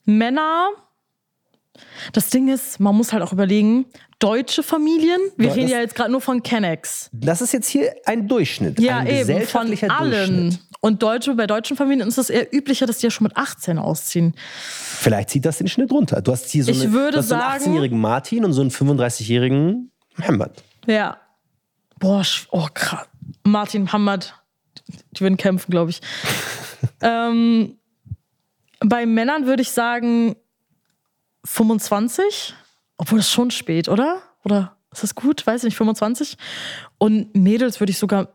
Männer. 0.05 0.69
Das 2.11 2.29
Ding 2.29 2.49
ist, 2.49 2.79
man 2.79 2.95
muss 2.95 3.13
halt 3.13 3.23
auch 3.23 3.31
überlegen, 3.31 3.85
deutsche 4.19 4.61
Familien, 4.63 5.19
wir 5.37 5.47
Ja, 5.47 5.53
reden 5.53 5.69
ja 5.69 5.79
jetzt 5.79 5.95
gerade 5.95 6.11
nur 6.11 6.21
von 6.21 6.43
Kennex. 6.43 7.09
Das 7.13 7.41
ist 7.41 7.53
jetzt 7.53 7.67
hier 7.69 7.93
ein 8.05 8.27
Durchschnitt. 8.27 8.79
Ja, 8.79 8.97
ein 8.97 9.07
eben, 9.07 9.41
von 9.47 9.73
allen. 9.89 10.11
Durchschnitt. 10.11 10.59
Und 10.83 11.03
Deutsche, 11.03 11.35
bei 11.35 11.45
deutschen 11.45 11.77
Familien 11.77 12.07
ist 12.07 12.17
es 12.17 12.29
eher 12.31 12.53
üblicher, 12.53 12.87
dass 12.87 12.97
die 12.97 13.05
ja 13.05 13.11
schon 13.11 13.25
mit 13.25 13.37
18 13.37 13.77
ausziehen. 13.77 14.33
Vielleicht 14.65 15.29
zieht 15.29 15.45
das 15.45 15.59
den 15.59 15.67
Schnitt 15.67 15.91
runter. 15.91 16.21
Du 16.21 16.31
hast 16.31 16.49
hier 16.49 16.63
so, 16.63 16.71
Ich 16.71 16.81
eine, 16.81 16.91
würde 16.91 17.11
du 17.11 17.17
hast 17.19 17.29
so 17.29 17.35
einen 17.35 17.43
sagen- 17.43 17.63
18-jährigen 17.65 17.99
Martin 18.01 18.43
und 18.43 18.53
so 18.53 18.61
einen 18.61 18.71
35-jährigen 18.71 19.91
Hembert. 20.17 20.63
Ja. 20.87 21.17
Boah, 21.99 22.23
oh 22.49 22.67
krass. 22.73 23.07
Martin 23.43 23.93
Hammert, 23.93 24.33
die 25.11 25.21
würden 25.21 25.37
kämpfen, 25.37 25.69
glaube 25.69 25.91
ich. 25.91 26.01
ähm, 27.01 27.77
bei 28.79 29.05
Männern 29.05 29.45
würde 29.45 29.61
ich 29.61 29.69
sagen 29.71 30.35
25. 31.45 32.55
Obwohl 32.97 33.19
das 33.19 33.29
schon 33.31 33.51
spät, 33.51 33.87
oder? 33.87 34.21
Oder 34.43 34.77
ist 34.91 35.03
das 35.03 35.13
gut? 35.15 35.45
Weiß 35.45 35.61
ich 35.61 35.65
nicht, 35.65 35.77
25. 35.77 36.37
Und 36.97 37.35
Mädels 37.35 37.79
würde 37.79 37.91
ich 37.91 37.99
sogar 37.99 38.29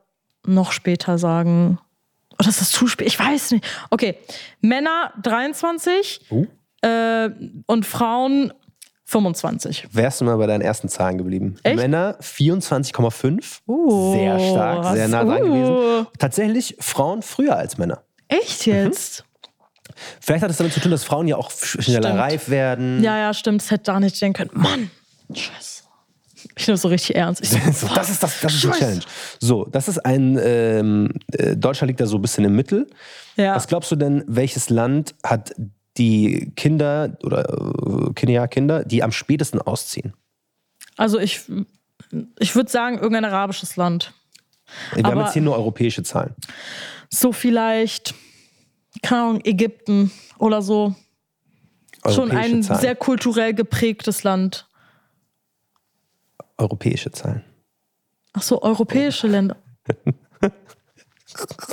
noch 0.44 0.70
später 0.72 1.18
sagen. 1.18 1.78
Oder 2.38 2.48
ist 2.48 2.60
das 2.60 2.70
zu 2.70 2.86
spät? 2.86 3.06
Ich 3.06 3.18
weiß 3.18 3.52
nicht. 3.52 3.64
Okay, 3.90 4.18
Männer 4.60 5.12
23 5.22 6.20
Uh. 6.30 6.46
äh, 6.82 7.30
und 7.66 7.86
Frauen 7.86 8.52
25. 9.04 9.86
Wärst 9.92 10.20
du 10.20 10.24
mal 10.24 10.36
bei 10.36 10.46
deinen 10.46 10.62
ersten 10.62 10.88
Zahlen 10.88 11.16
geblieben? 11.16 11.56
Echt? 11.62 11.76
Männer 11.76 12.18
24,5. 12.20 13.60
Uh, 13.66 14.12
sehr 14.14 14.38
stark, 14.40 14.84
sehr 14.94 15.04
was- 15.04 15.10
nah 15.10 15.24
dran 15.24 15.42
uh. 15.42 15.46
gewesen. 15.46 16.06
Tatsächlich 16.18 16.76
Frauen 16.80 17.22
früher 17.22 17.56
als 17.56 17.78
Männer. 17.78 18.02
Echt 18.28 18.66
jetzt? 18.66 19.24
Vielleicht 20.20 20.42
hat 20.42 20.50
es 20.50 20.56
damit 20.58 20.72
zu 20.72 20.80
tun, 20.80 20.90
dass 20.90 21.04
Frauen 21.04 21.28
ja 21.28 21.36
auch 21.36 21.50
schneller 21.52 22.08
Stimmt. 22.08 22.18
reif 22.20 22.48
werden. 22.48 23.02
Ja, 23.02 23.16
ja, 23.16 23.32
stimmt. 23.32 23.62
Das 23.62 23.70
hätte 23.70 23.84
da 23.84 24.00
nicht 24.00 24.20
denken 24.20 24.48
können. 24.48 24.50
Mann, 24.62 24.90
scheiße. 25.32 25.75
Ich 26.56 26.66
nehme 26.66 26.76
so 26.76 26.88
richtig 26.88 27.16
ernst. 27.16 27.44
So, 27.72 27.88
das 27.94 28.10
ist, 28.10 28.22
das, 28.22 28.40
das 28.40 28.54
ist 28.54 28.60
Scheiße. 28.60 28.78
Challenge. 28.78 29.00
So, 29.40 29.64
das 29.64 29.88
ist 29.88 29.98
ein, 30.04 30.38
ähm, 30.42 31.12
äh, 31.32 31.56
Deutschland 31.56 31.88
liegt 31.88 32.00
da 32.00 32.06
so 32.06 32.16
ein 32.18 32.22
bisschen 32.22 32.44
im 32.44 32.54
Mittel. 32.54 32.86
ja. 33.36 33.54
Was 33.54 33.66
glaubst 33.66 33.90
du 33.90 33.96
denn, 33.96 34.22
welches 34.26 34.68
Land 34.70 35.14
hat 35.24 35.54
die 35.96 36.52
Kinder 36.56 37.16
oder 37.22 37.48
äh, 38.08 38.12
Kinder, 38.14 38.48
Kinder, 38.48 38.84
die 38.84 39.02
am 39.02 39.12
spätesten 39.12 39.60
ausziehen? 39.62 40.12
Also 40.96 41.18
ich, 41.18 41.42
ich 42.38 42.54
würde 42.54 42.70
sagen, 42.70 42.96
irgendein 42.98 43.24
arabisches 43.24 43.76
Land. 43.76 44.12
Wir 44.94 45.04
haben 45.04 45.12
Aber- 45.12 45.24
jetzt 45.24 45.32
hier 45.34 45.42
nur 45.42 45.56
europäische 45.56 46.02
Zahlen. 46.02 46.34
So 47.08 47.32
vielleicht, 47.32 48.14
keine 49.02 49.22
Ahnung, 49.22 49.40
Ägypten 49.44 50.10
oder 50.38 50.60
so. 50.60 50.94
Schon 52.08 52.30
ein 52.30 52.62
Zahlen. 52.62 52.80
sehr 52.80 52.94
kulturell 52.96 53.54
geprägtes 53.54 54.22
Land. 54.22 54.68
Europäische 56.58 57.10
Zahlen. 57.10 57.44
Ach 58.32 58.42
so, 58.42 58.60
europäische 58.62 59.26
Länder. 59.26 59.56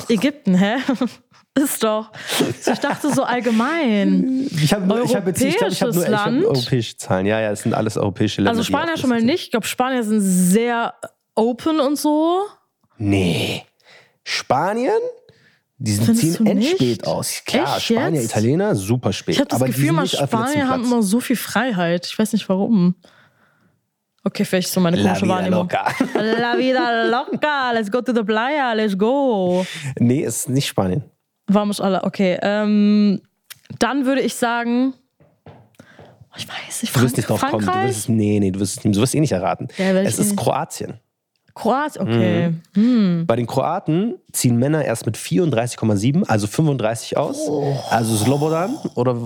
Ägypten, 0.09 0.55
hä? 0.55 0.75
Ist 1.55 1.83
doch. 1.83 2.11
Ich 2.65 2.79
dachte 2.79 3.13
so 3.13 3.23
allgemein. 3.23 4.49
Ich 4.51 4.73
habe 4.73 4.91
hab 4.91 5.27
jetzt 5.27 5.41
ich 5.41 5.55
glaub, 5.55 5.71
ich 5.71 5.81
hab 5.83 5.93
nur 5.93 6.03
ich 6.03 6.11
hab 6.11 6.25
Land? 6.25 6.45
europäische 6.45 6.97
Zahlen. 6.97 7.27
Ja, 7.27 7.39
ja, 7.39 7.51
es 7.51 7.61
sind 7.61 7.75
alles 7.75 7.95
europäische 7.95 8.41
Länder. 8.41 8.51
Also 8.51 8.63
Spanier 8.63 8.97
schon 8.97 9.09
mal 9.11 9.21
nicht. 9.21 9.45
Ich 9.45 9.51
glaube, 9.51 9.67
Spanier 9.67 10.03
sind 10.03 10.21
sehr 10.21 10.95
open 11.35 11.79
und 11.79 11.97
so. 11.99 12.41
Nee. 12.97 13.65
Spanien? 14.23 14.97
Die 15.77 15.99
ziehen 15.99 16.45
endspät 16.47 16.79
nicht? 16.79 17.07
aus. 17.07 17.43
Klar, 17.45 17.77
Echt 17.77 17.85
Spanier, 17.87 18.21
jetzt? 18.21 18.31
Italiener, 18.31 18.73
super 18.73 19.13
spät. 19.13 19.35
Ich 19.35 19.39
habe 19.39 19.49
das 19.49 19.61
Aber 19.61 19.67
Gefühl, 19.67 19.91
letzten 19.91 20.25
Spanier 20.25 20.67
haben 20.69 20.85
immer 20.85 21.03
so 21.03 21.19
viel 21.19 21.35
Freiheit. 21.35 22.07
Ich 22.07 22.17
weiß 22.17 22.33
nicht 22.33 22.47
warum. 22.49 22.95
Okay, 24.25 24.45
vielleicht 24.45 24.69
so 24.69 24.79
meine 24.79 24.97
La 24.97 25.03
komische 25.15 25.25
vida 25.25 25.35
Wahrnehmung. 25.35 25.59
loca. 25.63 25.85
La 26.39 26.57
vida 26.57 27.05
loca, 27.09 27.71
let's 27.73 27.91
go 27.91 28.01
to 28.01 28.13
the 28.13 28.23
playa, 28.23 28.71
let's 28.73 28.97
go. 28.97 29.65
Nee, 29.99 30.23
es 30.23 30.37
ist 30.37 30.49
nicht 30.49 30.67
Spanien. 30.67 31.03
Vamos 31.47 31.81
alle, 31.81 32.03
okay. 32.03 32.37
Ähm, 32.41 33.21
dann 33.79 34.05
würde 34.05 34.21
ich 34.21 34.33
sagen, 34.35 34.93
oh, 35.45 35.51
ich 36.37 36.47
weiß 36.47 36.83
nicht, 36.83 36.95
Du 36.95 37.01
wirst 37.01 37.15
Frank 37.15 37.17
nicht 37.17 37.29
drauf 37.29 37.41
kommen. 37.41 37.65
Du 37.65 37.73
wirst, 37.89 38.07
nee, 38.09 38.39
nee, 38.39 38.51
du 38.51 38.59
wirst, 38.61 38.77
es- 38.77 38.83
du 38.91 39.01
wirst 39.01 39.13
eh 39.13 39.19
nicht 39.19 39.33
erraten. 39.33 39.67
Ja, 39.77 40.01
ich 40.01 40.07
es 40.07 40.19
ist. 40.19 40.37
Kroatien. 40.37 40.93
Kroatien, 41.53 42.01
okay. 42.07 42.53
Mhm. 42.75 43.25
Bei 43.27 43.35
den 43.35 43.45
Kroaten 43.45 44.15
ziehen 44.31 44.55
Männer 44.57 44.83
erst 44.85 45.05
mit 45.05 45.17
34,7, 45.17 46.23
also 46.27 46.47
35 46.47 47.17
aus. 47.17 47.37
Oh. 47.47 47.77
Also 47.91 48.15
Slobodan 48.15 48.75
oder 48.95 49.17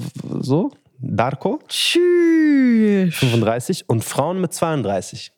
so, 0.42 0.72
Darko, 1.00 1.60
Tschüss. 1.68 3.16
35 3.16 3.90
und 3.90 4.04
Frauen 4.04 4.42
mit 4.42 4.54
32. 4.54 5.32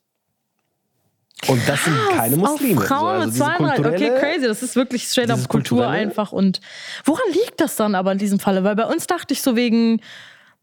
Und 1.48 1.62
das 1.68 1.86
sind 1.86 1.96
keine 2.12 2.36
Auf 2.36 2.52
Muslime. 2.60 2.82
Frauen 2.82 3.32
so, 3.32 3.46
also 3.46 3.62
mit 3.64 3.80
diese 3.80 3.86
32. 3.86 4.10
Okay, 4.12 4.20
crazy. 4.20 4.48
Das 4.48 4.62
ist 4.62 4.76
wirklich 4.76 5.04
straight 5.04 5.32
up 5.32 5.48
Kultur 5.48 5.88
einfach. 5.88 6.32
Und 6.32 6.60
woran 7.06 7.24
liegt 7.32 7.62
das 7.62 7.76
dann 7.78 7.96
aber 7.96 8.12
in 8.12 8.18
diesem 8.18 8.40
Falle? 8.40 8.64
Weil 8.64 8.76
bei 8.76 8.86
uns 8.86 9.08
dachte 9.08 9.34
ich 9.34 9.42
so 9.42 9.56
wegen 9.56 10.02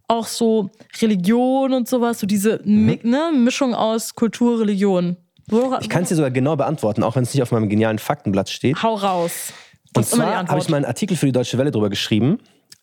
auch 0.08 0.26
so 0.26 0.70
Religion 1.00 1.72
und 1.72 1.88
sowas, 1.88 2.20
so 2.20 2.26
diese 2.26 2.60
Mi 2.64 3.00
ne, 3.02 3.32
Mischung 3.34 3.74
aus 3.74 4.14
Kultur, 4.14 4.60
Religion. 4.60 5.16
Wora, 5.48 5.76
Mhm. 5.76 5.82
Ich 5.82 5.88
kann 5.88 6.02
es 6.02 6.10
dir 6.10 6.16
sogar 6.16 6.30
genau 6.30 6.56
beantworten, 6.56 7.02
auch 7.02 7.16
wenn 7.16 7.22
es 7.22 7.32
nicht 7.32 7.42
auf 7.42 7.52
meinem 7.52 7.68
genialen 7.68 7.98
Faktenblatt 7.98 8.50
steht. 8.50 8.82
Hau 8.82 8.94
raus. 8.94 9.52
Und 9.94 10.04
Das 10.04 10.10
die 10.10 10.16
zwar 10.16 10.46
habe 10.46 10.58
ich 10.60 10.68
mal 10.68 10.76
einen 10.76 10.86
Artikel 10.86 11.16
für 11.16 11.26
die 11.26 11.32
Deutsche 11.32 11.56
Welle 11.58 11.70
darüber 11.70 11.88
geschrieben, 11.88 12.38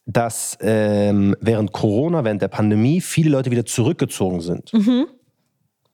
dass 0.06 0.58
ähm, 0.62 1.36
während 1.40 1.72
Corona, 1.72 2.24
während 2.24 2.42
der 2.42 2.50
Pandemie, 2.50 3.02
viele 3.02 3.30
Leute 3.30 3.52
wieder 3.52 3.66
zurückgezogen 3.66 4.42
sind. 4.42 4.72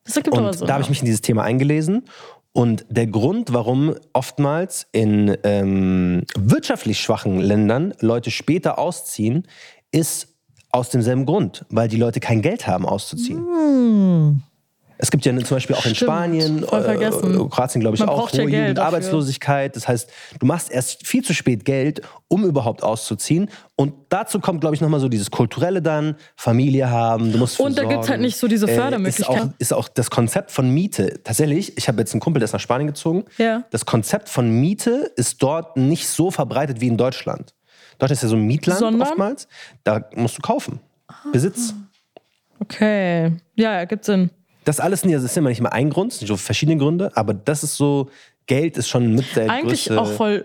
Das 0.04 0.16
ergibt 0.16 0.36
aber 0.36 0.48
Und 0.48 0.58
so. 0.58 0.66
da 0.66 0.74
habe 0.74 0.82
ich 0.82 0.88
mich 0.88 1.00
in 1.00 1.06
dieses 1.06 1.20
Thema 1.20 1.42
eingelesen. 1.44 2.04
Und 2.52 2.84
der 2.88 3.06
Grund, 3.06 3.52
warum 3.52 3.94
oftmals 4.12 4.88
in 4.90 5.36
ähm, 5.44 6.24
wirtschaftlich 6.36 6.98
schwachen 6.98 7.38
Ländern 7.38 7.94
Leute 8.00 8.32
später 8.32 8.78
ausziehen, 8.78 9.46
ist 9.92 10.28
aus 10.72 10.90
demselben 10.90 11.26
Grund, 11.26 11.64
weil 11.68 11.88
die 11.88 11.96
Leute 11.96 12.18
kein 12.18 12.42
Geld 12.42 12.66
haben, 12.66 12.86
auszuziehen. 12.86 14.42
Es 15.02 15.10
gibt 15.10 15.24
ja 15.24 15.36
zum 15.38 15.56
Beispiel 15.56 15.76
auch 15.76 15.86
in. 15.86 15.94
Stimmt, 15.94 16.10
Spanien, 16.10 16.64
vergessen. 16.64 17.34
äh, 17.34 17.48
Kroatien 17.48 17.80
glaube 17.80 17.96
ich 17.96 18.00
Man 18.00 18.10
auch, 18.10 18.30
ja 18.30 18.42
hohe 18.42 18.50
Geld 18.50 18.62
Jugendarbeitslosigkeit. 18.62 19.74
Das 19.74 19.88
heißt, 19.88 20.10
du 20.38 20.46
machst 20.46 20.70
erst 20.70 21.06
viel 21.06 21.24
zu 21.24 21.32
spät 21.32 21.64
Geld, 21.64 22.02
um 22.28 22.44
überhaupt 22.44 22.82
auszuziehen. 22.82 23.48
Und 23.76 23.94
dazu 24.10 24.40
kommt, 24.40 24.60
glaube 24.60 24.74
ich, 24.74 24.82
nochmal 24.82 25.00
so 25.00 25.08
dieses 25.08 25.30
Kulturelle 25.30 25.80
dann, 25.80 26.16
Familie 26.36 26.90
haben, 26.90 27.32
du 27.32 27.38
musst 27.38 27.58
Und 27.58 27.78
da 27.78 27.82
für 27.82 27.88
gibt's 27.88 28.10
halt 28.10 28.20
nicht 28.20 28.36
so 28.36 28.46
diese 28.46 28.68
Äh, 28.68 28.74
Fördermöglichkeit. 28.74 29.36
Ist 29.36 29.42
auch, 29.42 29.48
ist 29.58 29.72
auch 29.72 29.88
das 29.88 30.10
Konzept 30.10 30.50
von 30.50 30.68
Miete. 30.68 31.20
Tatsächlich, 31.24 31.78
ich 31.78 31.88
habe 31.88 31.98
jetzt 32.00 32.12
einen 32.12 32.20
Kumpel, 32.20 32.40
der 32.40 32.44
ist 32.44 32.52
nach 32.52 32.60
Spanien 32.60 32.86
gezogen. 32.86 33.24
Ja. 33.38 33.64
Das 33.70 33.86
Konzept 33.86 34.28
von 34.28 34.50
Miete 34.50 35.10
ist 35.16 35.42
dort 35.42 35.76
nicht 35.78 36.08
so 36.08 36.30
verbreitet 36.30 36.80
wie 36.80 36.88
in 36.88 36.98
Deutschland. 36.98 37.54
Deutschland 37.98 38.18
ist 38.18 38.22
ja 38.22 38.28
so 38.28 38.36
ein 38.36 38.42
Mietland 38.46 38.80
Sondern? 38.80 39.08
oftmals. 39.08 39.48
Da 39.84 40.04
musst 40.14 40.36
du 40.36 40.42
kaufen. 40.42 40.80
Besitz. 41.32 41.74
Okay. 42.60 43.32
Ja, 43.54 43.78
ja, 43.78 43.84
gibt 43.86 44.04
Sinn. 44.04 44.30
Das 44.64 44.80
alles 44.80 45.00
sind 45.02 45.10
ja- 45.10 45.18
das 45.18 45.24
ist 45.30 45.36
immer 45.36 45.48
nicht 45.48 45.58
immer 45.60 45.72
ein 45.72 45.90
Grund, 45.90 46.12
es 46.12 46.18
sind 46.18 46.28
so 46.28 46.36
verschiedene 46.36 46.76
Gründe, 46.78 47.10
aber 47.16 47.34
das 47.34 47.62
ist 47.64 47.76
so, 47.76 48.10
Geld 48.46 48.76
ist 48.76 48.88
schon 48.88 49.14
mit 49.14 49.36
der 49.36 49.50
Eigentlich 49.50 49.86
größte... 49.86 50.00
auch 50.00 50.10
voll 50.12 50.44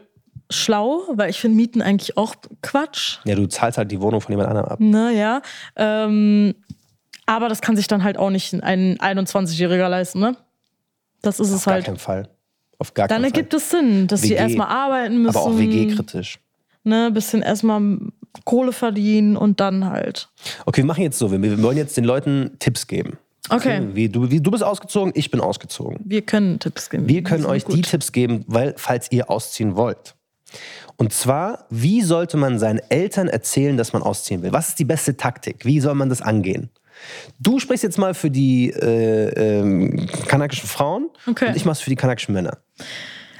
schlau, 0.49 1.01
weil 1.13 1.29
ich 1.29 1.39
finde 1.39 1.57
Mieten 1.57 1.81
eigentlich 1.81 2.17
auch 2.17 2.35
Quatsch. 2.61 3.17
ja, 3.25 3.35
du 3.35 3.47
zahlst 3.47 3.77
halt 3.77 3.91
die 3.91 3.99
Wohnung 3.99 4.21
von 4.21 4.31
jemand 4.31 4.49
anderem 4.49 4.69
ab. 4.69 4.79
Ne, 4.79 5.11
ja. 5.13 5.41
Ähm, 5.75 6.53
aber 7.25 7.49
das 7.49 7.61
kann 7.61 7.75
sich 7.75 7.87
dann 7.87 8.03
halt 8.03 8.17
auch 8.17 8.29
nicht 8.29 8.53
ein 8.53 8.97
21-Jähriger 8.99 9.89
leisten, 9.89 10.19
ne? 10.19 10.37
Das 11.23 11.39
ist 11.39 11.49
es 11.49 11.55
Auf 11.57 11.65
gar 11.65 11.73
halt. 11.75 11.85
keinen 11.85 11.97
Fall. 11.97 12.29
Auf 12.77 12.93
gar 12.93 13.07
Dann 13.07 13.21
keinen 13.23 13.31
Fall. 13.31 13.37
ergibt 13.39 13.53
es 13.55 13.69
Sinn, 13.71 14.05
dass 14.07 14.21
die 14.21 14.29
WG. 14.31 14.35
erstmal 14.39 14.67
arbeiten 14.67 15.17
müssen. 15.23 15.35
aber 15.35 15.45
auch 15.47 15.57
WG-kritisch. 15.57 16.39
Ne, 16.83 17.09
bisschen 17.09 17.41
erstmal 17.41 17.81
Kohle 18.43 18.71
verdienen 18.71 19.35
und 19.37 19.59
dann 19.59 19.85
halt. 19.89 20.29
Okay, 20.67 20.81
wir 20.81 20.85
machen 20.85 21.01
jetzt 21.01 21.17
so, 21.17 21.31
wir, 21.31 21.41
wir 21.41 21.59
wollen 21.63 21.77
jetzt 21.77 21.97
den 21.97 22.03
Leuten 22.05 22.51
Tipps 22.59 22.85
geben. 22.85 23.17
Okay. 23.49 23.81
Wie, 23.93 24.09
du, 24.09 24.29
wie, 24.31 24.41
du 24.41 24.51
bist 24.51 24.63
ausgezogen, 24.63 25.11
ich 25.15 25.31
bin 25.31 25.39
ausgezogen. 25.41 25.99
Wir 26.03 26.21
können 26.21 26.59
Tipps 26.59 26.89
geben. 26.89 27.07
Wir 27.07 27.23
können 27.23 27.45
euch 27.45 27.65
gut. 27.65 27.75
die 27.75 27.81
Tipps 27.81 28.11
geben, 28.11 28.43
weil, 28.47 28.73
falls 28.77 29.11
ihr 29.11 29.29
ausziehen 29.29 29.75
wollt. 29.75 30.15
Und 30.97 31.11
zwar, 31.13 31.65
wie 31.69 32.01
sollte 32.01 32.37
man 32.37 32.57
seinen 32.59 32.79
Eltern 32.89 33.27
erzählen, 33.27 33.75
dass 33.77 33.93
man 33.93 34.01
ausziehen 34.01 34.41
will? 34.41 34.53
Was 34.53 34.69
ist 34.69 34.79
die 34.79 34.85
beste 34.85 35.17
Taktik? 35.17 35.65
Wie 35.65 35.79
soll 35.79 35.95
man 35.95 36.09
das 36.09 36.21
angehen? 36.21 36.69
Du 37.39 37.59
sprichst 37.59 37.83
jetzt 37.83 37.97
mal 37.97 38.13
für 38.13 38.31
die 38.31 38.69
äh, 38.69 39.59
ähm, 39.59 40.07
kanakischen 40.27 40.69
Frauen 40.69 41.09
Okay. 41.27 41.49
und 41.49 41.55
ich 41.57 41.65
mach's 41.65 41.81
für 41.81 41.89
die 41.89 41.97
kanakischen 41.97 42.33
Männer. 42.33 42.57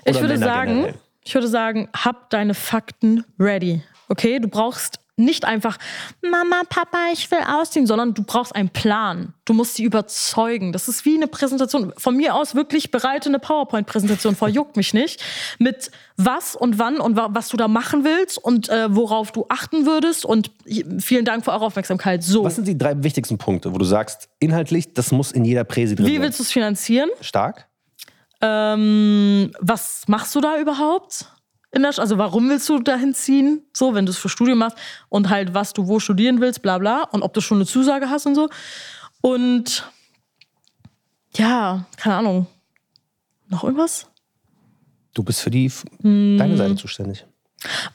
Ich 0.03 0.11
Oder 0.11 0.21
würde 0.21 0.33
Männer 0.33 0.45
sagen, 0.45 0.73
generell. 0.73 0.93
ich 1.23 1.33
würde 1.33 1.47
sagen, 1.47 1.89
hab 1.95 2.29
deine 2.29 2.53
Fakten 2.53 3.23
ready. 3.39 3.81
Okay, 4.09 4.39
du 4.39 4.49
brauchst 4.49 4.99
nicht 5.17 5.45
einfach 5.45 5.77
Mama, 6.21 6.63
Papa, 6.67 6.97
ich 7.13 7.29
will 7.31 7.39
ausziehen, 7.47 7.87
sondern 7.87 8.13
du 8.13 8.23
brauchst 8.23 8.55
einen 8.55 8.69
Plan. 8.69 9.33
Du 9.45 9.53
musst 9.53 9.75
sie 9.75 9.83
überzeugen. 9.83 10.73
Das 10.73 10.87
ist 10.87 11.05
wie 11.05 11.15
eine 11.15 11.27
Präsentation. 11.27 11.93
Von 11.97 12.17
mir 12.17 12.35
aus 12.35 12.55
wirklich 12.55 12.91
bereite 12.91 13.29
eine 13.29 13.39
PowerPoint-Präsentation 13.39 14.35
vor, 14.35 14.49
juckt 14.49 14.75
mich 14.75 14.93
nicht. 14.93 15.23
Mit 15.57 15.91
was 16.17 16.55
und 16.55 16.79
wann 16.79 16.99
und 16.99 17.15
wa 17.15 17.29
was 17.31 17.49
du 17.49 17.57
da 17.57 17.67
machen 17.67 18.03
willst 18.03 18.37
und 18.37 18.69
äh, 18.69 18.93
worauf 18.93 19.31
du 19.31 19.45
achten 19.49 19.85
würdest. 19.85 20.25
Und 20.25 20.51
vielen 20.99 21.25
Dank 21.25 21.45
für 21.45 21.51
eure 21.51 21.65
Aufmerksamkeit. 21.65 22.23
So, 22.23 22.43
Was 22.43 22.55
sind 22.55 22.67
die 22.67 22.77
drei 22.77 23.01
wichtigsten 23.03 23.37
Punkte, 23.37 23.73
wo 23.73 23.77
du 23.77 23.85
sagst, 23.85 24.27
inhaltlich, 24.39 24.93
das 24.93 25.11
muss 25.11 25.31
in 25.31 25.45
jeder 25.45 25.63
Präsi 25.63 25.95
drin 25.95 26.05
wie 26.07 26.21
willst 26.21 26.39
du 26.39 26.43
es 26.43 26.51
finanzieren? 26.51 27.09
Stark? 27.21 27.67
Ähm, 28.41 29.51
was 29.59 30.03
machst 30.07 30.35
du 30.35 30.41
da 30.41 30.59
überhaupt? 30.59 31.25
In 31.75 31.81
der, 31.81 31.99
also 31.99 32.17
warum 32.17 32.49
willst 32.49 32.69
du 32.69 32.79
dahin 32.79 33.13
ziehen? 33.13 33.61
So, 33.73 33.93
wenn 33.93 34.05
du 34.05 34.11
es 34.11 34.17
für 34.17 34.29
Studium 34.29 34.59
machst 34.59 34.77
und 35.09 35.29
halt, 35.29 35.53
was 35.53 35.73
du 35.73 35.87
wo 35.87 35.99
studieren 35.99 36.39
willst, 36.39 36.61
bla 36.61 36.77
bla. 36.77 37.03
Und 37.11 37.21
ob 37.21 37.33
du 37.33 37.41
schon 37.41 37.57
eine 37.57 37.65
Zusage 37.65 38.09
hast 38.09 38.25
und 38.25 38.35
so. 38.35 38.49
Und 39.19 39.83
ja, 41.33 41.85
keine 41.97 42.15
Ahnung. 42.15 42.47
Noch 43.49 43.65
irgendwas? 43.65 44.07
Du 45.13 45.21
bist 45.23 45.41
für 45.41 45.51
die 45.51 45.69
Hm. 46.01 46.37
deine 46.37 46.55
Seite 46.55 46.77
zuständig. 46.77 47.25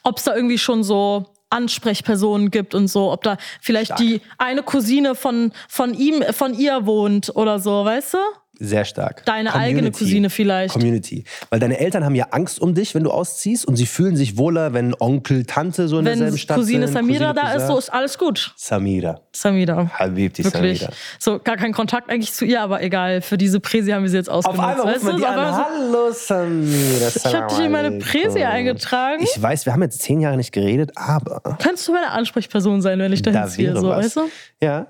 Ob 0.03 0.17
es 0.17 0.25
da 0.25 0.35
irgendwie 0.35 0.59
schon 0.59 0.83
so 0.83 1.33
Ansprechpersonen 1.49 2.51
gibt 2.51 2.75
und 2.75 2.87
so, 2.87 3.11
ob 3.11 3.23
da 3.23 3.37
vielleicht 3.61 3.87
Stark. 3.87 3.99
die 3.99 4.21
eine 4.37 4.61
Cousine 4.61 5.15
von, 5.15 5.51
von 5.67 5.95
ihm, 5.95 6.23
von 6.33 6.53
ihr 6.53 6.85
wohnt 6.85 7.35
oder 7.35 7.59
so, 7.59 7.83
weißt 7.83 8.13
du? 8.13 8.17
Sehr 8.59 8.85
stark. 8.85 9.25
Deine 9.25 9.55
eigene 9.55 9.91
Cousine 9.91 10.29
vielleicht. 10.29 10.73
Community. 10.73 11.23
Weil 11.49 11.59
deine 11.59 11.79
Eltern 11.79 12.05
haben 12.05 12.13
ja 12.13 12.27
Angst 12.31 12.59
um 12.61 12.75
dich, 12.75 12.93
wenn 12.93 13.03
du 13.03 13.09
ausziehst 13.09 13.65
und 13.67 13.75
sie 13.75 13.87
fühlen 13.87 14.15
sich 14.15 14.37
wohler, 14.37 14.73
wenn 14.73 14.93
Onkel, 14.99 15.45
Tante 15.45 15.87
so 15.87 15.97
in 15.97 16.05
Wenn 16.05 16.19
derselben 16.19 16.37
Stadt 16.37 16.57
Cousine 16.57 16.85
sind. 16.87 16.93
Samira 16.93 17.33
da 17.33 17.41
Cousin. 17.41 17.57
ist, 17.57 17.67
so 17.67 17.77
ist 17.79 17.89
alles 17.91 18.17
gut. 18.19 18.53
Samira. 18.57 19.19
Samira. 19.33 19.89
Habibti 19.97 20.43
Wirklich. 20.43 20.79
Samira. 20.81 20.93
So, 21.17 21.39
gar 21.39 21.57
kein 21.57 21.73
Kontakt 21.73 22.11
eigentlich 22.11 22.33
zu 22.33 22.45
ihr, 22.45 22.61
aber 22.61 22.83
egal. 22.83 23.21
Für 23.21 23.37
diese 23.37 23.59
Präsi 23.59 23.91
haben 23.91 24.03
wir 24.03 24.09
sie 24.09 24.17
jetzt 24.17 24.29
Auf 24.29 24.45
ausgenutzt. 24.47 24.69
einmal 24.79 24.93
ruft 24.93 25.03
man 25.05 25.17
die 25.17 25.25
Auf 25.25 25.37
an. 25.37 25.65
Hallo 25.65 26.11
Samira. 26.11 27.07
ich 27.15 27.33
habe 27.35 27.47
dich 27.47 27.65
in 27.65 27.71
meine 27.71 27.97
Präsi 27.97 28.43
eingetragen. 28.43 29.23
Ich 29.23 29.41
weiß, 29.41 29.65
wir 29.65 29.73
haben 29.73 29.81
jetzt 29.81 30.03
zehn 30.03 30.19
Jahre 30.21 30.37
nicht 30.37 30.51
geredet, 30.51 30.91
aber 30.95 31.41
Kannst 31.57 31.87
du 31.87 31.93
meine 31.93 32.11
Ansprechperson 32.11 32.81
sein, 32.83 32.99
wenn 32.99 33.11
ich 33.11 33.23
dahin 33.23 33.41
da 33.41 33.47
ziehe, 33.47 33.69
wäre 33.69 33.79
so, 33.81 33.89
was. 33.89 34.05
weißt 34.05 34.15
du? 34.17 34.21
Ja. 34.61 34.85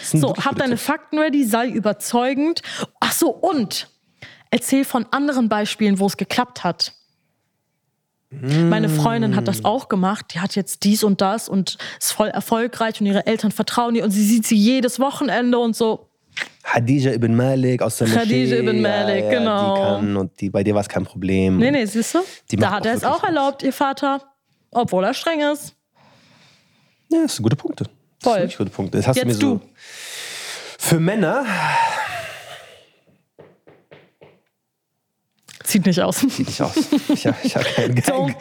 Das 0.00 0.20
So, 0.20 0.34
hab 0.36 0.56
deine. 0.56 0.76
Fakten 0.76 1.18
ready, 1.18 1.44
sei 1.44 1.68
überzeugend. 1.68 2.62
Ach 3.00 3.12
so, 3.12 3.30
und 3.30 3.88
erzähl 4.50 4.84
von 4.84 5.06
anderen 5.10 5.48
Beispielen, 5.48 5.98
wo 5.98 6.06
es 6.06 6.16
geklappt 6.16 6.64
hat. 6.64 6.92
Meine 8.30 8.90
Freundin 8.90 9.36
hat 9.36 9.48
das 9.48 9.64
auch 9.64 9.88
gemacht. 9.88 10.26
Die 10.34 10.40
hat 10.40 10.54
jetzt 10.54 10.84
dies 10.84 11.02
und 11.02 11.22
das 11.22 11.48
und 11.48 11.78
ist 11.98 12.12
voll 12.12 12.28
erfolgreich 12.28 13.00
und 13.00 13.06
ihre 13.06 13.26
Eltern 13.26 13.52
vertrauen 13.52 13.94
ihr 13.94 14.04
und 14.04 14.10
sie 14.10 14.22
sieht 14.22 14.46
sie 14.46 14.56
jedes 14.56 15.00
Wochenende 15.00 15.58
und 15.58 15.74
so. 15.74 16.10
Hadija 16.62 17.12
ibn 17.14 17.34
Malik 17.34 17.80
aus 17.80 17.96
der 17.96 18.06
Moschee. 18.06 18.20
Khadija 18.20 18.58
ibn 18.58 18.82
Malik, 18.82 19.24
ja, 19.24 19.32
ja, 19.32 19.38
genau. 19.38 19.74
Die 19.74 19.80
kann, 19.80 20.16
und 20.18 20.40
die, 20.40 20.50
bei 20.50 20.62
dir 20.62 20.74
war 20.74 20.82
es 20.82 20.88
kein 20.88 21.04
Problem. 21.04 21.56
Nee, 21.56 21.70
nee, 21.70 21.86
siehst 21.86 22.14
du? 22.14 22.18
Da 22.56 22.70
hat 22.70 22.84
er 22.84 22.92
es 22.94 23.02
auch 23.04 23.24
erlaubt, 23.24 23.62
ihr 23.62 23.72
Vater. 23.72 24.22
Obwohl 24.70 25.04
er 25.04 25.14
streng 25.14 25.40
ist. 25.40 25.74
Ja, 27.10 27.22
das 27.22 27.36
sind 27.36 27.42
gute 27.42 27.56
Punkte. 27.56 27.84
Das 27.84 27.92
Voll. 28.20 28.32
sind 28.34 28.42
wirklich 28.42 28.58
gute 28.58 28.70
Punkte. 28.70 28.98
Das 28.98 29.06
hast 29.08 29.16
du 29.20 29.24
mir 29.24 29.32
Jetzt 29.32 29.40
so. 29.40 29.54
du. 29.56 29.60
Für 30.88 30.98
Männer, 31.00 31.44
Sieht 35.62 35.84
nicht 35.84 36.00
aus. 36.00 36.22
ich 36.22 36.62
auch. 36.62 36.74
Ich 37.12 37.26
habe 37.26 37.36
ich 37.44 37.54
hab 37.54 37.62
keinen 37.74 37.94
Don't- 37.98 38.34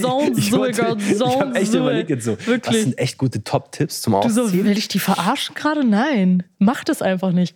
don't 0.00 0.36
ich 0.36 0.50
girl, 0.50 0.98
Ich 1.00 1.38
habe 1.38 1.54
echt 1.54 1.72
überlegt 1.74 2.10
jetzt 2.10 2.24
so. 2.24 2.36
Wirklich. 2.44 2.74
Was 2.74 2.82
sind 2.82 2.98
echt 2.98 3.18
gute 3.18 3.44
Top-Tipps 3.44 4.02
zum 4.02 4.20
Du 4.20 4.28
so, 4.30 4.42
Ausziehen? 4.46 4.64
will 4.64 4.76
ich 4.76 4.88
die 4.88 4.98
verarschen 4.98 5.54
gerade? 5.54 5.84
Nein. 5.84 6.42
Macht 6.58 6.88
es 6.88 7.00
einfach 7.00 7.30
nicht. 7.30 7.54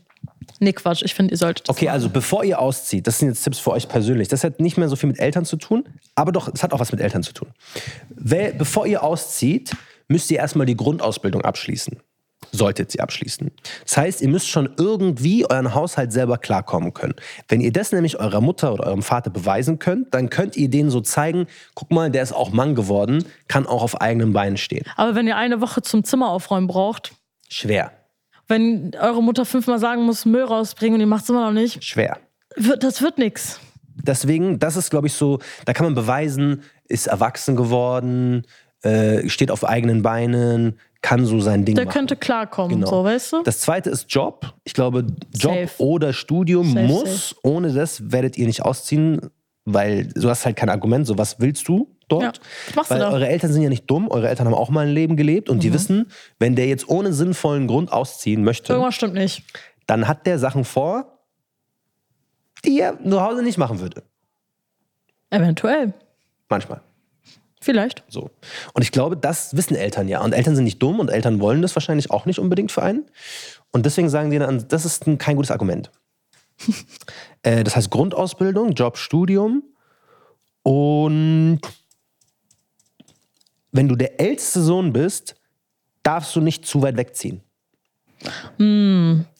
Nee, 0.60 0.74
Quatsch. 0.74 1.02
Ich 1.04 1.14
finde, 1.14 1.32
ihr 1.34 1.38
solltet 1.38 1.68
das 1.68 1.74
Okay, 1.76 1.88
also 1.88 2.08
bevor 2.08 2.44
ihr 2.44 2.60
auszieht, 2.60 3.08
das 3.08 3.18
sind 3.18 3.26
jetzt 3.30 3.42
Tipps 3.42 3.58
für 3.58 3.72
euch 3.72 3.88
persönlich. 3.88 4.28
Das 4.28 4.44
hat 4.44 4.60
nicht 4.60 4.76
mehr 4.76 4.88
so 4.88 4.94
viel 4.94 5.08
mit 5.08 5.18
Eltern 5.18 5.44
zu 5.44 5.56
tun, 5.56 5.88
aber 6.14 6.30
doch, 6.30 6.48
es 6.54 6.62
hat 6.62 6.72
auch 6.72 6.78
was 6.78 6.92
mit 6.92 7.00
Eltern 7.00 7.24
zu 7.24 7.32
tun. 7.32 7.48
Weil, 8.10 8.52
bevor 8.52 8.86
ihr 8.86 9.02
auszieht, 9.02 9.72
müsst 10.06 10.30
ihr 10.30 10.38
erstmal 10.38 10.66
die 10.66 10.76
Grundausbildung 10.76 11.42
abschließen. 11.42 11.98
Solltet 12.52 12.90
sie 12.90 13.00
abschließen. 13.00 13.50
Das 13.84 13.96
heißt, 13.96 14.22
ihr 14.22 14.28
müsst 14.28 14.48
schon 14.48 14.70
irgendwie 14.76 15.48
euren 15.48 15.74
Haushalt 15.74 16.12
selber 16.12 16.38
klarkommen 16.38 16.94
können. 16.94 17.14
Wenn 17.48 17.60
ihr 17.60 17.72
das 17.72 17.92
nämlich 17.92 18.18
eurer 18.18 18.40
Mutter 18.40 18.72
oder 18.72 18.86
eurem 18.86 19.02
Vater 19.02 19.30
beweisen 19.30 19.78
könnt, 19.78 20.14
dann 20.14 20.30
könnt 20.30 20.56
ihr 20.56 20.68
denen 20.68 20.90
so 20.90 21.00
zeigen, 21.00 21.46
guck 21.74 21.90
mal, 21.90 22.10
der 22.10 22.22
ist 22.22 22.32
auch 22.32 22.50
Mann 22.50 22.74
geworden, 22.74 23.24
kann 23.48 23.66
auch 23.66 23.82
auf 23.82 24.00
eigenen 24.00 24.32
Beinen 24.32 24.56
stehen. 24.56 24.84
Aber 24.96 25.14
wenn 25.14 25.26
ihr 25.26 25.36
eine 25.36 25.60
Woche 25.60 25.82
zum 25.82 26.04
Zimmer 26.04 26.30
aufräumen 26.30 26.66
braucht, 26.66 27.12
Schwer, 27.48 27.92
wenn 28.48 28.92
eure 29.00 29.22
Mutter 29.22 29.44
fünfmal 29.44 29.78
sagen 29.78 30.02
muss, 30.02 30.24
Müll 30.24 30.44
rausbringen 30.44 30.94
und 30.94 31.00
ihr 31.00 31.06
macht 31.06 31.24
es 31.24 31.30
immer 31.30 31.46
noch 31.46 31.52
nicht, 31.52 31.82
schwer. 31.84 32.18
wird, 32.56 32.82
das 32.82 33.02
wird 33.02 33.18
nix. 33.18 33.60
Deswegen, 33.94 34.58
das 34.58 34.76
ist, 34.76 34.90
glaube 34.90 35.06
ich, 35.06 35.14
so, 35.14 35.40
da 35.64 35.72
kann 35.72 35.86
man 35.86 35.94
beweisen, 35.94 36.62
ist 36.84 37.06
erwachsen 37.06 37.56
geworden, 37.56 38.46
äh, 38.82 39.28
steht 39.28 39.50
auf 39.50 39.64
eigenen 39.64 40.02
Beinen, 40.02 40.78
kann 41.02 41.24
so 41.26 41.40
sein 41.40 41.64
Ding 41.64 41.74
Der 41.76 41.84
machen. 41.84 41.94
könnte 41.94 42.16
klarkommen, 42.16 42.76
Genau. 42.80 42.88
so, 42.90 43.04
weißt 43.04 43.32
du? 43.34 43.42
Das 43.42 43.60
zweite 43.60 43.90
ist 43.90 44.06
Job. 44.12 44.54
Ich 44.64 44.74
glaube, 44.74 45.06
Job 45.34 45.52
Safe. 45.52 45.70
oder 45.82 46.12
Studium 46.12 46.72
Safe, 46.72 46.86
muss. 46.86 47.36
Ohne 47.42 47.72
das 47.72 48.10
werdet 48.10 48.36
ihr 48.38 48.46
nicht 48.46 48.62
ausziehen, 48.64 49.20
weil 49.64 50.06
du 50.08 50.28
hast 50.28 50.44
halt 50.46 50.56
kein 50.56 50.68
Argument. 50.68 51.06
So, 51.06 51.16
was 51.18 51.38
willst 51.40 51.68
du 51.68 51.94
dort? 52.08 52.40
Ja, 52.76 52.82
weil? 52.88 52.98
Mhm. 53.06 53.12
eure 53.14 53.28
Eltern 53.28 53.52
sind 53.52 53.62
ja 53.62 53.68
nicht 53.68 53.88
dumm. 53.90 54.08
Eure 54.10 54.28
Eltern 54.28 54.46
haben 54.46 54.54
auch 54.54 54.70
mal 54.70 54.86
ein 54.86 54.92
Leben 54.92 55.16
gelebt 55.16 55.48
und 55.48 55.62
die 55.62 55.72
wissen, 55.72 56.10
wenn 56.38 56.56
der 56.56 56.66
jetzt 56.66 56.88
ohne 56.88 57.12
sinnvollen 57.12 57.66
Grund 57.66 57.92
ausziehen 57.92 58.42
möchte, 58.42 58.72
Irgendwas 58.72 58.94
stimmt 58.94 59.14
nicht. 59.14 59.42
dann 59.86 60.08
hat 60.08 60.26
der 60.26 60.38
Sachen 60.38 60.64
vor, 60.64 61.18
die 62.64 62.80
er 62.80 62.98
zu 63.02 63.20
Hause 63.20 63.42
nicht 63.42 63.58
machen 63.58 63.80
würde. 63.80 64.02
Eventuell. 65.30 65.92
Manchmal. 66.48 66.80
Vielleicht. 67.66 68.04
So. 68.08 68.30
Und 68.74 68.82
ich 68.82 68.92
glaube, 68.92 69.16
das 69.16 69.56
wissen 69.56 69.74
Eltern 69.74 70.06
ja. 70.06 70.22
Und 70.22 70.32
Eltern 70.32 70.54
sind 70.54 70.62
nicht 70.62 70.80
dumm 70.80 71.00
und 71.00 71.10
Eltern 71.10 71.40
wollen 71.40 71.62
das 71.62 71.74
wahrscheinlich 71.74 72.12
auch 72.12 72.24
nicht 72.24 72.38
unbedingt 72.38 72.70
für 72.70 72.84
einen. 72.84 73.06
Und 73.72 73.84
deswegen 73.84 74.08
sagen 74.08 74.30
die 74.30 74.38
dann, 74.38 74.68
das 74.68 74.84
ist 74.84 75.08
ein, 75.08 75.18
kein 75.18 75.34
gutes 75.34 75.50
Argument. 75.50 75.90
äh, 77.42 77.64
das 77.64 77.74
heißt 77.74 77.90
Grundausbildung, 77.90 78.70
Job, 78.70 78.98
Studium. 78.98 79.64
Und 80.62 81.58
wenn 83.72 83.88
du 83.88 83.96
der 83.96 84.20
älteste 84.20 84.62
Sohn 84.62 84.92
bist, 84.92 85.34
darfst 86.04 86.36
du 86.36 86.40
nicht 86.40 86.66
zu 86.66 86.82
weit 86.82 86.96
wegziehen. 86.96 87.42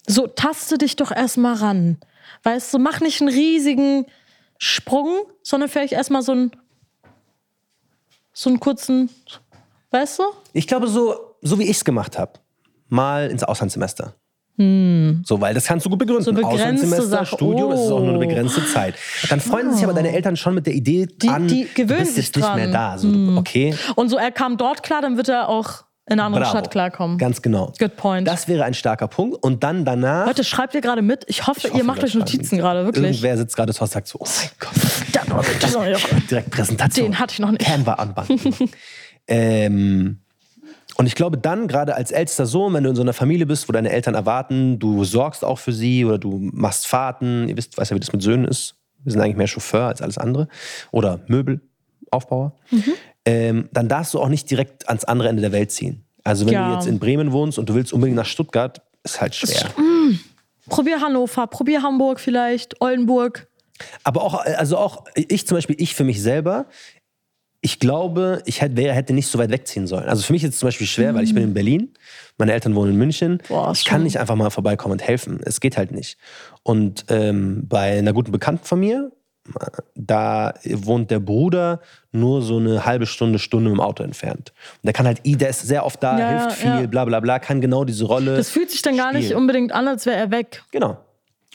So, 0.09 0.27
taste 0.27 0.79
dich 0.79 0.97
doch 0.97 1.13
erstmal 1.13 1.55
ran. 1.55 1.99
Weißt 2.43 2.75
du, 2.75 2.81
mach 2.81 2.99
nicht 3.01 3.21
einen 3.21 3.31
riesigen 3.31 4.07
Sprung, 4.59 5.27
sondern 5.45 5.69
vielleicht 5.69 5.93
erstmal 5.93 6.23
so 6.23 6.33
einen, 6.33 6.51
so 8.39 8.51
einen 8.51 8.61
kurzen, 8.61 9.09
weißt 9.91 10.19
du? 10.19 10.23
Ich 10.53 10.67
glaube, 10.67 10.89
so, 10.89 11.15
so 11.41 11.59
wie 11.59 11.65
ich 11.65 11.79
es 11.79 11.85
gemacht 11.85 12.19
habe, 12.19 12.33
mal 12.89 13.31
ins 13.31 13.43
Auslandssemester. 13.43 14.15
So, 14.59 15.39
weil 15.41 15.53
das 15.53 15.67
kannst 15.67 15.85
du 15.85 15.91
gut 15.91 15.99
begründen. 15.99 16.25
So 16.25 16.31
Auslandssemester, 16.43 17.03
Sache. 17.09 17.27
Studium, 17.37 17.73
es 17.73 17.81
ist 17.81 17.91
auch 17.91 18.01
nur 18.01 18.09
eine 18.15 18.17
Oh. 18.17 18.21
begrenzte 18.27 18.65
Zeit. 18.67 18.95
Dann 19.29 19.39
freuen 19.41 19.71
sich 19.75 19.85
aber 19.85 19.93
deine 19.93 20.13
Eltern 20.13 20.35
schon 20.37 20.55
mit 20.55 20.67
der 20.67 20.73
Idee 20.75 21.09
an, 21.29 21.47
die 21.47 21.65
du 21.65 21.75
gewöhnen 21.75 22.01
bist 22.01 22.15
sich 22.15 22.27
jetzt 22.27 22.37
nicht 22.37 22.55
mehr 22.55 22.69
da. 22.73 22.97
So, 22.97 23.11
du- 23.13 23.37
okay, 23.37 23.75
Und 23.97 24.09
so, 24.09 24.17
er 24.17 24.31
kam 24.33 24.57
dort 24.57 24.83
klar, 24.83 25.03
dann 25.03 25.17
wird 25.19 25.29
er 25.29 25.49
auch 25.51 25.85
in 26.09 26.13
einer 26.15 26.25
anderen 26.25 26.45
bravo. 26.45 26.59
Stadt 26.59 26.71
klarkommen. 26.71 27.19
Ganz 27.19 27.43
genau. 27.43 27.73
Good 27.79 27.97
point. 27.97 28.29
Das 28.29 28.47
wäre 28.47 28.65
ein 28.65 28.75
starker 28.75 29.09
Punkt. 29.09 29.43
Und 29.43 29.65
dann 29.65 29.85
danach... 29.85 30.27
Leute, 30.27 30.45
schreibt 30.45 30.75
ihr 30.75 30.81
gerade 30.81 31.03
mit? 31.03 31.25
Ich 31.27 31.47
hoffe, 31.47 31.61
Ich 31.61 31.65
hoffe, 31.67 31.79
ihr 31.79 31.85
macht 31.85 32.05
euch 32.05 32.15
Notizen 32.15 32.59
gerade, 32.59 32.85
wirklich. 32.85 33.05
Irgendwer 33.05 33.37
sitzt 33.37 33.57
gerade 33.57 33.75
zu 33.75 33.83
und 33.83 33.91
sagt 33.91 34.07
so, 34.07 34.19
oh 34.21 34.27
mein 34.27 34.51
Gott, 34.61 35.47
Das- 35.61 35.73
das- 35.73 36.27
direkt 36.31 36.51
Präsentation. 36.51 37.07
Den 37.11 37.19
hatte 37.19 37.33
ich 37.33 37.39
noch 37.41 37.51
nicht. 37.51 37.65
Canva 37.65 37.95
anbauen. 37.95 38.27
ähm, 39.29 40.19
und 40.97 41.07
ich 41.07 41.15
glaube 41.15 41.37
dann, 41.39 41.67
gerade 41.69 41.95
als 41.95 42.11
ältester 42.11 42.47
Sohn, 42.47 42.73
wenn 42.73 42.85
du 42.85 42.91
in 42.91 42.97
so 42.97 43.03
einer 43.03 43.13
Familie 43.13 43.45
bist, 43.47 43.69
wo 43.69 43.73
deine 43.73 43.91
Eltern 43.91 44.15
erwarten, 44.15 44.79
du 44.79 45.05
sorgst 45.05 45.45
auch 45.45 45.59
für 45.59 45.73
sie 45.73 46.05
oder 46.05 46.19
du 46.19 46.39
machst 46.53 46.87
Fahrten, 46.87 47.49
ihr 47.49 47.57
wisst, 47.57 47.77
weißt 47.77 47.91
ja, 47.91 47.97
wie 47.97 48.01
das 48.01 48.13
mit 48.13 48.23
Söhnen 48.23 48.47
ist. 48.47 48.77
Wir 49.05 49.13
sind 49.13 49.21
eigentlich 49.21 49.37
mehr 49.37 49.47
Chauffeur 49.47 49.87
als 49.89 50.01
alles 50.03 50.19
andere. 50.19 50.49
Oder 50.91 51.21
Möbelaufbauer. 51.27 52.53
Mhm. 52.71 52.85
Ähm, 53.27 53.69
dann 53.73 53.89
darfst 53.89 54.15
du 54.15 54.21
auch 54.21 54.29
nicht 54.29 54.49
direkt 54.51 54.89
ans 54.89 55.05
andere 55.05 55.29
Ende 55.29 55.43
der 55.43 55.53
Welt 55.53 55.71
ziehen. 55.73 56.05
Also 56.25 56.47
wenn 56.47 56.55
Ja. 56.55 56.67
du 56.69 56.73
jetzt 56.75 56.87
in 56.87 56.99
Bremen 56.99 57.33
wohnst 57.33 57.59
und 57.59 57.69
du 57.69 57.75
willst 57.75 57.93
unbedingt 57.93 58.17
nach 58.17 58.25
Stuttgart, 58.27 58.81
ist 59.05 59.21
halt 59.21 59.35
schwer. 59.35 59.71
Probier 60.69 61.01
Hannover, 61.01 61.47
probier 61.47 61.83
Hamburg 61.83 62.19
vielleicht, 62.21 62.81
Oldenburg. 62.81 63.47
Aber 64.05 64.23
auch, 64.23 64.35
also 64.45 64.79
auch 64.79 65.05
ich 65.15 65.47
zum 65.47 65.57
Beispiel, 65.57 65.77
ich 65.79 65.95
für 65.95 66.05
mich 66.05 66.23
selber, 66.23 66.67
ich 67.61 67.79
glaube, 67.81 68.43
ich 68.47 68.61
hätte, 68.61 68.93
hätte 68.93 69.13
nicht 69.13 69.27
so 69.29 69.39
weit 69.39 69.51
wegziehen 69.51 69.87
sollen. 69.87 70.09
Also 70.09 70.23
für 70.23 70.33
mich 70.33 70.45
ist 70.45 70.55
es 70.55 70.59
zum 70.61 70.69
Beispiel 70.69 70.87
schwer, 70.87 71.15
weil 71.15 71.25
ich 71.25 71.35
bin 71.35 71.43
in 71.43 71.55
Berlin, 71.55 71.93
meine 72.39 72.53
Eltern 72.53 72.75
wohnen 72.75 72.93
in 72.93 72.99
München. 72.99 73.43
Boah, 73.49 73.73
ich 73.73 73.81
ist 73.81 73.87
kann 73.87 74.03
nicht 74.03 74.19
einfach 74.19 74.35
mal 74.37 74.51
vorbeikommen 74.51 74.93
und 74.93 75.03
helfen. 75.03 75.41
Es 75.45 75.61
geht 75.61 75.77
halt 75.77 75.91
nicht. 75.91 76.17
Und 76.63 77.05
ähm, 77.09 77.63
bei 77.69 77.99
einer 77.99 78.13
guten 78.13 78.31
Bekannten 78.33 78.65
von 78.65 78.81
mir, 78.81 79.11
da 79.95 80.55
wohnt 80.65 81.11
der 81.11 81.21
Bruder 81.21 81.81
nur 82.13 82.43
so 82.43 82.59
eine 82.59 82.85
halbe 82.85 83.07
Stunde, 83.07 83.39
Stunde 83.39 83.71
im 83.71 83.81
Auto 83.81 84.03
entfernt. 84.03 84.53
Und 84.77 84.85
der 84.87 84.93
kann 84.93 85.07
halt, 85.07 85.21
der 85.25 85.49
ist 85.49 85.63
sehr 85.63 85.85
oft 85.85 86.03
da, 86.03 86.19
Ja, 86.19 86.29
hilft 86.43 86.65
ja. 86.65 86.79
viel, 86.79 86.89
bla 86.89 87.05
bla 87.05 87.21
bla, 87.21 87.39
kann 87.39 87.61
genau 87.61 87.85
diese 87.85 88.05
Rolle. 88.05 88.37
Das 88.37 88.51
fühlt 88.51 88.71
sich 88.71 88.83
dann 88.83 88.97
gar 88.97 89.13
nicht 89.13 89.27
spielen. 89.27 89.39
unbedingt 89.41 89.73
an, 89.73 89.89
als 89.89 90.07
wäre 90.07 90.17
er 90.17 90.31
weg. 90.31 90.63
Genau. 90.71 90.99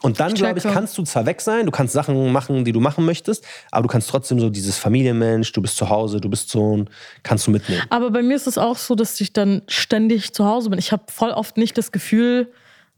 Und 0.02 0.20
dann, 0.20 0.34
glaube 0.34 0.58
ich, 0.58 0.64
kannst 0.64 0.98
du 0.98 1.04
zwar 1.04 1.28
weg 1.28 1.42
sein, 1.42 1.68
du 1.68 1.72
kannst 1.72 1.94
Sachen 1.94 2.32
machen, 2.32 2.66
die 2.66 2.72
du 2.72 2.80
machen 2.80 3.06
möchtest, 3.06 3.46
aber 3.70 3.84
du 3.84 3.88
kannst 3.90 4.10
trotzdem 4.10 4.40
so 4.40 4.50
dieses 4.50 4.78
Familienmensch, 4.80 5.52
du 5.52 5.62
bist 5.62 5.78
zu 5.78 5.90
Hause, 5.90 6.20
du 6.20 6.28
bist 6.28 6.50
Sohn, 6.50 6.90
kannst 7.22 7.46
du 7.46 7.52
mitnehmen. 7.52 7.84
Aber 7.90 8.10
bei 8.10 8.24
mir 8.24 8.36
ist 8.36 8.48
es 8.48 8.58
auch 8.58 8.78
so, 8.78 8.96
dass 8.96 9.22
ich 9.22 9.32
dann 9.32 9.62
ständig 9.68 10.34
zu 10.34 10.46
Hause 10.46 10.72
bin. 10.72 10.80
Ich 10.80 10.92
habe 10.92 11.04
voll 11.08 11.30
oft 11.30 11.56
nicht 11.58 11.78
das 11.78 11.92
Gefühl, 11.92 12.52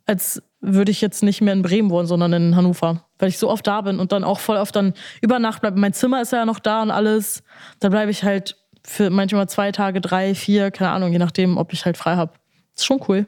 als 0.05 0.41
würde 0.63 0.91
ich 0.91 1.01
jetzt 1.01 1.23
nicht 1.23 1.41
mehr 1.41 1.53
in 1.53 1.61
Bremen 1.61 1.89
wohnen, 1.89 2.07
sondern 2.07 2.33
in 2.33 2.55
Hannover. 2.55 3.05
Weil 3.19 3.29
ich 3.29 3.37
so 3.37 3.49
oft 3.49 3.67
da 3.67 3.81
bin 3.81 3.99
und 3.99 4.11
dann 4.11 4.23
auch 4.23 4.39
voll 4.39 4.57
oft 4.57 4.75
dann 4.75 4.93
über 5.21 5.37
Nacht 5.37 5.61
bleibe. 5.61 5.79
Mein 5.79 5.93
Zimmer 5.93 6.21
ist 6.21 6.31
ja 6.31 6.45
noch 6.45 6.59
da 6.59 6.81
und 6.81 6.89
alles. 6.89 7.43
Da 7.79 7.89
bleibe 7.89 8.09
ich 8.09 8.23
halt 8.23 8.55
für 8.85 9.09
manchmal 9.09 9.47
zwei 9.49 9.71
Tage, 9.71 10.01
drei, 10.01 10.33
vier, 10.33 10.71
keine 10.71 10.91
Ahnung, 10.91 11.11
je 11.11 11.19
nachdem, 11.19 11.57
ob 11.57 11.73
ich 11.73 11.85
halt 11.85 11.97
frei 11.97 12.15
habe. 12.15 12.33
Ist 12.75 12.85
schon 12.85 13.01
cool. 13.07 13.27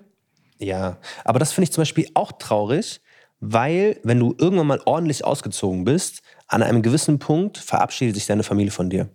Ja, 0.58 0.98
aber 1.26 1.40
das 1.40 1.52
finde 1.52 1.66
ich 1.66 1.74
zum 1.74 1.82
Beispiel 1.82 2.08
auch 2.14 2.32
traurig, 2.32 3.02
weil 3.40 4.00
wenn 4.04 4.20
du 4.20 4.34
irgendwann 4.38 4.68
mal 4.68 4.82
ordentlich 4.86 5.26
ausgezogen 5.26 5.84
bist, 5.84 6.22
an 6.48 6.64
einem 6.64 6.82
gewissen 6.82 7.20
Punkt 7.20 7.58
verabschiedet 7.58 8.16
sich 8.16 8.26
deine 8.26 8.44
Familie 8.44 8.72
von 8.72 8.90
dir. 8.90 9.10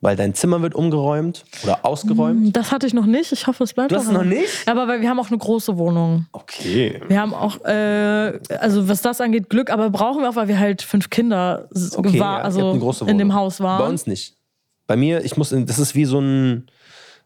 Weil 0.00 0.16
dein 0.16 0.34
Zimmer 0.34 0.62
wird 0.62 0.74
umgeräumt 0.74 1.44
oder 1.62 1.84
ausgeräumt. 1.84 2.56
Das 2.56 2.72
hatte 2.72 2.86
ich 2.86 2.94
noch 2.94 3.06
nicht. 3.06 3.32
Ich 3.32 3.46
hoffe, 3.46 3.64
es 3.64 3.74
bleibt 3.74 3.92
Du 3.92 3.96
hast 3.96 4.10
noch 4.10 4.24
nicht? 4.24 4.68
Aber 4.68 4.88
weil 4.88 5.00
wir 5.00 5.08
haben 5.08 5.20
auch 5.20 5.28
eine 5.28 5.38
große 5.38 5.76
Wohnung. 5.78 6.26
Okay. 6.32 7.00
Wir 7.08 7.20
haben 7.20 7.34
auch, 7.34 7.64
äh, 7.64 8.38
also 8.58 8.88
was 8.88 9.02
das 9.02 9.20
angeht, 9.20 9.50
Glück, 9.50 9.70
aber 9.70 9.90
brauchen 9.90 10.22
wir 10.22 10.30
auch, 10.30 10.36
weil 10.36 10.48
wir 10.48 10.58
halt 10.58 10.82
fünf 10.82 11.10
Kinder 11.10 11.68
Okay, 11.96 12.20
war, 12.20 12.38
ja, 12.38 12.44
also 12.44 12.72
in 13.06 13.18
dem. 13.18 13.34
Haus 13.34 13.60
waren. 13.60 13.78
Bei 13.78 13.88
uns 13.88 14.06
nicht. 14.06 14.36
Bei 14.86 14.96
mir, 14.96 15.24
ich 15.24 15.36
muss, 15.36 15.52
in, 15.52 15.66
das 15.66 15.78
ist 15.78 15.94
wie 15.94 16.04
so 16.04 16.20
ein 16.20 16.70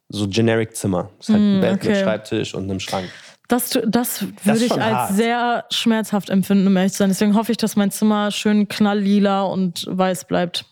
so 0.08 0.26
generic 0.28 0.74
Zimmer. 0.74 1.10
Es 1.20 1.28
ist 1.28 1.34
halt 1.34 1.42
ein 1.42 1.60
Bett 1.60 1.72
mit 1.72 1.84
okay. 1.84 2.02
Schreibtisch 2.02 2.54
und 2.54 2.64
einem 2.64 2.80
Schrank. 2.80 3.08
Das, 3.48 3.70
das 3.86 4.22
würde 4.44 4.58
ist 4.58 4.62
ich 4.62 4.72
als 4.72 4.80
hart. 4.80 5.12
sehr 5.12 5.64
schmerzhaft 5.70 6.30
empfinden, 6.30 6.68
um 6.68 6.76
ehrlich 6.76 6.92
zu 6.92 6.98
sein. 6.98 7.08
Deswegen 7.08 7.34
hoffe 7.34 7.50
ich, 7.50 7.58
dass 7.58 7.74
mein 7.74 7.90
Zimmer 7.90 8.30
schön 8.30 8.68
knalllila 8.68 9.42
und 9.42 9.86
weiß 9.88 10.26
bleibt. 10.26 10.66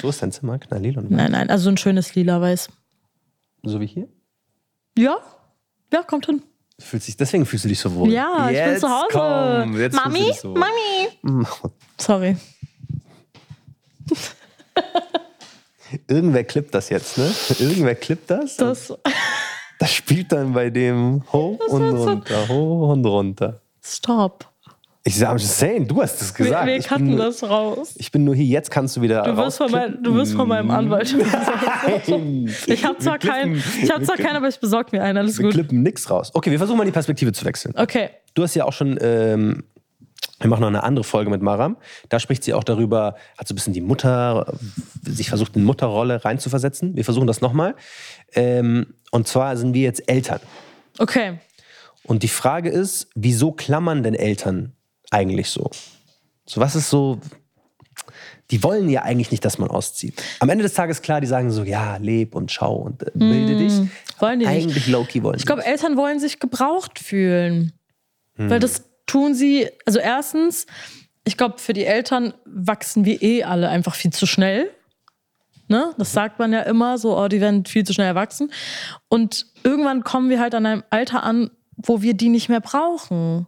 So 0.00 0.08
ist 0.08 0.22
dein 0.22 0.32
Zimmer, 0.32 0.58
knalllila 0.58 1.00
und 1.00 1.10
Nein, 1.10 1.32
nein, 1.32 1.50
also 1.50 1.68
ein 1.70 1.76
schönes 1.76 2.14
lila-weiß. 2.14 2.68
so 3.62 3.80
wie 3.80 3.86
hier. 3.86 4.08
Ja, 4.96 5.18
ja, 5.92 6.02
kommt 6.02 6.26
hin. 6.26 6.42
Fühlt 6.78 7.02
sich, 7.02 7.16
deswegen 7.16 7.44
fühlst 7.44 7.64
du 7.64 7.68
dich 7.68 7.78
so 7.78 7.94
wohl. 7.94 8.10
Ja, 8.10 8.48
ich 8.50 8.62
bin 8.64 8.78
zu 8.78 8.88
Hause. 8.88 9.06
Komm, 9.12 9.78
jetzt 9.78 9.98
fühlst 9.98 10.44
du 10.44 10.54
Mami, 10.54 10.66
dich 10.66 10.68
so. 11.20 11.34
Mami. 11.34 11.46
Sorry. 11.98 12.36
Irgendwer 16.08 16.44
klippt 16.44 16.74
das 16.74 16.88
jetzt, 16.88 17.18
ne? 17.18 17.30
Irgendwer 17.58 17.94
klippt 17.96 18.30
das. 18.30 18.56
Das, 18.56 18.94
Das 19.78 19.92
spielt 19.92 20.30
dann 20.32 20.52
bei 20.52 20.70
dem 20.70 21.22
hoch 21.32 21.58
und 21.68 21.90
so- 21.90 22.04
runter, 22.04 22.48
hoch 22.48 22.88
und 22.92 23.04
runter. 23.06 23.60
stop. 23.82 24.49
Ich 25.02 25.16
sag, 25.16 25.30
I'm 25.30 25.38
just 25.38 25.56
saying, 25.56 25.88
du 25.88 26.02
hast 26.02 26.20
es 26.20 26.38
Wir, 26.38 26.44
gesagt. 26.44 26.66
wir 26.66 26.74
bin 26.74 26.82
cutten 26.82 27.06
nur, 27.16 27.18
das 27.24 27.42
raus. 27.42 27.94
ich 27.96 28.12
bin 28.12 28.24
nur 28.24 28.34
hier, 28.34 28.44
jetzt 28.44 28.70
kannst 28.70 28.96
du 28.96 29.00
wieder 29.02 29.22
Du 29.22 29.34
wirst, 29.34 29.56
von 29.56 29.70
mein, 29.70 30.02
du 30.02 30.14
wirst 30.14 30.34
von 30.34 30.46
meinem 30.46 30.70
Anwalt. 30.70 31.16
Nein. 31.16 32.52
Ich 32.66 32.84
habe 32.84 32.98
zwar, 32.98 33.14
Wir 33.22 33.30
keinen, 33.30 33.56
ich 33.56 33.90
hab 33.90 34.00
wir 34.00 34.06
zwar 34.06 34.16
keinen, 34.18 34.36
aber 34.36 34.48
ich 34.48 34.60
besorge 34.60 34.90
mir 34.92 35.02
einen. 35.02 35.16
Alles 35.16 35.38
Wir 35.38 35.44
gut. 35.46 35.54
klippen 35.54 35.82
nichts 35.82 36.10
raus. 36.10 36.30
Okay, 36.34 36.50
wir 36.50 36.58
versuchen 36.58 36.76
mal 36.76 36.84
die 36.84 36.90
Perspektive 36.92 37.32
zu 37.32 37.44
wechseln. 37.46 37.74
Okay. 37.78 38.10
Du 38.34 38.42
hast 38.42 38.54
ja 38.54 38.64
auch 38.66 38.74
schon, 38.74 38.98
ähm, 39.00 39.64
wir 40.38 40.50
machen 40.50 40.60
noch 40.60 40.68
eine 40.68 40.82
andere 40.82 41.04
Folge 41.04 41.30
mit 41.30 41.40
Maram. 41.40 41.78
Da 42.10 42.20
spricht 42.20 42.44
sie 42.44 42.52
auch 42.52 42.64
darüber, 42.64 43.14
hat 43.38 43.48
so 43.48 43.54
ein 43.54 43.56
bisschen 43.56 43.72
die 43.72 43.80
Mutter, 43.80 44.52
sich 45.02 45.30
versucht 45.30 45.56
in 45.56 45.64
Mutterrolle 45.64 46.24
reinzuversetzen. 46.26 46.94
Wir 46.94 47.04
versuchen 47.06 47.26
das 47.26 47.40
nochmal. 47.40 47.74
Ähm, 48.34 48.94
und 49.12 49.28
zwar 49.28 49.56
sind 49.56 49.72
wir 49.72 49.82
jetzt 49.82 50.10
Eltern. 50.10 50.40
Okay. 50.98 51.38
Und 52.04 52.22
die 52.22 52.28
Frage 52.28 52.68
ist, 52.68 53.08
wieso 53.14 53.52
klammern 53.52 54.02
denn 54.02 54.14
Eltern 54.14 54.74
eigentlich 55.10 55.50
so? 55.50 55.70
So, 56.46 56.60
was 56.60 56.74
ist 56.76 56.90
so. 56.90 57.18
Die 58.50 58.62
wollen 58.64 58.88
ja 58.88 59.02
eigentlich 59.02 59.30
nicht, 59.30 59.44
dass 59.44 59.58
man 59.58 59.70
auszieht. 59.70 60.20
Am 60.40 60.48
Ende 60.48 60.64
des 60.64 60.74
Tages, 60.74 61.02
klar, 61.02 61.20
die 61.20 61.28
sagen 61.28 61.52
so, 61.52 61.62
ja, 61.62 61.98
leb 61.98 62.34
und 62.34 62.50
schau 62.50 62.74
und 62.74 63.02
äh, 63.02 63.10
bilde 63.14 63.56
dich. 63.56 63.72
Wollen 64.18 64.40
die 64.40 64.46
nicht. 64.46 64.54
Eigentlich 64.54 64.86
low-key 64.88 65.22
wollen 65.22 65.36
Ich 65.38 65.46
glaube, 65.46 65.64
Eltern 65.64 65.96
wollen 65.96 66.18
sich 66.18 66.40
gebraucht 66.40 66.98
fühlen. 66.98 67.72
Weil 68.48 68.58
das 68.58 68.84
tun 69.06 69.34
sie, 69.34 69.68
also 69.84 69.98
erstens, 69.98 70.66
ich 71.24 71.36
glaube, 71.36 71.58
für 71.58 71.72
die 71.72 71.84
Eltern 71.84 72.32
wachsen 72.46 73.04
wir 73.04 73.20
eh 73.22 73.44
alle 73.44 73.68
einfach 73.68 73.94
viel 73.94 74.12
zu 74.12 74.26
schnell. 74.26 74.70
Ne? 75.68 75.94
Das 75.98 76.12
sagt 76.12 76.38
man 76.38 76.52
ja 76.52 76.62
immer, 76.62 76.96
so, 76.98 77.18
oh, 77.18 77.28
die 77.28 77.40
werden 77.40 77.66
viel 77.66 77.84
zu 77.84 77.92
schnell 77.92 78.06
erwachsen. 78.06 78.50
Und 79.08 79.46
irgendwann 79.62 80.04
kommen 80.04 80.30
wir 80.30 80.40
halt 80.40 80.54
an 80.54 80.66
einem 80.66 80.82
Alter 80.90 81.22
an, 81.22 81.50
wo 81.76 82.02
wir 82.02 82.14
die 82.14 82.28
nicht 82.28 82.48
mehr 82.48 82.60
brauchen. 82.60 83.46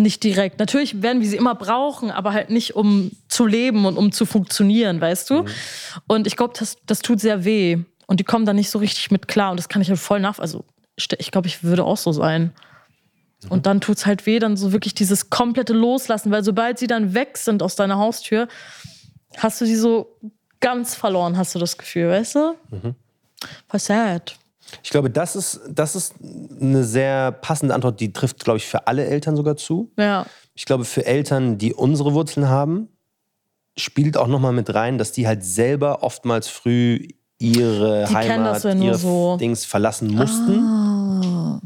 Nicht 0.00 0.24
direkt. 0.24 0.58
Natürlich 0.58 1.02
werden 1.02 1.20
wir 1.20 1.28
sie 1.28 1.36
immer 1.36 1.54
brauchen, 1.54 2.10
aber 2.10 2.32
halt 2.32 2.48
nicht, 2.48 2.74
um 2.74 3.10
zu 3.28 3.44
leben 3.46 3.84
und 3.84 3.98
um 3.98 4.12
zu 4.12 4.24
funktionieren, 4.24 5.00
weißt 5.00 5.28
du? 5.28 5.44
Und 6.06 6.26
ich 6.26 6.36
glaube, 6.36 6.54
das, 6.58 6.78
das 6.86 7.00
tut 7.00 7.20
sehr 7.20 7.44
weh. 7.44 7.78
Und 8.06 8.18
die 8.18 8.24
kommen 8.24 8.46
da 8.46 8.52
nicht 8.54 8.70
so 8.70 8.78
richtig 8.78 9.10
mit 9.10 9.28
klar. 9.28 9.50
Und 9.50 9.58
das 9.58 9.68
kann 9.68 9.82
ich 9.82 9.88
halt 9.90 10.00
voll 10.00 10.20
nach. 10.20 10.38
Also, 10.38 10.64
ich 10.96 11.30
glaube, 11.30 11.48
ich 11.48 11.62
würde 11.62 11.84
auch 11.84 11.98
so 11.98 12.12
sein. 12.12 12.52
Und 13.48 13.66
dann 13.66 13.80
tut's 13.80 14.06
halt 14.06 14.26
weh, 14.26 14.38
dann 14.38 14.56
so 14.56 14.72
wirklich 14.72 14.94
dieses 14.94 15.30
komplette 15.30 15.72
Loslassen, 15.72 16.30
weil 16.30 16.44
sobald 16.44 16.78
sie 16.78 16.86
dann 16.86 17.14
weg 17.14 17.38
sind 17.38 17.62
aus 17.62 17.76
deiner 17.76 17.96
Haustür, 17.98 18.48
hast 19.36 19.60
du 19.60 19.66
sie 19.66 19.76
so 19.76 20.16
ganz 20.60 20.94
verloren, 20.94 21.36
hast 21.38 21.54
du 21.54 21.58
das 21.58 21.78
Gefühl, 21.78 22.08
weißt 22.10 22.34
du? 22.34 22.54
Voll 23.68 23.80
sad. 23.80 24.36
Ich 24.82 24.90
glaube, 24.90 25.10
das 25.10 25.36
ist, 25.36 25.60
das 25.68 25.96
ist 25.96 26.14
eine 26.60 26.84
sehr 26.84 27.32
passende 27.32 27.74
Antwort, 27.74 28.00
die 28.00 28.12
trifft, 28.12 28.44
glaube 28.44 28.58
ich, 28.58 28.66
für 28.66 28.86
alle 28.86 29.06
Eltern 29.06 29.36
sogar 29.36 29.56
zu. 29.56 29.90
Ja. 29.98 30.26
Ich 30.54 30.64
glaube, 30.64 30.84
für 30.84 31.06
Eltern, 31.06 31.58
die 31.58 31.74
unsere 31.74 32.14
Wurzeln 32.14 32.48
haben, 32.48 32.88
spielt 33.76 34.16
auch 34.16 34.26
nochmal 34.26 34.52
mit 34.52 34.74
rein, 34.74 34.98
dass 34.98 35.12
die 35.12 35.26
halt 35.26 35.44
selber 35.44 36.02
oftmals 36.02 36.48
früh 36.48 37.08
ihre 37.38 38.06
Die 38.08 38.14
Heimat, 38.14 38.62
ja 38.62 38.74
ihre 38.74 38.98
so. 38.98 39.36
Dings 39.38 39.64
verlassen 39.64 40.14
mussten. 40.14 41.62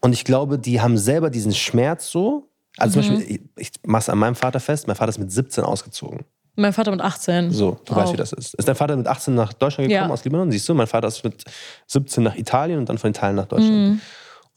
Und 0.00 0.12
ich 0.12 0.24
glaube, 0.24 0.58
die 0.58 0.80
haben 0.80 0.98
selber 0.98 1.30
diesen 1.30 1.54
Schmerz 1.54 2.08
so. 2.10 2.48
Also 2.76 3.00
zum 3.00 3.16
Beispiel, 3.16 3.40
ich, 3.56 3.68
ich 3.68 3.70
mach's 3.84 4.08
an 4.08 4.18
meinem 4.18 4.34
Vater 4.34 4.60
fest, 4.60 4.86
mein 4.86 4.96
Vater 4.96 5.08
ist 5.08 5.18
mit 5.18 5.32
17 5.32 5.64
ausgezogen. 5.64 6.24
Mein 6.56 6.72
Vater 6.72 6.90
mit 6.90 7.00
18. 7.00 7.50
So, 7.52 7.78
du 7.84 7.94
weißt, 7.94 8.08
Auch. 8.08 8.12
wie 8.14 8.16
das 8.16 8.32
ist. 8.32 8.54
Ist 8.54 8.66
dein 8.66 8.74
Vater 8.74 8.96
mit 8.96 9.06
18 9.06 9.34
nach 9.34 9.52
Deutschland 9.52 9.88
gekommen 9.90 10.08
Ja. 10.08 10.12
aus 10.12 10.24
Libanon? 10.24 10.50
Siehst 10.50 10.68
du, 10.68 10.74
mein 10.74 10.86
Vater 10.86 11.08
ist 11.08 11.22
mit 11.22 11.44
17 11.86 12.24
nach 12.24 12.34
Italien 12.34 12.78
und 12.78 12.88
dann 12.88 12.98
von 12.98 13.10
Italien 13.10 13.36
nach 13.36 13.46
Deutschland. 13.46 14.00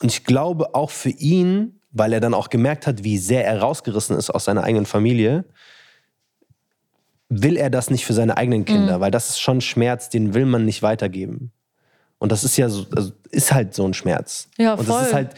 Und 0.02 0.12
ich 0.12 0.24
glaube 0.24 0.74
auch 0.76 0.89
für 0.91 1.10
ihn, 1.10 1.80
weil 1.91 2.14
er 2.14 2.20
dann 2.22 2.34
auch 2.34 2.50
gemerkt 2.50 2.88
hat, 2.88 3.04
wie 3.04 3.18
sehr 3.18 3.45
er 3.45 3.60
rausgerissen 3.60 4.16
ist 4.18 4.30
aus 4.30 4.45
seiner 4.45 4.64
eigenen 4.64 4.86
Familie, 4.86 5.43
will 7.30 7.58
er 7.58 7.70
das 7.70 7.89
nicht 7.89 8.06
für 8.06 8.14
seine 8.14 8.38
eigenen 8.38 8.66
Kinder, 8.66 9.00
weil 9.02 9.12
das 9.12 9.30
ist 9.30 9.39
schon 9.39 9.62
Schmerz, 9.62 10.10
den 10.10 10.34
will 10.34 10.45
man 10.45 10.66
nicht 10.66 10.82
weitergeben. 10.82 11.52
Und 12.18 12.32
das 12.32 12.43
ist 12.43 12.58
ja 12.58 12.70
so, 12.70 12.86
also 12.95 13.12
ist 13.30 13.52
halt 13.54 13.74
so 13.74 13.86
ein 13.86 13.93
Schmerz. 13.93 14.50
Ja, 14.58 14.74
Und 14.74 14.88
das 14.88 14.95
voll. 14.95 15.06
ist 15.06 15.14
halt, 15.14 15.30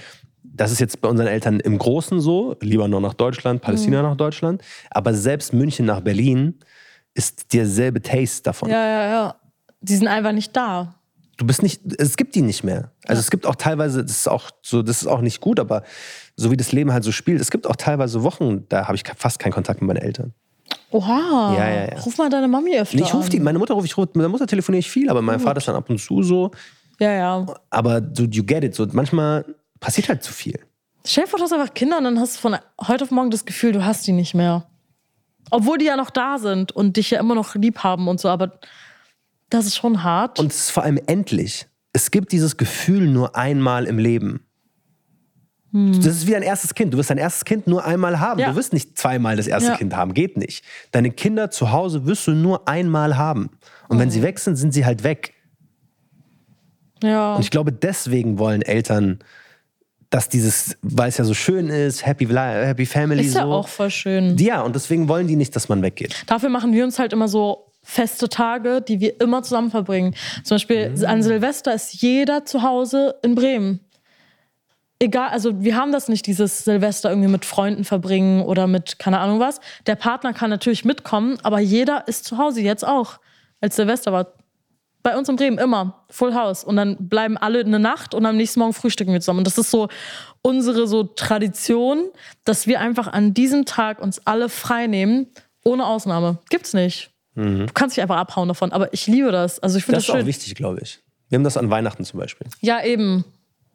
das 0.43 0.71
ist 0.71 0.79
jetzt 0.79 1.01
bei 1.01 1.09
unseren 1.09 1.27
Eltern 1.27 1.59
im 1.59 1.77
Großen 1.77 2.19
so, 2.19 2.55
Libanon 2.61 3.01
nach 3.01 3.13
Deutschland, 3.13 3.61
Palästina 3.61 4.01
nach 4.01 4.17
Deutschland, 4.17 4.61
aber 4.89 5.13
selbst 5.13 5.53
München 5.53 5.85
nach 5.85 6.01
Berlin 6.01 6.59
ist 7.13 7.53
derselbe 7.53 8.01
Taste 8.01 8.43
davon. 8.43 8.69
Ja, 8.69 8.85
ja, 8.85 9.09
ja. 9.09 9.35
Die 9.81 9.95
sind 9.95 10.07
einfach 10.07 10.31
nicht 10.31 10.55
da. 10.55 10.95
Du 11.37 11.47
bist 11.47 11.63
nicht, 11.63 11.81
es 11.99 12.17
gibt 12.17 12.35
die 12.35 12.41
nicht 12.41 12.63
mehr. 12.63 12.91
Also 13.07 13.19
es 13.19 13.31
gibt 13.31 13.45
auch 13.47 13.55
teilweise, 13.55 14.03
das 14.03 14.11
ist 14.11 14.29
auch 14.29 14.51
so, 14.61 14.83
das 14.83 15.01
ist 15.01 15.07
auch 15.07 15.21
nicht 15.21 15.41
gut, 15.41 15.59
aber 15.59 15.83
so 16.35 16.51
wie 16.51 16.57
das 16.57 16.71
Leben 16.71 16.93
halt 16.93 17.03
so 17.03 17.11
spielt, 17.11 17.41
es 17.41 17.49
gibt 17.49 17.65
auch 17.65 17.75
teilweise 17.75 18.23
Wochen, 18.23 18.65
da 18.69 18.87
habe 18.87 18.95
ich 18.95 19.03
fast 19.17 19.39
keinen 19.39 19.53
Kontakt 19.53 19.81
mit 19.81 19.87
meinen 19.87 20.03
Eltern. 20.03 20.33
Oha. 20.91 21.55
Ja, 21.57 21.69
ja, 21.69 21.85
ja. 21.87 21.99
Ruf 21.99 22.17
mal 22.17 22.29
deine 22.29 22.47
Mami 22.47 22.77
öfter 22.77 22.97
Nee, 22.97 23.03
ich 23.03 23.13
rufe 23.13 23.29
die, 23.29 23.39
meine 23.39 23.57
Mutter 23.57 23.73
rufe 23.73 23.87
ich, 23.87 23.97
mit 23.97 24.15
meiner 24.15 24.29
Mutter 24.29 24.45
telefoniere 24.45 24.79
ich 24.79 24.91
viel, 24.91 25.09
aber 25.09 25.21
mein 25.21 25.39
Vater 25.39 25.57
ist 25.57 25.67
dann 25.67 25.75
ab 25.75 25.89
und 25.89 25.99
zu 25.99 26.21
so. 26.21 26.51
Ja, 26.99 27.11
ja. 27.11 27.45
Aber 27.69 27.99
du, 27.99 28.25
you 28.25 28.43
get 28.43 28.63
it. 28.63 28.75
So, 28.75 28.87
manchmal 28.91 29.43
passiert 29.81 30.07
halt 30.07 30.23
zu 30.23 30.31
viel. 30.31 30.59
Stell 31.05 31.25
dir 31.25 31.29
vor, 31.29 31.39
du 31.39 31.43
hast 31.43 31.51
einfach 31.51 31.73
Kinder 31.73 31.97
und 31.97 32.05
dann 32.05 32.19
hast 32.19 32.37
du 32.37 32.39
von 32.39 32.57
heute 32.87 33.03
auf 33.03 33.11
morgen 33.11 33.31
das 33.31 33.43
Gefühl, 33.43 33.73
du 33.73 33.83
hast 33.83 34.07
die 34.07 34.13
nicht 34.13 34.33
mehr. 34.33 34.67
Obwohl 35.49 35.77
die 35.77 35.85
ja 35.85 35.97
noch 35.97 36.11
da 36.11 36.37
sind 36.37 36.71
und 36.71 36.95
dich 36.95 37.09
ja 37.11 37.19
immer 37.19 37.35
noch 37.35 37.55
lieb 37.55 37.79
haben 37.79 38.07
und 38.07 38.21
so, 38.21 38.29
aber 38.29 38.59
das 39.49 39.65
ist 39.65 39.75
schon 39.75 40.03
hart. 40.03 40.39
Und 40.39 40.51
es 40.51 40.59
ist 40.61 40.69
vor 40.71 40.83
allem 40.83 40.99
endlich. 41.07 41.67
Es 41.91 42.11
gibt 42.11 42.31
dieses 42.31 42.55
Gefühl 42.55 43.07
nur 43.09 43.35
einmal 43.35 43.85
im 43.85 43.97
Leben. 43.97 44.45
Das 45.73 46.05
ist 46.05 46.27
wie 46.27 46.31
dein 46.31 46.41
erstes 46.43 46.75
Kind. 46.75 46.93
Du 46.93 46.97
wirst 46.97 47.09
dein 47.11 47.17
erstes 47.17 47.45
Kind 47.45 47.65
nur 47.65 47.85
einmal 47.85 48.19
haben. 48.19 48.41
Ja. 48.41 48.49
Du 48.49 48.57
wirst 48.57 48.73
nicht 48.73 48.97
zweimal 48.97 49.37
das 49.37 49.47
erste 49.47 49.69
Ja. 49.71 49.77
Kind 49.77 49.95
haben. 49.95 50.13
Geht 50.13 50.35
nicht. 50.35 50.65
Deine 50.91 51.11
Kinder 51.11 51.49
zu 51.49 51.71
Hause 51.71 52.05
wirst 52.05 52.27
du 52.27 52.31
nur 52.31 52.67
einmal 52.67 53.17
haben. 53.17 53.49
Und 53.87 53.97
wenn 53.97 54.11
sie 54.11 54.21
weg 54.21 54.39
sind, 54.39 54.57
sind 54.57 54.73
sie 54.73 54.85
halt 54.85 55.03
weg. 55.05 55.33
ja. 57.01 57.35
Und 57.35 57.41
ich 57.41 57.51
glaube, 57.51 57.71
deswegen 57.71 58.37
wollen 58.37 58.61
Eltern, 58.61 59.19
dass 60.11 60.29
dieses, 60.29 60.77
weil 60.83 61.09
es 61.09 61.17
ja 61.17 61.23
so 61.25 61.33
schön 61.33 61.69
ist, 61.69 62.05
Happy, 62.05 62.27
Happy 62.27 62.85
Family 62.85 63.25
ist 63.25 63.33
so. 63.33 63.39
ja 63.39 63.45
auch 63.45 63.67
voll 63.67 63.89
schön. 63.89 64.37
ja, 64.37 64.61
und 64.61 64.75
deswegen 64.75 65.07
wollen 65.07 65.25
die 65.27 65.35
nicht, 65.35 65.55
dass 65.55 65.67
man 65.69 65.81
weggeht. 65.81 66.15
Dafür 66.27 66.49
machen 66.49 66.73
wir 66.73 66.83
uns 66.83 66.99
halt 66.99 67.13
immer 67.13 67.27
so 67.27 67.71
feste 67.81 68.29
Tage, 68.29 68.81
die 68.81 68.99
wir 68.99 69.19
immer 69.21 69.41
zusammen 69.41 69.71
verbringen. 69.71 70.13
Zum 70.43 70.55
Beispiel 70.55 70.89
Mhm. 70.91 71.05
an 71.05 71.23
Silvester 71.23 71.73
ist 71.73 71.93
jeder 72.01 72.45
zu 72.45 72.61
Hause 72.61 73.15
in 73.23 73.33
Bremen. 73.33 73.79
Egal, 74.99 75.29
also 75.29 75.63
wir 75.63 75.75
haben 75.75 75.91
das 75.91 76.07
nicht, 76.09 76.27
dieses 76.27 76.63
Silvester 76.63 77.09
irgendwie 77.09 77.27
mit 77.29 77.43
Freunden 77.43 77.85
verbringen 77.85 78.41
oder 78.43 78.67
mit 78.67 78.99
keine 78.99 79.17
Ahnung 79.19 79.39
was. 79.39 79.59
Der 79.87 79.95
Partner 79.95 80.31
kann 80.31 80.51
natürlich 80.51 80.85
mitkommen, 80.85 81.39
aber 81.41 81.59
jeder 81.59 82.07
ist 82.07 82.25
zu 82.25 82.37
Hause, 82.37 82.61
jetzt 82.61 82.85
auch. 82.85 83.17
Als 83.61 83.77
Silvester 83.77 84.11
war 84.11 84.27
bei 85.03 85.17
uns 85.17 85.27
in 85.29 85.35
Bremen 85.35 85.57
immer 85.57 86.03
Full 86.09 86.33
House. 86.33 86.63
Und 86.63 86.75
dann 86.75 86.95
bleiben 87.09 87.37
alle 87.37 87.61
eine 87.61 87.79
Nacht 87.79 88.13
und 88.13 88.25
am 88.25 88.37
nächsten 88.37 88.59
Morgen 88.59 88.73
frühstücken 88.73 89.13
wir 89.13 89.19
zusammen. 89.21 89.39
Und 89.39 89.47
das 89.47 89.57
ist 89.57 89.71
so 89.71 89.87
unsere 90.41 90.87
so 90.87 91.03
Tradition, 91.03 92.09
dass 92.45 92.67
wir 92.67 92.79
einfach 92.79 93.07
an 93.07 93.33
diesem 93.33 93.65
Tag 93.65 93.99
uns 94.01 94.25
alle 94.25 94.49
frei 94.49 94.87
nehmen, 94.87 95.27
ohne 95.63 95.85
Ausnahme. 95.85 96.37
Gibt's 96.49 96.73
nicht. 96.73 97.09
Du 97.35 97.65
kannst 97.73 97.95
dich 97.95 98.01
einfach 98.01 98.17
abhauen 98.17 98.49
davon. 98.49 98.71
Aber 98.73 98.93
ich 98.93 99.07
liebe 99.07 99.31
das. 99.31 99.59
Also 99.59 99.77
ich 99.77 99.85
finde 99.85 99.97
Das 99.97 100.05
das, 100.07 100.15
ist 100.15 100.21
auch 100.21 100.25
wichtig, 100.27 100.53
glaube 100.55 100.79
ich. 100.81 100.99
Wir 101.29 101.37
haben 101.37 101.43
das 101.45 101.55
an 101.55 101.69
Weihnachten 101.69 102.03
zum 102.03 102.19
Beispiel. 102.19 102.45
Ja, 102.59 102.83
eben. 102.83 103.23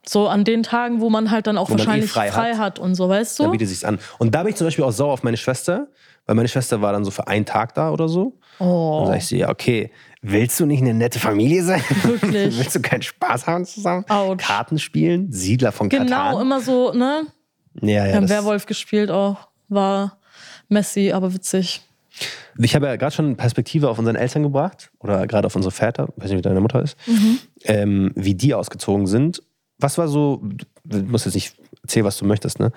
So 0.09 0.29
an 0.29 0.45
den 0.45 0.63
Tagen, 0.63 1.01
wo 1.01 1.11
man 1.11 1.31
halt 1.33 1.47
dann 1.49 1.57
auch 1.59 1.69
man 1.71 1.79
eh 1.79 1.81
wahrscheinlich 1.81 2.11
frei 2.11 2.31
frei, 2.31 2.51
hat. 2.53 2.59
hat. 2.59 2.79
und 2.79 2.95
so, 2.95 3.09
weißt 3.09 3.41
Da 3.41 3.45
du? 3.45 3.51
bietet 3.51 3.69
sich's 3.69 3.83
an. 3.83 3.99
Und 4.19 4.35
da 4.35 4.43
bin 4.43 4.51
ich 4.51 4.57
zum 4.57 4.67
Beispiel 4.67 4.85
auch 4.85 4.93
sauer 4.93 5.13
auf 5.15 5.23
meine 5.25 5.37
Schwester, 5.37 5.89
weil 6.27 6.37
meine 6.37 6.49
Schwester 6.49 6.81
war 6.83 6.93
dann 6.93 7.05
so 7.05 7.11
für 7.11 7.27
einen 7.27 7.45
Tag 7.47 7.75
da 7.75 7.91
oder 7.91 8.09
so. 8.09 8.39
Oh. 8.59 9.01
Dann 9.01 9.09
sag 9.13 9.19
ich 9.19 9.27
sie, 9.27 9.39
ja, 9.39 9.49
okay, 9.51 9.91
willst 10.23 10.59
du 10.61 10.67
nicht 10.67 10.81
eine 10.83 10.95
nette 10.95 11.19
Familie 11.19 11.63
sein? 11.63 11.83
Wirklich? 12.03 12.57
willst 12.59 12.75
du 12.75 12.81
keinen 12.81 13.03
Spaß 13.03 13.47
haben 13.47 13.65
zusammen? 13.65 14.05
Autsch. 14.09 14.45
Karten 14.45 14.79
spielen? 14.79 15.31
Siedler 15.33 15.73
von 15.73 15.89
Genau, 15.89 16.05
Katan? 16.07 16.41
immer 16.41 16.61
so, 16.61 16.93
ne? 16.93 17.27
Ja, 17.83 17.89
ja. 17.89 18.07
Wir 18.07 18.15
haben 18.17 18.29
Werwolf 18.29 18.67
gespielt 18.67 19.11
auch. 19.11 19.49
War 19.69 20.19
messy, 20.69 21.13
aber 21.13 21.35
witzig. 21.35 21.83
Ich 22.59 22.75
habe 22.75 22.87
ja 22.87 22.97
gerade 22.97 23.15
schon 23.15 23.37
Perspektive 23.37 23.91
auf 23.91 23.99
unseren 23.99 24.17
Eltern 24.17 24.43
gebracht 24.43 24.91
oder 25.01 25.27
gerade 25.27 25.47
auf 25.47 25.55
unsere 25.57 25.73
Väter, 25.73 26.09
weiß 26.17 26.31
nicht, 26.31 26.39
wie 26.39 26.43
deine 26.43 26.61
Mutter 26.61 26.81
ist, 26.83 26.97
ähm, 27.65 28.13
wie 28.15 28.35
die 28.35 28.55
ausgezogen 28.55 29.07
sind. 29.07 29.43
Was 29.79 29.99
war 29.99 30.09
so, 30.09 30.43
du 30.85 30.99
musst 31.03 31.27
jetzt 31.27 31.35
nicht 31.35 31.55
erzählen, 31.83 32.07
was 32.07 32.17
du 32.17 32.25
möchtest, 32.25 32.59
ne? 32.59 32.73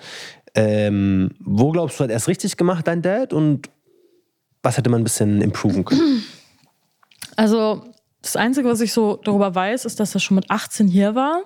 Ähm, 0.54 1.30
wo 1.40 1.70
glaubst 1.70 1.98
du, 1.98 2.04
hat 2.04 2.10
er 2.10 2.16
es 2.16 2.28
richtig 2.28 2.58
gemacht, 2.58 2.86
dein 2.86 3.00
Dad? 3.00 3.32
Und 3.32 3.70
was 4.62 4.76
hätte 4.76 4.90
man 4.90 5.00
ein 5.00 5.04
bisschen 5.04 5.40
improven 5.40 5.84
können? 5.84 6.24
Also, 7.36 7.84
das 8.22 8.36
Einzige, 8.36 8.68
was 8.68 8.80
ich 8.80 8.92
so 8.92 9.16
darüber 9.16 9.54
weiß, 9.54 9.84
ist, 9.84 10.00
dass 10.00 10.14
er 10.14 10.20
schon 10.20 10.34
mit 10.34 10.50
18 10.50 10.88
hier 10.88 11.14
war. 11.14 11.44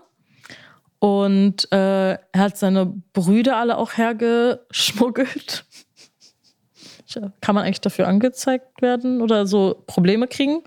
Und 0.98 1.70
äh, 1.70 2.12
er 2.12 2.18
hat 2.34 2.56
seine 2.56 2.86
Brüder 3.12 3.58
alle 3.58 3.76
auch 3.76 3.96
hergeschmuggelt. 3.96 5.66
Kann 7.40 7.54
man 7.54 7.64
eigentlich 7.64 7.80
dafür 7.80 8.08
angezeigt 8.08 8.82
werden 8.82 9.20
oder 9.20 9.46
so 9.46 9.84
Probleme 9.86 10.26
kriegen? 10.26 10.62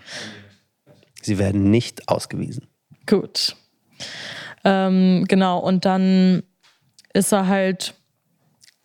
Sie 1.21 1.39
werden 1.39 1.69
nicht 1.71 2.07
ausgewiesen. 2.07 2.67
Gut. 3.05 3.55
Ähm, 4.63 5.25
genau, 5.27 5.59
und 5.59 5.85
dann 5.85 6.43
ist 7.13 7.33
er 7.33 7.47
halt, 7.47 7.95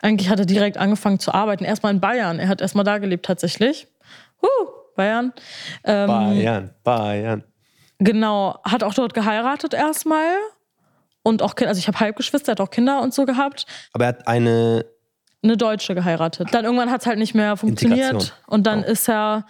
eigentlich 0.03 0.29
hat 0.29 0.39
er 0.39 0.47
direkt 0.47 0.77
angefangen 0.77 1.19
zu 1.19 1.33
arbeiten. 1.33 1.65
Erstmal 1.65 1.95
in 1.95 2.01
Bayern. 2.01 2.39
Er 2.39 2.49
hat 2.49 2.61
erstmal 2.61 2.85
da 2.85 2.99
gelebt 2.99 3.25
tatsächlich. 3.25 3.87
Huh, 4.43 4.49
Bayern. 4.97 5.33
Ähm, 5.85 6.07
Bayern, 6.09 6.71
Bayern. 6.85 7.45
Genau, 7.99 8.59
hat 8.65 8.83
auch 8.83 8.95
dort 8.95 9.15
geheiratet 9.15 9.73
erstmal. 9.75 10.35
Und 11.23 11.41
auch 11.41 11.55
Kinder, 11.55 11.69
also 11.71 11.79
ich 11.79 11.87
habe 11.87 12.01
Halbgeschwister, 12.01 12.51
hat 12.53 12.61
auch 12.61 12.71
Kinder 12.71 13.01
und 13.01 13.15
so 13.15 13.25
gehabt. 13.25 13.65
Aber 13.93 14.05
er 14.05 14.09
hat 14.09 14.27
eine, 14.27 14.85
Eine 15.45 15.57
Deutsche 15.57 15.95
geheiratet. 15.95 16.49
Dann 16.53 16.65
irgendwann 16.65 16.91
hat 16.91 17.01
es 17.03 17.07
halt 17.07 17.19
nicht 17.19 17.35
mehr 17.35 17.57
funktioniert. 17.57 18.01
Integration. 18.13 18.37
Und 18.49 18.67
dann 18.67 18.83
Oh. 18.85 18.91
ist 18.91 19.09
er, 19.09 19.47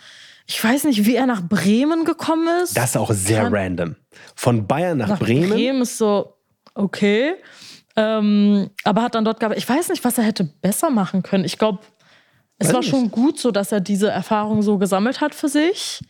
ich 0.47 0.63
weiß 0.63 0.85
nicht, 0.85 1.07
wie 1.07 1.17
er 1.17 1.25
nach 1.27 1.43
Bremen 1.43 2.05
gekommen 2.05 2.47
ist. 2.63 2.77
das 2.77 2.91
ist 2.91 2.97
auch 2.99 3.11
sehr 3.13 3.45
Kann- 3.45 3.55
random. 3.55 3.97
Von 4.37 4.67
Bayern 4.67 4.99
nach, 4.99 5.09
nach 5.09 5.19
Bremen. 5.19 5.49
Bremen. 5.51 5.83
ist 5.83 5.97
so, 5.97 6.37
okay. 6.75 7.35
Ähm, 7.97 8.71
aber 8.85 9.03
hat 9.03 9.15
dann 9.15 9.25
dort 9.25 9.41
gearbeitet. 9.41 9.63
Ich 9.65 9.69
weiß 9.69 9.89
nicht, 9.91 10.05
was 10.05 10.17
er 10.19 10.25
hätte 10.25 10.45
besser 10.45 10.91
machen 10.91 11.23
können. 11.23 11.45
Ich 11.45 11.59
glaube, 11.59 11.81
es 12.59 12.69
Weiß 12.69 12.75
war 12.75 12.81
nicht. 12.81 12.91
schon 12.91 13.11
gut 13.11 13.39
so, 13.39 13.51
dass 13.51 13.73
er 13.73 13.81
diese 13.81 14.09
Erfahrung 14.11 14.63
so 14.63 14.79
gesammelt 14.79 15.21
hat 15.21 15.35
für 15.35 15.49
sich. 15.49 16.01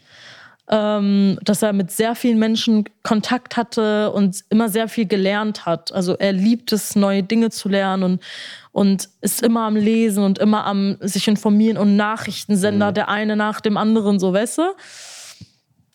Ähm, 0.70 1.38
dass 1.42 1.60
er 1.62 1.72
mit 1.72 1.90
sehr 1.90 2.14
vielen 2.14 2.38
Menschen 2.38 2.84
Kontakt 3.02 3.56
hatte 3.56 4.12
und 4.12 4.44
immer 4.48 4.68
sehr 4.68 4.86
viel 4.88 5.06
gelernt 5.06 5.66
hat. 5.66 5.90
Also 5.92 6.14
er 6.16 6.32
liebt 6.32 6.72
es, 6.72 6.94
neue 6.94 7.24
Dinge 7.24 7.50
zu 7.50 7.68
lernen 7.68 8.04
und, 8.04 8.22
und 8.70 9.08
ist 9.22 9.42
immer 9.42 9.62
am 9.62 9.74
Lesen 9.74 10.22
und 10.22 10.38
immer 10.38 10.64
am 10.64 10.96
sich 11.00 11.26
informieren 11.26 11.76
und 11.76 11.96
Nachrichtensender, 11.96 12.90
Mhm. 12.90 12.94
der 12.94 13.08
eine 13.08 13.34
nach 13.34 13.60
dem 13.60 13.76
anderen, 13.76 14.20
so, 14.20 14.32
weißt 14.32 14.58
du? 14.58 14.62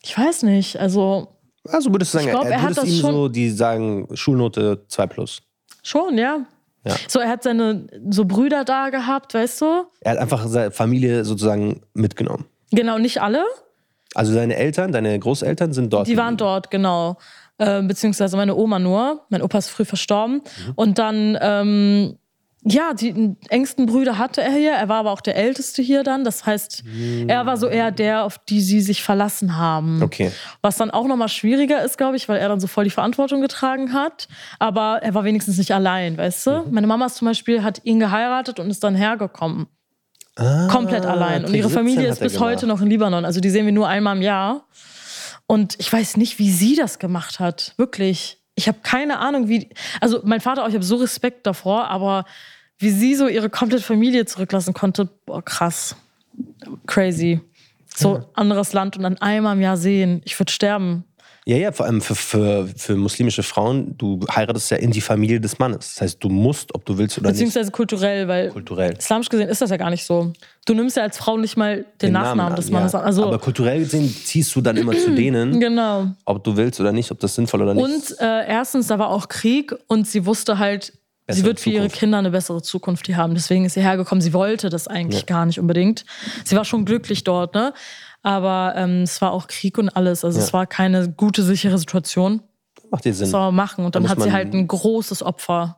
Ich 0.03 0.17
weiß 0.17 0.43
nicht, 0.43 0.77
also 0.79 1.29
Also 1.67 1.89
würdest 1.93 2.13
du 2.13 2.17
sagen, 2.17 2.27
Ich 2.27 2.33
glaub, 2.33 2.45
er 2.45 2.51
er 2.51 2.57
hat 2.61 2.63
würdest 2.71 2.81
das 2.83 2.89
ihm 2.89 2.99
schon- 3.01 3.13
so, 3.13 3.29
die 3.29 3.49
sagen, 3.49 4.07
Schulnote 4.15 4.83
2 4.89 5.07
plus. 5.07 5.41
Schon, 5.88 6.17
ja. 6.17 6.45
Ja. 6.85 6.95
So, 7.07 7.19
er 7.19 7.29
hat 7.29 7.43
seine 7.43 7.88
so 8.09 8.25
Brüder 8.25 8.65
da 8.65 8.89
gehabt, 8.89 9.33
weißt 9.33 9.61
du? 9.61 9.85
Er 10.01 10.11
hat 10.11 10.17
einfach 10.17 10.45
seine 10.47 10.71
Familie 10.71 11.23
sozusagen 11.23 11.81
mitgenommen. 11.93 12.45
Genau, 12.71 12.97
nicht 12.97 13.21
alle. 13.21 13.45
Also 14.13 14.33
seine 14.33 14.57
Eltern, 14.57 14.91
deine 14.91 15.17
Großeltern 15.17 15.71
sind 15.71 15.93
dort. 15.93 16.07
Die 16.07 16.17
waren 16.17 16.35
geblieben. 16.35 16.49
dort, 16.49 16.71
genau. 16.71 17.17
Äh, 17.57 17.83
beziehungsweise 17.83 18.35
meine 18.35 18.55
Oma 18.55 18.79
nur. 18.79 19.25
Mein 19.29 19.41
Opa 19.41 19.59
ist 19.59 19.69
früh 19.69 19.85
verstorben. 19.85 20.35
Mhm. 20.35 20.73
Und 20.75 20.99
dann, 20.99 21.38
ähm, 21.41 22.17
ja, 22.70 22.93
die 22.93 23.36
engsten 23.49 23.86
Brüder 23.86 24.18
hatte 24.18 24.41
er 24.41 24.51
hier. 24.51 24.74
Er 24.74 24.89
war 24.89 24.97
aber 24.97 25.11
auch 25.11 25.22
der 25.22 25.36
Älteste 25.36 25.82
hier 25.82 26.03
dann. 26.03 26.24
Das 26.24 26.45
heißt, 26.45 26.84
er 27.28 27.45
war 27.45 27.57
so 27.57 27.68
eher 27.68 27.91
der, 27.91 28.24
auf 28.24 28.39
die 28.39 28.61
sie 28.61 28.82
sich 28.82 29.03
verlassen 29.03 29.57
haben. 29.57 30.03
Okay. 30.03 30.32
Was 30.61 30.78
dann 30.78 30.91
auch 30.91 31.07
nochmal 31.07 31.30
schwieriger 31.30 31.82
ist, 31.84 31.97
glaube 31.97 32.18
ich, 32.18 32.28
weil 32.28 32.39
er 32.39 32.49
dann 32.49 32.59
so 32.59 32.68
voll 32.68 32.84
die 32.84 32.89
Verantwortung 32.89 33.41
getragen 33.41 33.93
hat. 33.93 34.28
Aber 34.59 34.99
er 35.01 35.13
war 35.13 35.24
wenigstens 35.24 35.57
nicht 35.57 35.74
allein, 35.74 36.18
weißt 36.18 36.47
du? 36.47 36.51
Mhm. 36.51 36.74
Meine 36.74 36.88
Mama 36.88 37.07
zum 37.07 37.28
Beispiel 37.28 37.63
hat 37.63 37.82
ihn 37.86 37.99
geheiratet 37.99 38.59
und 38.59 38.70
ist 38.70 38.84
dann 38.84 38.95
hergekommen. 38.95 39.68
Ah, 40.36 40.68
komplett 40.68 41.05
allein. 41.05 41.45
Und 41.45 41.53
ihre 41.53 41.70
17 41.70 41.70
Familie 41.70 42.09
ist 42.09 42.20
bis 42.20 42.39
heute 42.39 42.61
gemacht. 42.61 42.80
noch 42.80 42.82
in 42.84 42.89
Libanon. 42.89 43.26
Also 43.26 43.39
die 43.39 43.49
sehen 43.49 43.65
wir 43.65 43.74
nur 43.74 43.88
einmal 43.88 44.15
im 44.15 44.22
Jahr. 44.22 44.68
Und 45.47 45.76
ich 45.80 45.91
weiß 45.91 46.18
nicht, 46.18 46.38
wie 46.38 46.51
sie 46.51 46.76
das 46.76 46.99
gemacht 46.99 47.39
hat. 47.39 47.74
Wirklich. 47.78 48.38
Ich 48.55 48.68
habe 48.68 48.80
keine 48.84 49.20
Ahnung, 49.20 49.47
wie. 49.47 49.70
Also 50.01 50.22
mein 50.24 50.41
Vater 50.41 50.63
auch, 50.63 50.68
ich 50.68 50.76
habe 50.76 50.84
so 50.84 50.97
Respekt 50.97 51.47
davor, 51.47 51.88
aber 51.88 52.26
wie 52.80 52.89
sie 52.91 53.15
so 53.15 53.28
ihre 53.28 53.49
komplette 53.49 53.84
Familie 53.84 54.25
zurücklassen 54.25 54.73
konnte, 54.73 55.09
boah, 55.25 55.43
krass. 55.43 55.95
Crazy. 56.86 57.41
So 57.95 58.30
anderes 58.34 58.73
Land 58.73 58.95
und 58.97 59.03
dann 59.03 59.17
einmal 59.17 59.55
im 59.55 59.61
Jahr 59.61 59.78
sehen. 59.78 60.21
Ich 60.23 60.39
würde 60.39 60.51
sterben. 60.51 61.03
Ja, 61.47 61.55
ja, 61.55 61.71
vor 61.71 61.86
allem 61.86 62.01
für, 62.01 62.13
für, 62.13 62.67
für 62.75 62.97
muslimische 62.97 63.41
Frauen, 63.41 63.97
du 63.97 64.19
heiratest 64.30 64.69
ja 64.69 64.75
in 64.75 64.91
die 64.91 64.99
Familie 64.99 65.39
des 65.39 65.57
Mannes. 65.59 65.93
Das 65.93 66.01
heißt, 66.01 66.21
du 66.21 66.28
musst, 66.28 66.75
ob 66.75 66.84
du 66.84 66.97
willst 66.97 67.17
oder 67.17 67.30
nicht, 67.30 67.36
Beziehungsweise 67.36 67.71
kulturell, 67.71 68.28
weil 68.28 68.49
kulturell. 68.49 68.97
islamisch 68.97 69.30
gesehen 69.30 69.47
ist 69.47 69.61
das 69.61 69.69
ja 69.69 69.78
gar 69.78 69.89
nicht 69.89 70.03
so. 70.03 70.34
Du 70.65 70.73
nimmst 70.73 70.97
ja 70.97 71.03
als 71.03 71.17
Frau 71.17 71.38
nicht 71.38 71.55
mal 71.55 71.86
den, 72.01 72.11
Nachnamen 72.11 72.47
an, 72.47 72.55
des 72.57 72.69
Mannes 72.69 72.91
ja. 72.91 72.99
an. 72.99 73.05
Also, 73.05 73.28
Aber 73.28 73.39
kulturell 73.39 73.80
gesehen 73.80 74.09
ziehst 74.09 74.53
du 74.57 74.61
dann 74.61 74.75
immer 74.75 74.91
zu 74.91 75.11
denen, 75.11 75.57
genau. 75.61 76.07
ob 76.25 76.43
du 76.43 76.57
willst 76.57 76.82
oder 76.82 76.91
nicht, 76.91 77.11
ob 77.11 77.21
das 77.21 77.34
sinnvoll 77.34 77.61
oder 77.61 77.73
nicht. 77.73 77.86
Und 77.86 78.19
äh, 78.19 78.45
erstens, 78.45 78.88
da 78.88 78.99
war 78.99 79.07
auch 79.07 79.30
Krieg 79.30 79.73
und 79.88 80.05
sie 80.05 80.25
wusste 80.25 80.59
halt, 80.59 80.91
sie 81.36 81.43
wird 81.43 81.59
für 81.59 81.69
ihre 81.69 81.84
Zukunft. 81.84 81.99
Kinder 81.99 82.17
eine 82.19 82.32
bessere 82.32 82.61
Zukunft 82.61 83.05
hier 83.07 83.17
haben. 83.17 83.34
Deswegen 83.34 83.65
ist 83.65 83.73
sie 83.73 83.82
hergekommen. 83.82 84.21
Sie 84.21 84.34
wollte 84.34 84.69
das 84.69 84.88
eigentlich 84.88 85.25
gar 85.25 85.45
nicht 85.45 85.59
unbedingt. 85.59 86.05
Sie 86.45 86.55
war 86.55 86.65
schon 86.65 86.86
glücklich 86.86 87.23
dort, 87.23 87.53
ne? 87.55 87.73
Aber 88.23 88.73
ähm, 88.75 89.03
es 89.03 89.21
war 89.21 89.32
auch 89.32 89.47
Krieg 89.47 89.78
und 89.78 89.89
alles. 89.89 90.25
Also 90.25 90.39
es 90.39 90.47
Ja. 90.47 90.53
war 90.53 90.65
keine 90.67 91.09
gute, 91.11 91.43
sichere 91.43 91.78
Situation. 91.78 92.41
Macht 92.89 93.05
dir 93.05 93.13
Sinn. 93.13 93.25
Das 93.25 93.32
soll 93.32 93.51
machen. 93.51 93.86
Und 93.86 93.95
Da 93.95 93.99
dann 93.99 94.03
muss 94.03 94.11
hat 94.17 94.21
sie 94.23 94.32
halt 94.32 94.53
ein 94.53 94.67
großes 94.67 95.21
Opfer 95.23 95.78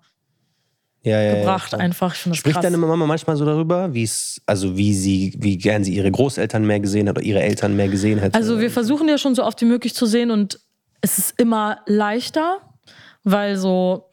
ja, 1.04 1.22
ja, 1.22 1.36
gebracht, 1.36 1.72
ja, 1.74 1.80
einfach. 1.80 2.14
Ich 2.14 2.20
Spricht 2.22 2.43
krass. 2.56 2.62
deine 2.64 2.78
Mama 2.78 3.06
manchmal 3.06 3.36
so 3.38 3.45
darüber, 3.45 3.93
wie 3.93 4.04
es, 4.04 4.41
also 4.45 4.76
wie 4.78 4.93
sie, 4.93 5.34
wie 5.39 5.58
gern 5.58 5.84
sie 5.84 5.95
ihre 5.95 6.12
Großeltern 6.12 6.66
mehr 6.66 6.80
gesehen 6.80 7.08
hat 7.08 7.18
oder 7.18 7.26
ihre 7.26 7.41
Eltern 7.41 7.76
mehr 7.76 7.88
gesehen 7.88 8.20
hätte? 8.20 8.36
Also 8.36 8.60
wir 8.60 8.70
versuchen 8.70 9.08
ja 9.08 9.18
schon 9.18 9.34
so 9.34 9.43
oft 9.45 9.62
wie 9.62 9.66
möglich 9.66 9.95
zu 9.95 10.06
sehen 10.06 10.30
und 10.30 10.60
es 11.02 11.18
ist 11.18 11.39
immer 11.39 11.80
leichter, 11.86 12.58
weil 13.24 13.56
so 13.58 14.10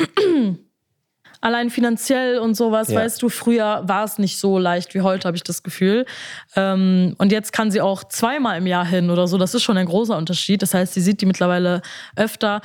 allein 1.40 1.70
finanziell 1.70 2.38
und 2.38 2.54
sowas, 2.56 2.88
Ja. 2.88 3.00
weißt 3.00 3.22
du, 3.22 3.28
früher 3.28 3.82
war 3.86 4.04
es 4.04 4.18
nicht 4.18 4.38
so 4.38 4.58
leicht 4.58 4.94
wie 4.94 5.00
heute, 5.02 5.26
habe 5.28 5.36
ich 5.36 5.42
das 5.42 5.62
Gefühl. 5.62 6.06
Ähm, 6.54 7.14
und 7.18 7.32
jetzt 7.32 7.52
kann 7.52 7.70
sie 7.70 7.80
auch 7.80 8.04
zweimal 8.04 8.58
im 8.58 8.66
Jahr 8.66 8.84
hin 8.86 9.10
oder 9.10 9.26
so. 9.28 9.38
Das 9.38 9.54
ist 9.54 9.62
schon 9.62 9.76
ein 9.76 9.86
großer 9.86 10.16
Unterschied. 10.16 10.62
Das 10.62 10.74
heißt, 10.74 10.94
sie 10.94 11.00
sieht 11.00 11.20
die 11.20 11.26
mittlerweile 11.26 11.82
öfter. 12.16 12.60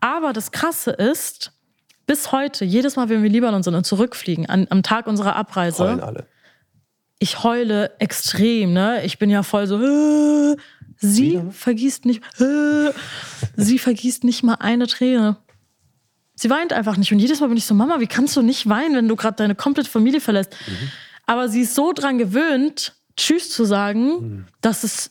Aber 0.00 0.32
das 0.32 0.52
Krasse 0.52 0.90
ist, 0.90 1.52
bis 2.06 2.32
heute, 2.32 2.64
jedes 2.64 2.96
Mal, 2.96 3.08
wenn 3.08 3.20
wir 3.22 3.26
in 3.28 3.32
Libanon 3.32 3.62
sind 3.62 3.74
und 3.74 3.84
zurückfliegen, 3.86 4.46
an, 4.46 4.66
am 4.70 4.82
Tag 4.82 5.06
unserer 5.06 5.36
Abreise, 5.36 5.84
Heulen 5.84 6.00
alle. 6.00 6.26
ich 7.18 7.42
heule 7.42 7.92
extrem, 7.98 8.72
ne? 8.74 9.02
Ich 9.04 9.18
bin 9.18 9.30
ja 9.30 9.42
voll 9.42 9.66
so, 9.66 9.80
äh, 9.82 10.56
sie 10.98 11.32
Wieder? 11.32 11.50
vergießt 11.50 12.04
nicht, 12.04 12.22
äh, 12.40 12.90
sie 13.56 13.78
vergießt 13.78 14.24
nicht 14.24 14.42
mal 14.42 14.56
eine 14.56 14.86
Träne. 14.86 15.36
Sie 16.44 16.50
weint 16.50 16.74
einfach 16.74 16.98
nicht. 16.98 17.10
Und 17.10 17.20
jedes 17.20 17.40
Mal 17.40 17.46
bin 17.46 17.56
ich 17.56 17.64
so, 17.64 17.72
Mama, 17.72 18.00
wie 18.00 18.06
kannst 18.06 18.36
du 18.36 18.42
nicht 18.42 18.68
weinen, 18.68 18.96
wenn 18.96 19.08
du 19.08 19.16
gerade 19.16 19.34
deine 19.36 19.54
komplette 19.54 19.88
Familie 19.88 20.20
verlässt? 20.20 20.54
Aber 21.24 21.48
sie 21.48 21.62
ist 21.62 21.74
so 21.74 21.94
dran 21.94 22.18
gewöhnt, 22.18 22.92
Tschüss 23.16 23.48
zu 23.48 23.64
sagen, 23.64 24.46
dass 24.60 24.84
es. 24.84 25.10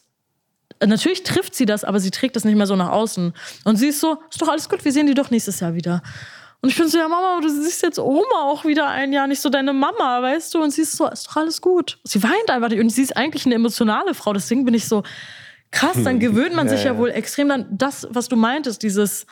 Natürlich 0.86 1.24
trifft 1.24 1.56
sie 1.56 1.66
das, 1.66 1.84
aber 1.84 2.00
sie 2.00 2.12
trägt 2.12 2.36
das 2.36 2.46
nicht 2.46 2.56
mehr 2.56 2.68
so 2.68 2.76
nach 2.76 2.90
außen. 2.92 3.34
Und 3.64 3.78
sie 3.78 3.88
ist 3.88 4.00
so, 4.00 4.20
ist 4.30 4.40
doch 4.44 4.48
alles 4.48 4.70
gut, 4.70 4.86
wir 4.86 4.92
sehen 4.92 5.08
die 5.08 5.16
doch 5.16 5.32
nächstes 5.32 5.60
Jahr 5.60 5.74
wieder. 5.74 6.04
Und 6.62 6.70
ich 6.70 6.78
bin 6.78 6.88
so, 6.88 7.00
ja, 7.00 7.08
Mama, 7.08 7.40
du 7.42 7.50
siehst 7.50 7.82
jetzt 7.82 7.98
Oma 7.98 8.42
auch 8.44 8.64
wieder 8.64 8.88
ein 8.90 9.12
Jahr, 9.12 9.26
nicht 9.26 9.42
so 9.42 9.50
deine 9.50 9.74
Mama, 9.74 10.22
weißt 10.22 10.54
du? 10.54 10.62
Und 10.62 10.70
sie 10.70 10.84
ist 10.84 10.92
so, 10.96 11.10
ist 11.10 11.26
doch 11.28 11.38
alles 11.38 11.62
gut. 11.62 11.98
Sie 12.04 12.22
weint 12.22 12.50
einfach 12.52 12.70
nicht. 12.70 12.80
Und 12.80 12.92
sie 12.92 13.02
ist 13.02 13.18
eigentlich 13.18 13.48
eine 13.48 13.56
emotionale 13.56 14.14
Frau. 14.14 14.34
Deswegen 14.34 14.66
bin 14.66 14.76
ich 14.76 14.88
so, 14.88 15.02
krass, 15.72 15.98
dann 16.04 16.20
gewöhnt 16.28 16.54
man 16.54 16.68
Ja, 16.68 16.76
sich 16.76 16.84
ja 16.86 16.94
ja. 16.94 16.98
wohl 17.00 17.10
extrem 17.10 17.50
dann 17.50 17.66
das, 17.72 18.06
was 18.12 18.28
du 18.28 18.36
meintest, 18.36 18.84
dieses, 18.84 19.26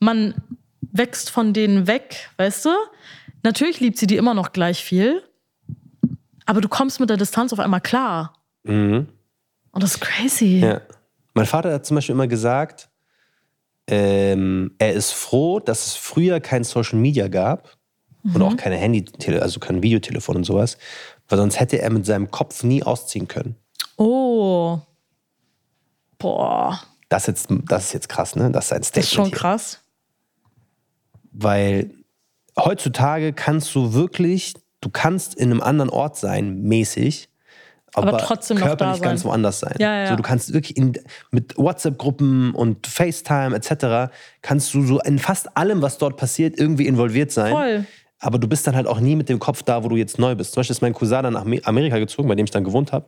man 0.00 0.34
wächst 0.92 1.30
von 1.30 1.52
denen 1.52 1.86
weg, 1.86 2.30
weißt 2.36 2.66
du? 2.66 2.70
Natürlich 3.42 3.80
liebt 3.80 3.98
sie 3.98 4.06
die 4.06 4.16
immer 4.16 4.34
noch 4.34 4.52
gleich 4.52 4.84
viel, 4.84 5.22
aber 6.46 6.60
du 6.60 6.68
kommst 6.68 7.00
mit 7.00 7.10
der 7.10 7.16
Distanz 7.16 7.52
auf 7.52 7.58
einmal 7.58 7.80
klar. 7.80 8.34
Mhm. 8.64 9.08
Und 9.72 9.82
das 9.82 9.94
ist 9.94 10.00
crazy. 10.00 10.60
Ja. 10.60 10.80
Mein 11.34 11.46
Vater 11.46 11.72
hat 11.72 11.86
zum 11.86 11.94
Beispiel 11.96 12.14
immer 12.14 12.28
gesagt, 12.28 12.88
ähm, 13.88 14.74
er 14.78 14.92
ist 14.92 15.12
froh, 15.12 15.58
dass 15.60 15.86
es 15.86 15.94
früher 15.96 16.40
kein 16.40 16.62
Social 16.62 16.98
Media 16.98 17.26
gab 17.28 17.76
und 18.22 18.34
Mhm. 18.36 18.42
auch 18.42 18.56
keine 18.56 18.76
Handy, 18.76 19.04
also 19.40 19.58
kein 19.58 19.82
Videotelefon 19.82 20.36
und 20.36 20.44
sowas, 20.44 20.78
weil 21.28 21.38
sonst 21.38 21.58
hätte 21.58 21.80
er 21.80 21.90
mit 21.90 22.06
seinem 22.06 22.30
Kopf 22.30 22.62
nie 22.62 22.82
ausziehen 22.82 23.26
können. 23.26 23.56
Oh. 23.96 24.78
Boah. 26.18 26.80
Das, 27.08 27.26
jetzt, 27.26 27.48
das 27.50 27.86
ist 27.86 27.92
jetzt 27.94 28.08
krass, 28.08 28.36
ne? 28.36 28.50
Das 28.50 28.66
ist 28.66 28.72
ein 28.72 28.80
Das 28.80 28.88
Statement 28.88 29.04
ist 29.06 29.14
schon 29.14 29.30
krass. 29.32 29.80
Weil 31.32 31.90
heutzutage 32.58 33.32
kannst 33.32 33.74
du 33.74 33.94
wirklich, 33.94 34.54
du 34.80 34.90
kannst 34.90 35.34
in 35.34 35.50
einem 35.50 35.60
anderen 35.62 35.90
Ort 35.90 36.16
sein, 36.16 36.62
mäßig, 36.62 37.28
aber, 37.94 38.08
Aber 38.08 38.18
trotzdem 38.18 38.56
körperlich 38.56 38.96
sein. 38.96 39.02
ganz 39.02 39.24
woanders 39.24 39.60
sein. 39.60 39.74
Ja, 39.78 40.00
ja, 40.04 40.06
So, 40.06 40.16
du 40.16 40.22
kannst 40.22 40.54
wirklich 40.54 40.76
in, 40.78 40.94
mit 41.30 41.56
WhatsApp-Gruppen 41.58 42.54
und 42.54 42.86
FaceTime 42.86 43.54
etc. 43.54 44.10
kannst 44.40 44.72
du 44.72 44.82
so 44.82 44.98
in 45.00 45.18
fast 45.18 45.56
allem, 45.58 45.82
was 45.82 45.98
dort 45.98 46.16
passiert, 46.16 46.58
irgendwie 46.58 46.86
involviert 46.86 47.32
sein. 47.32 47.52
Voll. 47.52 47.86
Aber 48.18 48.38
du 48.38 48.48
bist 48.48 48.66
dann 48.66 48.76
halt 48.76 48.86
auch 48.86 49.00
nie 49.00 49.14
mit 49.16 49.28
dem 49.28 49.38
Kopf 49.38 49.62
da, 49.62 49.84
wo 49.84 49.88
du 49.88 49.96
jetzt 49.96 50.18
neu 50.18 50.34
bist. 50.34 50.52
Zum 50.52 50.60
Beispiel 50.60 50.72
ist 50.74 50.80
mein 50.80 50.94
Cousin 50.94 51.22
dann 51.24 51.32
nach 51.34 51.42
Amer- 51.44 51.60
Amerika 51.66 51.98
gezogen, 51.98 52.28
bei 52.28 52.34
dem 52.34 52.44
ich 52.44 52.50
dann 52.50 52.64
gewohnt 52.64 52.92
habe. 52.92 53.06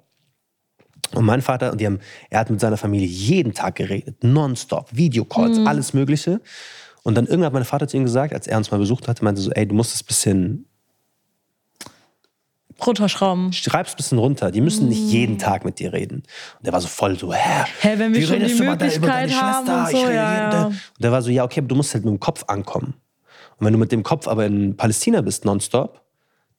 Und 1.14 1.24
mein 1.24 1.40
Vater, 1.40 1.70
und 1.72 1.80
die 1.80 1.86
haben, 1.86 2.00
er 2.30 2.40
hat 2.40 2.50
mit 2.50 2.60
seiner 2.60 2.76
Familie 2.76 3.06
jeden 3.06 3.54
Tag 3.54 3.76
geredet, 3.76 4.22
nonstop, 4.24 4.88
Videocalls, 4.92 5.58
Mhm. 5.60 5.66
alles 5.66 5.94
Mögliche. 5.94 6.40
Und 7.04 7.14
dann 7.14 7.26
irgendwann 7.26 7.46
hat 7.46 7.52
mein 7.52 7.64
Vater 7.64 7.86
zu 7.86 7.96
ihm 7.96 8.02
gesagt, 8.02 8.32
als 8.32 8.46
er 8.46 8.56
uns 8.56 8.70
mal 8.70 8.78
besucht 8.78 9.06
hatte, 9.06 9.22
meinte 9.22 9.40
so, 9.40 9.50
ey, 9.50 9.68
du 9.68 9.74
musst 9.74 9.94
es 9.94 10.02
ein 10.02 10.06
bisschen, 10.06 10.66
Runterschrauben. 12.84 13.52
schreib's 13.52 13.92
ein 13.92 13.96
bisschen 13.96 14.18
runter. 14.18 14.50
Die 14.50 14.60
müssen 14.60 14.88
nicht 14.88 15.00
jeden 15.00 15.38
Tag 15.38 15.64
mit 15.64 15.78
dir 15.78 15.92
reden. 15.92 16.24
Und 16.58 16.66
der 16.66 16.72
war 16.72 16.80
so 16.80 16.88
voll 16.88 17.18
so, 17.18 17.32
hä? 17.32 17.64
Hä, 17.80 17.94
wenn 17.98 18.12
wir 18.12 18.20
wie 18.20 18.26
schon 18.26 18.36
redest 18.36 18.54
die 18.54 18.58
du 18.58 18.64
da 18.64 18.70
Möglichkeit 18.70 19.30
deine 19.30 19.40
haben 19.40 19.66
Schwester? 19.66 19.80
und 19.80 19.90
so, 19.90 20.10
ja, 20.10 20.50
ja. 20.50 20.66
Und 20.66 20.80
der 20.98 21.12
war 21.12 21.22
so, 21.22 21.30
ja, 21.30 21.44
okay, 21.44 21.60
aber 21.60 21.68
du 21.68 21.74
musst 21.76 21.94
halt 21.94 22.04
mit 22.04 22.12
dem 22.12 22.20
Kopf 22.20 22.44
ankommen. 22.48 22.94
Und 23.58 23.66
wenn 23.66 23.72
du 23.72 23.78
mit 23.78 23.92
dem 23.92 24.02
Kopf 24.02 24.26
aber 24.26 24.46
in 24.46 24.76
Palästina 24.76 25.20
bist, 25.20 25.44
nonstop, 25.44 26.00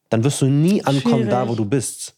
dann 0.09 0.23
wirst 0.23 0.41
du 0.41 0.45
nie 0.45 0.83
ankommen 0.83 1.27
da, 1.27 1.41
Schwierig. 1.41 1.49
wo 1.49 1.55
du 1.55 1.65
bist. 1.65 2.15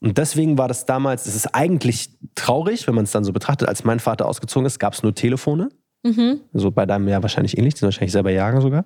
Und 0.00 0.18
deswegen 0.18 0.58
war 0.58 0.68
das 0.68 0.84
damals, 0.84 1.26
es 1.26 1.34
ist 1.34 1.54
eigentlich 1.54 2.10
traurig, 2.34 2.86
wenn 2.86 2.94
man 2.94 3.04
es 3.04 3.10
dann 3.10 3.24
so 3.24 3.32
betrachtet, 3.32 3.68
als 3.68 3.84
mein 3.84 4.00
Vater 4.00 4.26
ausgezogen 4.26 4.66
ist, 4.66 4.78
gab 4.78 4.92
es 4.92 5.02
nur 5.02 5.14
Telefone. 5.14 5.70
Mhm. 6.04 6.40
So 6.52 6.70
bei 6.70 6.86
deinem 6.86 7.08
ja 7.08 7.22
wahrscheinlich 7.22 7.56
ähnlich, 7.58 7.74
die 7.74 7.80
sind 7.80 7.86
wahrscheinlich 7.86 8.12
selber 8.12 8.30
Jahrgang 8.30 8.60
sogar. 8.60 8.84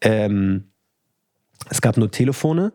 Ähm, 0.00 0.70
es 1.70 1.80
gab 1.80 1.96
nur 1.96 2.10
Telefone 2.10 2.72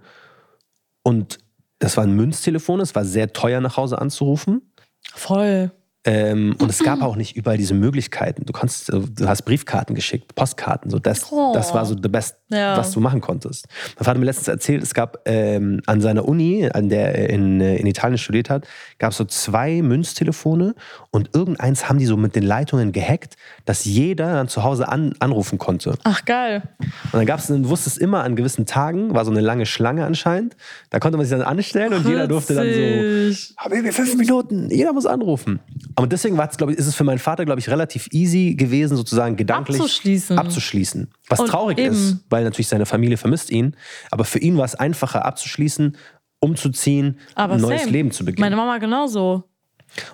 und 1.04 1.40
das 1.80 1.98
waren 1.98 2.16
Münztelefone, 2.16 2.82
es 2.82 2.96
war 2.96 3.06
sehr 3.06 3.32
teuer 3.32 3.62
nach 3.62 3.78
Hause 3.78 4.00
anzurufen. 4.00 4.74
Voll. 5.14 5.72
Ähm, 6.06 6.56
und 6.60 6.70
es 6.70 6.84
gab 6.84 7.02
auch 7.02 7.16
nicht 7.16 7.38
überall 7.38 7.56
diese 7.58 7.74
Möglichkeiten. 7.74 8.46
Du 8.46 8.52
konntest, 8.52 8.90
äh, 8.90 9.00
du 9.00 9.28
hast 9.28 9.44
Briefkarten 9.44 9.96
geschickt, 9.96 10.36
Postkarten. 10.36 10.92
So 10.92 11.00
das, 11.00 11.32
Oh. 11.32 11.52
das 11.54 11.74
war 11.74 11.86
so 11.86 11.96
the 11.96 12.10
best, 12.10 12.36
Ja. 12.50 12.76
was 12.78 12.92
du 12.92 13.00
machen 13.00 13.22
konntest. 13.22 13.68
Mein 13.96 13.98
Vater 14.00 14.12
hat 14.12 14.18
mir 14.18 14.26
letztens 14.26 14.50
erzählt, 14.50 14.84
es 14.84 14.94
gab 14.94 15.20
ähm, 15.26 15.82
an 15.86 16.02
seiner 16.02 16.28
Uni, 16.28 16.70
an 16.74 16.90
der 16.90 17.16
er 17.18 17.30
in, 17.30 17.62
äh, 17.62 17.78
in 17.78 17.88
Italien 17.88 18.18
studiert 18.18 18.50
hat, 18.50 18.68
gab 19.00 19.12
es 19.12 19.18
so 19.18 19.24
zwei 19.24 19.82
Münztelefone 19.82 20.76
und 21.12 21.30
irgendeins 21.34 21.88
haben 21.88 22.00
die 22.00 22.06
so 22.06 22.18
mit 22.18 22.36
den 22.36 22.44
Leitungen 22.44 22.92
gehackt, 22.92 23.38
dass 23.64 23.86
jeder 23.86 24.34
dann 24.34 24.50
zu 24.50 24.64
Hause 24.64 24.90
an, 24.90 25.14
anrufen 25.20 25.58
konnte. 25.58 25.98
Ach, 26.04 26.26
geil. 26.26 26.64
Und 26.80 27.14
dann 27.14 27.26
gab 27.26 27.40
es, 27.40 27.48
du 27.48 27.70
wusstest 27.70 27.98
immer 27.98 28.24
an 28.24 28.36
gewissen 28.36 28.66
Tagen, 28.66 29.14
war 29.16 29.24
so 29.24 29.32
eine 29.32 29.40
lange 29.42 29.66
Schlange 29.66 30.06
anscheinend. 30.06 30.58
Da 30.90 31.00
konnte 31.00 31.18
man 31.18 31.26
sich 31.26 31.38
dann 31.38 31.48
anstellen 31.48 31.94
und 31.94 32.06
jeder 32.06 32.28
durfte 32.28 32.56
dann 32.56 32.68
so, 32.68 33.74
wir 33.84 33.94
fünf 33.94 34.16
Minuten, 34.18 34.70
jeder 34.70 34.92
muss 34.92 35.06
anrufen. 35.06 35.60
Aber 35.96 36.08
deswegen 36.08 36.38
war 36.38 36.50
es, 36.50 36.58
glaube 36.58 36.74
ich, 36.74 36.78
ist 36.80 36.88
es 36.88 36.96
für 36.96 37.04
meinen 37.04 37.20
Vater, 37.20 37.46
glaube 37.46 37.60
ich, 37.60 37.70
relativ 37.70 38.08
easy 38.12 38.56
gewesen, 38.56 38.98
sozusagen 38.98 39.36
gedanklich 39.36 39.80
Abzuschließen. 39.80 40.38
abzuschließen. 40.38 41.10
Was 41.30 41.40
Und 41.40 41.48
traurig 41.48 41.78
eben. 41.78 41.94
ist, 41.94 42.18
weil 42.30 42.44
natürlich 42.44 42.68
seine 42.68 42.86
Familie 42.86 43.18
vermisst 43.18 43.52
ihn. 43.52 43.76
Aber 44.12 44.26
für 44.26 44.40
ihn 44.40 44.58
war 44.58 44.66
es 44.66 44.76
einfacher 44.76 45.26
abzuschließen, 45.26 45.98
umzuziehen, 46.40 47.20
Aber 47.36 47.54
ein 47.54 47.62
neues 47.62 47.82
same. 47.82 47.92
Leben 47.92 48.12
zu 48.12 48.26
beginnen. 48.26 48.42
Meine 48.42 48.56
Mama 48.56 48.78
genauso. 48.78 49.44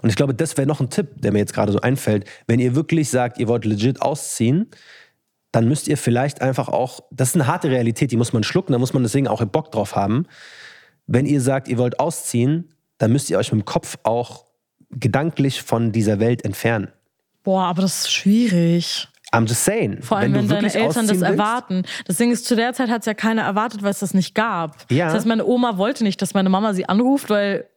Und 0.02 0.10
ich 0.10 0.16
glaube, 0.16 0.34
das 0.34 0.58
wäre 0.58 0.68
noch 0.68 0.82
ein 0.82 0.90
Tipp, 0.90 1.22
der 1.22 1.32
mir 1.32 1.40
jetzt 1.40 1.54
gerade 1.54 1.72
so 1.72 1.80
einfällt. 1.80 2.26
Wenn 2.48 2.60
ihr 2.60 2.76
wirklich 2.76 3.10
sagt, 3.10 3.38
ihr 3.38 3.48
wollt 3.48 3.66
legit 3.66 4.02
ausziehen, 4.02 4.70
dann 5.52 5.68
müsst 5.68 5.88
ihr 5.88 5.98
vielleicht 5.98 6.42
einfach 6.42 6.68
auch, 6.68 7.00
das 7.12 7.30
ist 7.30 7.36
eine 7.36 7.48
harte 7.48 7.70
Realität, 7.70 8.12
die 8.12 8.18
muss 8.18 8.34
man 8.34 8.44
schlucken, 8.44 8.74
da 8.74 8.78
muss 8.80 8.94
man 8.94 9.04
deswegen 9.04 9.28
auch 9.28 9.44
Bock 9.46 9.72
drauf 9.72 9.96
haben. 9.96 10.26
Wenn 11.08 11.26
ihr 11.26 11.42
sagt, 11.42 11.68
ihr 11.68 11.78
wollt 11.78 12.00
ausziehen, 12.00 12.74
dann 13.00 13.12
müsst 13.12 13.30
ihr 13.30 13.38
euch 13.40 13.52
mit 13.52 13.62
dem 13.62 13.66
Kopf 13.66 13.98
auch 14.04 14.46
gedanklich 14.92 15.62
von 15.62 15.92
dieser 15.92 16.20
Welt 16.20 16.44
entfernen. 16.46 16.90
Boah, 17.44 17.64
aber 17.64 17.82
das 17.82 18.00
ist 18.00 18.12
schwierig. 18.12 19.08
I'm 19.32 19.48
just 19.48 19.64
saying. 19.64 20.02
Vor 20.02 20.18
allem, 20.18 20.34
du 20.34 20.40
wenn, 20.40 20.48
deine 20.48 20.74
Eltern 20.74 21.08
das 21.08 21.22
erwarten. 21.22 21.84
Das 22.06 22.18
Ding 22.18 22.32
ist, 22.32 22.46
zu 22.46 22.56
der 22.56 22.74
Zeit 22.74 22.90
hat 22.90 23.02
es 23.02 23.06
ja 23.06 23.14
keiner 23.14 23.44
erwartet, 23.44 23.84
weil 23.84 23.92
es 23.92 24.00
das 24.00 24.16
nicht 24.16 24.34
gab. 24.34 24.76
Ja. 24.90 25.06
Das 25.06 25.16
heißt, 25.16 25.28
meine 25.28 25.46
Oma 25.46 25.78
wollte 25.78 26.04
nicht, 26.04 26.22
dass 26.22 26.34
meine 26.34 26.50
Mama 26.50 26.74
sie 26.74 26.90
anruft, 26.90 27.30
weil 27.30 27.68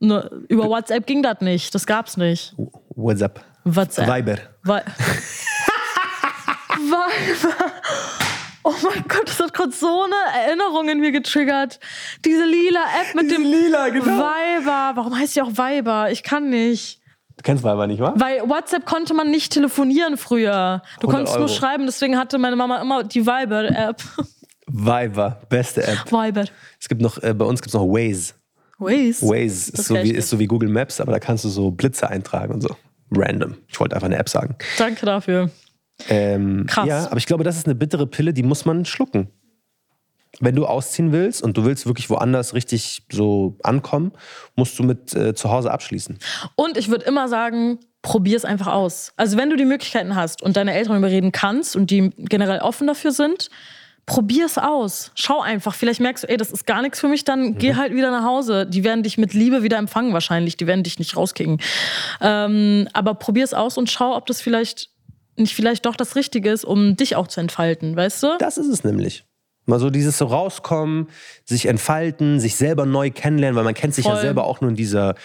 ne, 0.00 0.28
über 0.48 0.68
WhatsApp 0.68 1.06
ging 1.06 1.22
das 1.22 1.40
nicht. 1.40 1.74
Das 1.74 1.86
gab's 1.86 2.16
nicht. 2.16 2.54
What's 2.96 3.22
up? 3.22 3.44
WhatsApp. 3.64 4.08
Viber. 4.08 4.38
Weil. 4.64 4.84
Viber. 6.78 7.52
Oh 8.68 8.74
mein 8.82 9.04
Gott, 9.06 9.28
das 9.28 9.38
hat 9.38 9.54
gerade 9.54 9.70
so 9.70 10.02
eine 10.02 10.44
Erinnerung 10.44 10.88
in 10.88 10.98
mir 10.98 11.12
getriggert. 11.12 11.78
Diese 12.24 12.44
lila 12.44 12.80
App 13.00 13.14
mit 13.14 13.30
dem 13.30 13.42
lila, 13.42 13.90
genau. 13.90 14.04
Viber. 14.06 14.92
Warum 14.96 15.16
heißt 15.16 15.36
die 15.36 15.42
auch 15.42 15.50
Viber? 15.52 16.10
Ich 16.10 16.24
kann 16.24 16.50
nicht. 16.50 17.00
Du 17.36 17.42
kennst 17.44 17.62
Viber 17.62 17.86
nicht, 17.86 18.00
wa? 18.00 18.12
Weil 18.16 18.40
WhatsApp 18.48 18.84
konnte 18.84 19.14
man 19.14 19.30
nicht 19.30 19.52
telefonieren 19.52 20.16
früher. 20.16 20.82
Du 20.98 21.06
100 21.06 21.10
konntest 21.14 21.36
nur 21.36 21.46
Euro. 21.46 21.56
schreiben, 21.56 21.86
deswegen 21.86 22.18
hatte 22.18 22.38
meine 22.38 22.56
Mama 22.56 22.80
immer 22.80 23.04
die 23.04 23.24
Viber-App. 23.24 24.02
Viber, 24.66 25.40
beste 25.48 25.86
App. 25.86 26.10
Viber. 26.10 26.46
Es 26.80 26.88
gibt 26.88 27.00
noch, 27.00 27.22
äh, 27.22 27.34
bei 27.34 27.44
uns 27.44 27.62
gibt 27.62 27.68
es 27.68 27.74
noch 27.74 27.86
Waze. 27.86 28.34
Waze. 28.78 29.24
Waze 29.24 29.70
ist 29.70 29.84
so, 29.84 29.94
wie, 29.94 30.10
ist 30.10 30.28
so 30.28 30.40
wie 30.40 30.46
Google 30.48 30.70
Maps, 30.70 31.00
aber 31.00 31.12
da 31.12 31.20
kannst 31.20 31.44
du 31.44 31.48
so 31.50 31.70
Blitze 31.70 32.10
eintragen 32.10 32.52
und 32.52 32.62
so. 32.62 32.74
Random. 33.12 33.56
Ich 33.68 33.78
wollte 33.78 33.94
einfach 33.94 34.06
eine 34.06 34.16
App 34.18 34.28
sagen. 34.28 34.56
Danke 34.76 35.06
dafür. 35.06 35.50
Ähm, 36.08 36.66
Krass. 36.66 36.86
Ja, 36.86 37.06
aber 37.06 37.16
ich 37.16 37.26
glaube, 37.26 37.44
das 37.44 37.56
ist 37.56 37.66
eine 37.66 37.74
bittere 37.74 38.06
Pille, 38.06 38.32
die 38.32 38.42
muss 38.42 38.64
man 38.64 38.84
schlucken. 38.84 39.28
Wenn 40.40 40.54
du 40.54 40.66
ausziehen 40.66 41.12
willst 41.12 41.42
und 41.42 41.56
du 41.56 41.64
willst 41.64 41.86
wirklich 41.86 42.10
woanders 42.10 42.52
richtig 42.52 43.04
so 43.10 43.56
ankommen, 43.62 44.12
musst 44.54 44.78
du 44.78 44.82
mit 44.82 45.14
äh, 45.14 45.34
zu 45.34 45.50
Hause 45.50 45.70
abschließen. 45.70 46.18
Und 46.56 46.76
ich 46.76 46.90
würde 46.90 47.06
immer 47.06 47.28
sagen, 47.28 47.78
probier 48.02 48.36
es 48.36 48.44
einfach 48.44 48.66
aus. 48.66 49.12
Also 49.16 49.38
wenn 49.38 49.48
du 49.48 49.56
die 49.56 49.64
Möglichkeiten 49.64 50.14
hast 50.14 50.42
und 50.42 50.56
deine 50.56 50.74
Eltern 50.74 50.98
überreden 50.98 51.32
kannst 51.32 51.74
und 51.74 51.90
die 51.90 52.10
generell 52.18 52.58
offen 52.58 52.86
dafür 52.86 53.12
sind, 53.12 53.48
probier 54.06 54.46
es 54.46 54.58
aus. 54.58 55.10
Schau 55.14 55.40
einfach. 55.40 55.74
Vielleicht 55.74 56.00
merkst 56.00 56.24
du, 56.24 56.28
ey, 56.28 56.36
das 56.36 56.50
ist 56.50 56.66
gar 56.66 56.82
nichts 56.82 57.00
für 57.00 57.08
mich, 57.08 57.24
dann 57.24 57.58
geh 57.58 57.74
halt 57.74 57.92
wieder 57.92 58.10
nach 58.10 58.24
Hause. 58.24 58.66
Die 58.66 58.84
werden 58.84 59.02
dich 59.02 59.18
mit 59.18 59.34
Liebe 59.34 59.62
wieder 59.62 59.78
empfangen 59.78 60.12
wahrscheinlich. 60.12 60.56
Die 60.56 60.66
werden 60.66 60.84
dich 60.84 60.98
nicht 60.98 61.16
rauskicken. 61.16 61.58
Ähm, 62.20 62.88
aber 62.92 63.14
probier 63.14 63.44
es 63.44 63.52
aus 63.52 63.76
und 63.76 63.90
schau, 63.90 64.14
ob 64.16 64.26
das 64.26 64.40
vielleicht 64.40 64.90
nicht 65.38 65.54
vielleicht 65.54 65.86
doch 65.86 65.96
das 65.96 66.16
Richtige 66.16 66.50
ist, 66.50 66.64
um 66.64 66.96
dich 66.96 67.16
auch 67.16 67.26
zu 67.26 67.40
entfalten, 67.40 67.96
weißt 67.96 68.22
du? 68.22 68.28
Das 68.38 68.58
ist 68.58 68.68
es 68.68 68.84
nämlich. 68.84 69.24
Mal 69.66 69.80
so 69.80 69.90
dieses 69.90 70.18
so 70.18 70.26
rauskommen, 70.26 71.08
sich 71.44 71.66
entfalten, 71.66 72.38
sich 72.38 72.54
selber 72.56 72.86
neu 72.86 73.10
kennenlernen, 73.10 73.56
weil 73.56 73.64
man 73.64 73.74
kennt 73.74 73.94
sich 73.94 74.04
ja 74.04 74.12
Voll. 74.12 74.20
selber 74.20 74.44
auch 74.44 74.60
nur 74.60 74.70
in 74.70 74.76
dieser 74.76 75.16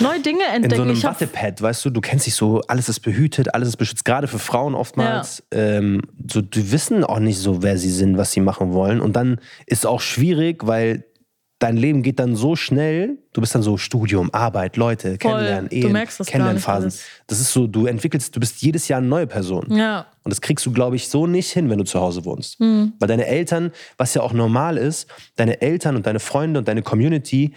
Neue 0.00 0.20
Dinge 0.20 0.44
in 0.48 0.64
entdecken. 0.64 0.76
so 0.76 0.82
einem 0.82 1.02
Wattepad, 1.02 1.62
weißt 1.62 1.84
du, 1.84 1.90
du 1.90 2.00
kennst 2.00 2.26
dich 2.26 2.34
so, 2.34 2.62
alles 2.66 2.88
ist 2.88 3.00
behütet, 3.00 3.54
alles 3.54 3.68
ist 3.68 3.76
beschützt, 3.76 4.04
gerade 4.04 4.26
für 4.26 4.38
Frauen 4.40 4.74
oftmals. 4.74 5.44
Ähm, 5.52 6.02
so, 6.30 6.40
die 6.40 6.72
wissen 6.72 7.04
auch 7.04 7.20
nicht 7.20 7.38
so, 7.38 7.62
wer 7.62 7.78
sie 7.78 7.90
sind, 7.90 8.16
was 8.16 8.32
sie 8.32 8.40
machen 8.40 8.72
wollen. 8.72 9.00
Und 9.00 9.14
dann 9.14 9.40
ist 9.66 9.80
es 9.80 9.86
auch 9.86 10.00
schwierig, 10.00 10.66
weil 10.66 11.04
dein 11.58 11.76
Leben 11.76 12.02
geht 12.02 12.18
dann 12.18 12.36
so 12.36 12.56
schnell, 12.56 13.18
du 13.32 13.40
bist 13.40 13.54
dann 13.54 13.62
so 13.62 13.76
Studium, 13.76 14.28
Arbeit, 14.32 14.76
Leute, 14.76 15.16
kennenlernen, 15.18 15.70
Du 15.70 15.76
Ehen, 15.76 15.92
merkst 15.92 16.20
das 16.20 16.26
Kennenlernphasen. 16.26 16.92
Das 17.26 17.40
ist 17.40 17.52
so, 17.52 17.66
du 17.66 17.86
entwickelst, 17.86 18.34
du 18.34 18.40
bist 18.40 18.60
jedes 18.62 18.88
Jahr 18.88 18.98
eine 18.98 19.08
neue 19.08 19.26
Person. 19.26 19.66
ja. 19.74 20.06
Und 20.24 20.30
das 20.30 20.40
kriegst 20.40 20.64
du, 20.64 20.72
glaube 20.72 20.96
ich, 20.96 21.08
so 21.08 21.26
nicht 21.26 21.50
hin, 21.50 21.68
wenn 21.68 21.76
du 21.76 21.84
zu 21.84 22.00
Hause 22.00 22.24
wohnst. 22.24 22.58
Hm. 22.58 22.94
Weil 22.98 23.08
deine 23.08 23.26
Eltern, 23.26 23.72
was 23.98 24.14
ja 24.14 24.22
auch 24.22 24.32
normal 24.32 24.78
ist, 24.78 25.06
deine 25.36 25.60
Eltern 25.60 25.96
und 25.96 26.06
deine 26.06 26.18
Freunde 26.18 26.60
und 26.60 26.66
deine 26.66 26.80
Community, 26.80 27.52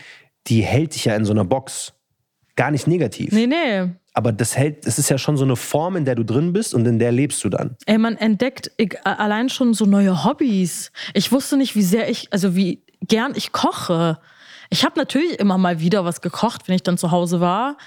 die 0.47 0.63
hält 0.63 0.93
dich 0.93 1.05
ja 1.05 1.15
in 1.15 1.23
so 1.23 1.31
einer 1.31 1.45
Box. 1.45 1.93
Gar 2.57 2.71
nicht 2.71 2.85
negativ. 2.85 3.31
Nee, 3.31 3.47
nee. 3.47 3.89
Aber 4.13 4.33
das 4.33 4.57
hält, 4.57 4.85
das 4.85 4.99
ist 4.99 5.09
ja 5.09 5.17
schon 5.17 5.37
so 5.37 5.45
eine 5.45 5.55
Form, 5.55 5.95
in 5.95 6.03
der 6.03 6.15
du 6.15 6.25
drin 6.25 6.51
bist 6.51 6.73
und 6.73 6.85
in 6.87 6.99
der 6.99 7.11
lebst 7.13 7.41
du 7.43 7.49
dann. 7.49 7.77
Ey, 7.85 7.97
man 7.97 8.17
entdeckt 8.17 8.71
allein 9.05 9.47
schon 9.47 9.73
so 9.73 9.85
neue 9.85 10.25
Hobbys. 10.25 10.91
Ich 11.13 11.31
wusste 11.31 11.55
nicht, 11.55 11.75
wie 11.75 11.83
sehr 11.83 12.09
ich, 12.09 12.27
also 12.33 12.55
wie 12.55 12.83
gern 13.01 13.33
ich 13.35 13.51
koche. 13.51 14.19
Ich 14.69 14.83
habe 14.83 14.99
natürlich 14.99 15.39
immer 15.39 15.57
mal 15.57 15.79
wieder 15.79 16.03
was 16.05 16.21
gekocht, 16.21 16.67
wenn 16.67 16.75
ich 16.75 16.83
dann 16.83 16.97
zu 16.97 17.11
Hause 17.11 17.39
war. 17.39 17.77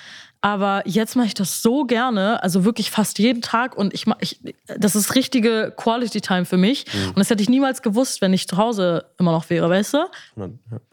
Aber 0.43 0.83
jetzt 0.87 1.17
mache 1.17 1.27
ich 1.27 1.35
das 1.35 1.61
so 1.61 1.85
gerne, 1.85 2.43
also 2.43 2.65
wirklich 2.65 2.91
fast 2.91 3.19
jeden 3.19 3.43
Tag. 3.43 3.77
Und 3.77 3.93
ich, 3.93 4.07
ich 4.21 4.41
das 4.79 4.97
ist 4.97 5.15
richtige 5.15 5.75
Quality 5.77 6.23
Time 6.23 6.47
für 6.47 6.57
mich. 6.57 6.87
Und 7.09 7.19
das 7.19 7.29
hätte 7.29 7.43
ich 7.43 7.51
niemals 7.51 7.83
gewusst, 7.83 8.23
wenn 8.23 8.33
ich 8.33 8.49
zu 8.49 8.57
Hause 8.57 9.05
immer 9.19 9.33
noch 9.33 9.51
wäre, 9.51 9.69
weißt 9.69 9.95
du? 9.95 9.99
Ja. 10.37 10.49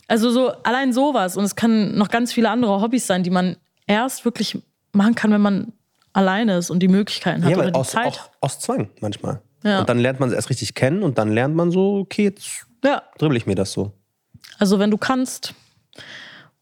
Also 0.10 0.32
so 0.32 0.50
allein 0.64 0.92
sowas. 0.92 1.38
Und 1.38 1.46
es 1.46 1.56
können 1.56 1.98
noch 1.98 2.10
ganz 2.10 2.34
viele 2.34 2.50
andere 2.50 2.82
Hobbys 2.82 3.08
sein, 3.08 3.24
die 3.24 3.30
man 3.30 3.56
erst 3.86 4.26
wirklich 4.26 4.62
machen 4.92 5.16
kann, 5.16 5.32
wenn 5.32 5.42
man 5.42 5.72
alleine 6.12 6.58
ist 6.58 6.70
und 6.70 6.80
die 6.80 6.88
Möglichkeiten 6.90 7.44
hat 7.46 7.52
Ja, 7.52 7.58
oder 7.58 7.72
die 7.72 7.80
aus, 7.80 7.92
Zeit. 7.92 8.08
auch 8.08 8.30
aus 8.42 8.60
Zwang 8.60 8.90
manchmal. 9.00 9.42
Ja. 9.64 9.80
Und 9.80 9.88
dann 9.88 10.00
lernt 10.00 10.20
man 10.20 10.28
es 10.30 10.36
erst 10.36 10.50
richtig 10.50 10.74
kennen 10.74 11.04
und 11.04 11.18
dann 11.18 11.32
lernt 11.32 11.56
man 11.56 11.72
so, 11.72 12.00
okay, 12.00 12.24
jetzt 12.26 12.66
Ja, 12.84 13.04
dribbel 13.18 13.38
ich 13.38 13.46
mir 13.46 13.56
das 13.56 13.72
so. 13.72 13.94
Also 14.58 14.80
wenn 14.80 14.92
du 14.92 14.98
kannst 14.98 15.54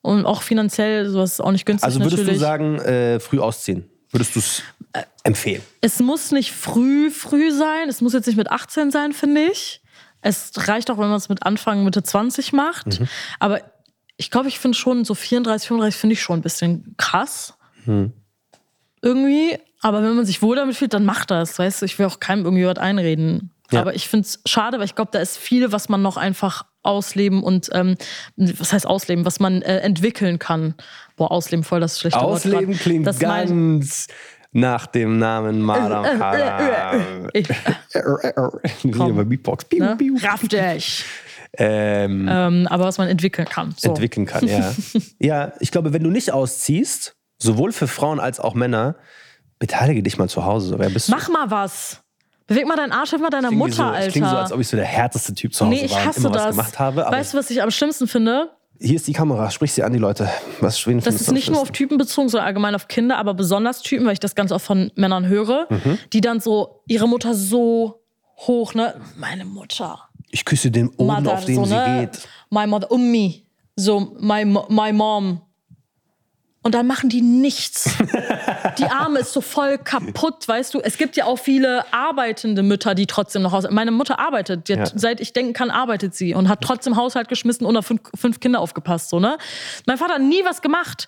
und 0.01 0.25
auch 0.25 0.41
finanziell, 0.41 1.09
sowas 1.09 1.33
ist 1.33 1.41
auch 1.41 1.51
nicht 1.51 1.65
günstig 1.65 1.85
Also 1.85 1.99
würdest 1.99 2.17
natürlich. 2.17 2.39
du 2.39 2.39
sagen, 2.39 2.79
äh, 2.79 3.19
früh 3.19 3.39
ausziehen? 3.39 3.89
Würdest 4.11 4.35
du 4.35 4.39
es 4.39 4.63
empfehlen? 5.23 5.61
Es 5.81 5.99
muss 5.99 6.31
nicht 6.31 6.51
früh, 6.51 7.09
früh 7.11 7.51
sein. 7.51 7.89
Es 7.89 8.01
muss 8.01 8.13
jetzt 8.13 8.27
nicht 8.27 8.37
mit 8.37 8.49
18 8.49 8.91
sein, 8.91 9.13
finde 9.13 9.41
ich. 9.51 9.81
Es 10.21 10.51
reicht 10.55 10.89
auch, 10.89 10.97
wenn 10.97 11.09
man 11.09 11.17
es 11.17 11.27
mit 11.29 11.43
Anfang, 11.43 11.83
Mitte 11.83 12.01
20 12.01 12.53
macht. 12.53 12.99
Mhm. 12.99 13.07
Aber 13.39 13.61
ich 14.17 14.31
glaube, 14.31 14.47
ich 14.47 14.59
finde 14.59 14.77
schon, 14.77 15.05
so 15.05 15.13
34, 15.13 15.67
35 15.67 15.99
finde 15.99 16.13
ich 16.13 16.21
schon 16.21 16.39
ein 16.39 16.41
bisschen 16.41 16.95
krass. 16.97 17.55
Mhm. 17.85 18.13
Irgendwie. 19.01 19.57
Aber 19.81 20.01
wenn 20.01 20.15
man 20.15 20.25
sich 20.25 20.41
wohl 20.41 20.55
damit 20.55 20.75
fühlt, 20.75 20.93
dann 20.93 21.05
macht 21.05 21.29
das. 21.29 21.59
Weißt 21.59 21.81
du, 21.81 21.85
ich 21.85 21.99
will 21.99 22.05
auch 22.05 22.19
keinem 22.19 22.45
irgendwie 22.45 22.65
was 22.65 22.77
einreden. 22.77 23.51
Ja. 23.71 23.81
Aber 23.81 23.95
ich 23.95 24.07
finde 24.07 24.25
es 24.27 24.39
schade, 24.45 24.77
weil 24.77 24.85
ich 24.85 24.95
glaube, 24.95 25.11
da 25.11 25.19
ist 25.19 25.37
viel, 25.37 25.71
was 25.71 25.89
man 25.89 26.01
noch 26.01 26.17
einfach 26.17 26.65
ausleben 26.85 27.43
und, 27.43 27.69
ähm, 27.73 27.95
was 28.35 28.73
heißt 28.73 28.87
ausleben, 28.87 29.25
was 29.25 29.39
man 29.39 29.61
äh, 29.61 29.79
entwickeln 29.79 30.39
kann. 30.39 30.75
Boah, 31.15 31.31
ausleben 31.31 31.63
voll 31.63 31.79
das 31.79 31.99
schlechte 31.99 32.19
Wort. 32.19 32.45
Ausleben 32.45 32.77
klingt 32.77 33.07
das 33.07 33.19
mein- 33.21 33.47
ganz 33.47 34.07
nach 34.51 34.85
dem 34.87 35.19
Namen 35.19 35.61
Madame 35.61 36.17
Kara. 36.17 36.93
Ich, 37.33 37.47
Komm. 38.97 39.15
bei 39.15 39.23
Beatbox. 39.25 39.65
Piu, 39.65 39.83
ne? 39.83 39.97
piu. 39.97 40.15
Raff 40.23 40.47
dich. 40.47 41.03
Ähm, 41.57 42.27
ähm, 42.29 42.67
aber 42.69 42.85
was 42.85 42.97
man 42.97 43.07
entwickeln 43.07 43.47
kann. 43.47 43.73
So. 43.77 43.89
entwickeln 43.89 44.25
kann, 44.25 44.47
ja. 44.47 44.73
ja, 45.19 45.53
ich 45.59 45.71
glaube, 45.71 45.93
wenn 45.93 46.03
du 46.03 46.09
nicht 46.09 46.31
ausziehst, 46.31 47.15
sowohl 47.37 47.71
für 47.71 47.87
Frauen 47.87 48.19
als 48.19 48.39
auch 48.39 48.53
Männer, 48.53 48.95
beteilige 49.59 50.03
dich 50.03 50.17
mal 50.17 50.29
zu 50.29 50.45
Hause. 50.45 50.69
So, 50.69 50.79
Wer 50.79 50.89
bist 50.89 51.07
du? 51.09 51.11
Mach 51.13 51.29
mal 51.29 51.51
was. 51.51 52.01
Beweg 52.47 52.67
mal 52.67 52.75
deinen 52.75 52.91
Arsch, 52.91 53.11
mal 53.13 53.29
deiner 53.29 53.49
Mutter, 53.51 53.73
so, 53.73 53.83
Alter. 53.83 54.05
Es 54.07 54.13
klingt 54.13 54.29
so, 54.29 54.35
als 54.37 54.51
ob 54.51 54.59
ich 54.59 54.67
so 54.67 54.77
der 54.77 54.85
härteste 54.85 55.33
Typ 55.33 55.53
zu 55.53 55.65
Hause 55.65 55.75
nee, 55.75 55.85
ich 55.85 55.91
war 55.91 56.05
hasse 56.05 56.19
immer 56.19 56.29
was 56.29 56.43
das. 56.43 56.51
gemacht 56.55 56.79
habe. 56.79 57.05
Weißt 57.09 57.33
du, 57.33 57.37
was 57.37 57.49
ich 57.49 57.61
am 57.61 57.71
schlimmsten 57.71 58.07
finde? 58.07 58.51
hier 58.77 58.97
ist 58.97 59.07
die 59.07 59.13
Kamera, 59.13 59.49
sprich 59.51 59.71
sie 59.71 59.83
an 59.83 59.93
die 59.93 59.99
Leute. 59.99 60.29
Was 60.59 60.85
wen 60.85 60.99
Das 60.99 61.15
ist 61.15 61.31
nicht 61.31 61.49
nur 61.49 61.61
auf? 61.61 61.71
Typen 61.71 61.97
bezogen, 61.97 62.27
sondern 62.27 62.45
allgemein 62.47 62.75
auf 62.75 62.89
Kinder, 62.89 63.17
aber 63.17 63.33
besonders 63.33 63.81
Typen, 63.81 64.05
weil 64.05 64.11
ich 64.13 64.19
das 64.19 64.35
ganz 64.35 64.51
oft 64.51 64.65
von 64.65 64.91
Männern 64.95 65.25
höre, 65.27 65.67
Mhm. 65.69 65.97
die 66.11 66.19
dann 66.19 66.41
so 66.41 66.81
ihre 66.85 67.07
Mutter 67.07 67.33
so 67.35 68.03
hoch, 68.37 68.73
ne? 68.73 68.99
Meine 69.17 69.45
Mutter. 69.45 70.09
Ich 70.29 70.43
küsse 70.43 70.71
den 70.71 70.91
Boden, 70.91 71.23
Mother, 71.23 71.33
auf 71.35 71.45
den 71.45 71.55
so, 71.55 71.63
sie 71.65 71.73
ne? 71.73 72.09
geht. 72.11 72.27
My 72.49 72.67
mother, 72.67 72.91
ummi. 72.91 73.45
So, 73.77 74.13
my, 74.19 74.43
my 74.43 74.91
mom. 74.91 75.41
Und 76.61 76.75
dann 76.75 76.85
machen 76.85 77.07
die 77.09 77.21
nichts. 77.21 77.89
Die 78.77 78.85
Arme 78.85 79.19
ist 79.19 79.33
so 79.33 79.41
voll 79.41 79.77
kaputt, 79.77 80.47
weißt 80.47 80.73
du. 80.73 80.81
Es 80.81 80.97
gibt 80.97 81.15
ja 81.15 81.25
auch 81.25 81.37
viele 81.37 81.85
arbeitende 81.93 82.63
Mütter, 82.63 82.95
die 82.95 83.07
trotzdem 83.07 83.41
noch 83.41 83.51
Haushalt. 83.51 83.73
Meine 83.73 83.91
Mutter 83.91 84.19
arbeitet. 84.19 84.69
Ja. 84.69 84.85
Seit 84.93 85.19
ich 85.19 85.33
denken 85.33 85.53
kann, 85.53 85.69
arbeitet 85.69 86.15
sie 86.15 86.33
und 86.33 86.49
hat 86.49 86.61
trotzdem 86.61 86.95
Haushalt 86.95 87.27
geschmissen 87.27 87.65
und 87.65 87.75
auf 87.77 87.85
fünf, 87.85 88.01
fünf 88.15 88.39
Kinder 88.39 88.59
aufgepasst. 88.59 89.09
So, 89.09 89.19
ne? 89.19 89.37
Mein 89.85 89.97
Vater 89.97 90.15
hat 90.15 90.21
nie 90.21 90.43
was 90.43 90.61
gemacht. 90.61 91.07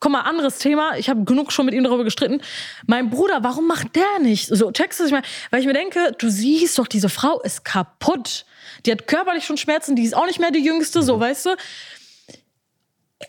Guck 0.00 0.12
mal, 0.12 0.20
anderes 0.20 0.58
Thema. 0.58 0.96
Ich 0.98 1.08
habe 1.08 1.24
genug 1.24 1.50
schon 1.50 1.64
mit 1.64 1.74
ihm 1.74 1.84
darüber 1.84 2.04
gestritten. 2.04 2.42
Mein 2.86 3.08
Bruder, 3.08 3.42
warum 3.42 3.66
macht 3.66 3.96
der 3.96 4.18
nicht? 4.20 4.48
So, 4.48 4.70
checkst 4.70 5.00
du 5.00 5.04
dich 5.04 5.12
mal? 5.12 5.22
Weil 5.50 5.60
ich 5.60 5.66
mir 5.66 5.72
denke, 5.72 6.14
du 6.18 6.28
siehst 6.28 6.78
doch, 6.78 6.86
diese 6.86 7.08
Frau 7.08 7.40
ist 7.40 7.64
kaputt. 7.64 8.44
Die 8.84 8.92
hat 8.92 9.06
körperlich 9.06 9.46
schon 9.46 9.56
Schmerzen, 9.56 9.96
die 9.96 10.04
ist 10.04 10.14
auch 10.14 10.26
nicht 10.26 10.40
mehr 10.40 10.50
die 10.50 10.62
Jüngste, 10.62 11.02
so, 11.02 11.18
weißt 11.18 11.46
du? 11.46 11.50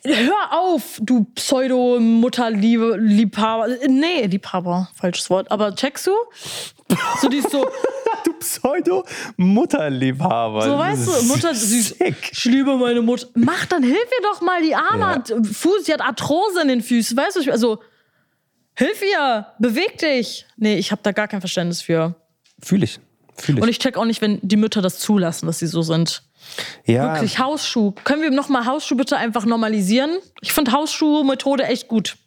Hör 0.04 0.52
auf, 0.52 1.00
du 1.02 1.26
Pseudo-Mutterliebe, 1.36 2.98
Liebhaber. 3.00 3.68
Nee, 3.88 4.26
Liebhaber, 4.26 4.90
falsches 4.96 5.30
Wort. 5.30 5.50
Aber 5.52 5.74
checkst 5.76 6.08
du? 6.08 6.12
So, 7.22 7.30
die 7.30 7.38
ist 7.38 7.52
so, 7.52 7.68
Du 8.26 8.34
Pseudo-Mutterliebhaber. 8.34 10.62
so 10.64 10.78
weißt 10.78 11.08
du, 11.08 11.12
Mutter, 11.28 11.54
süß. 11.54 11.90
Sick. 12.00 12.16
Ich 12.32 12.46
liebe 12.46 12.76
meine 12.78 13.02
Mutter. 13.02 13.28
Mach, 13.36 13.66
dann 13.68 13.84
hilf 13.84 13.96
ihr 13.98 14.24
doch 14.24 14.42
mal. 14.42 14.62
Die 14.62 14.76
Arme 14.76 15.00
Ja. 15.02 15.10
hat 15.16 15.30
Fuß, 15.30 15.84
die 15.86 15.94
hat 15.94 16.02
Arthrose 16.02 16.62
in 16.62 16.68
den 16.68 16.82
Füßen. 16.82 17.16
Weißt 17.16 17.36
du, 17.38 17.42
ich- 17.42 17.52
also, 17.52 17.80
hilf 18.76 19.02
ihr, 19.02 19.48
beweg 19.60 19.98
dich. 20.00 20.46
Nee, 20.58 20.78
ich 20.78 20.92
habe 20.92 21.02
da 21.04 21.12
gar 21.12 21.28
kein 21.28 21.42
Verständnis 21.42 21.82
für. 21.82 22.16
Fühl 22.62 22.84
ich. 22.84 23.00
Fühl 23.36 23.58
ich. 23.58 23.62
Und 23.62 23.70
ich 23.70 23.80
check 23.80 23.98
auch 23.98 24.06
nicht, 24.06 24.22
wenn 24.22 24.40
die 24.42 24.58
Mütter 24.58 24.82
das 24.82 25.00
zulassen, 25.00 25.48
dass 25.48 25.60
sie 25.60 25.68
so 25.68 25.82
sind. 25.82 26.24
ja, 26.86 27.14
Wirklich, 27.14 27.40
Hausschuh. 27.40 27.92
Können 28.04 28.22
wir 28.22 28.32
nochmal 28.32 28.66
Hausschuh 28.66 28.96
bitte 28.96 29.18
einfach 29.18 29.46
normalisieren? 29.46 30.18
Ich 30.42 30.54
finde 30.54 30.72
Hausschuh-Methode 30.72 31.66
echt 31.66 31.88
gut. 31.88 32.18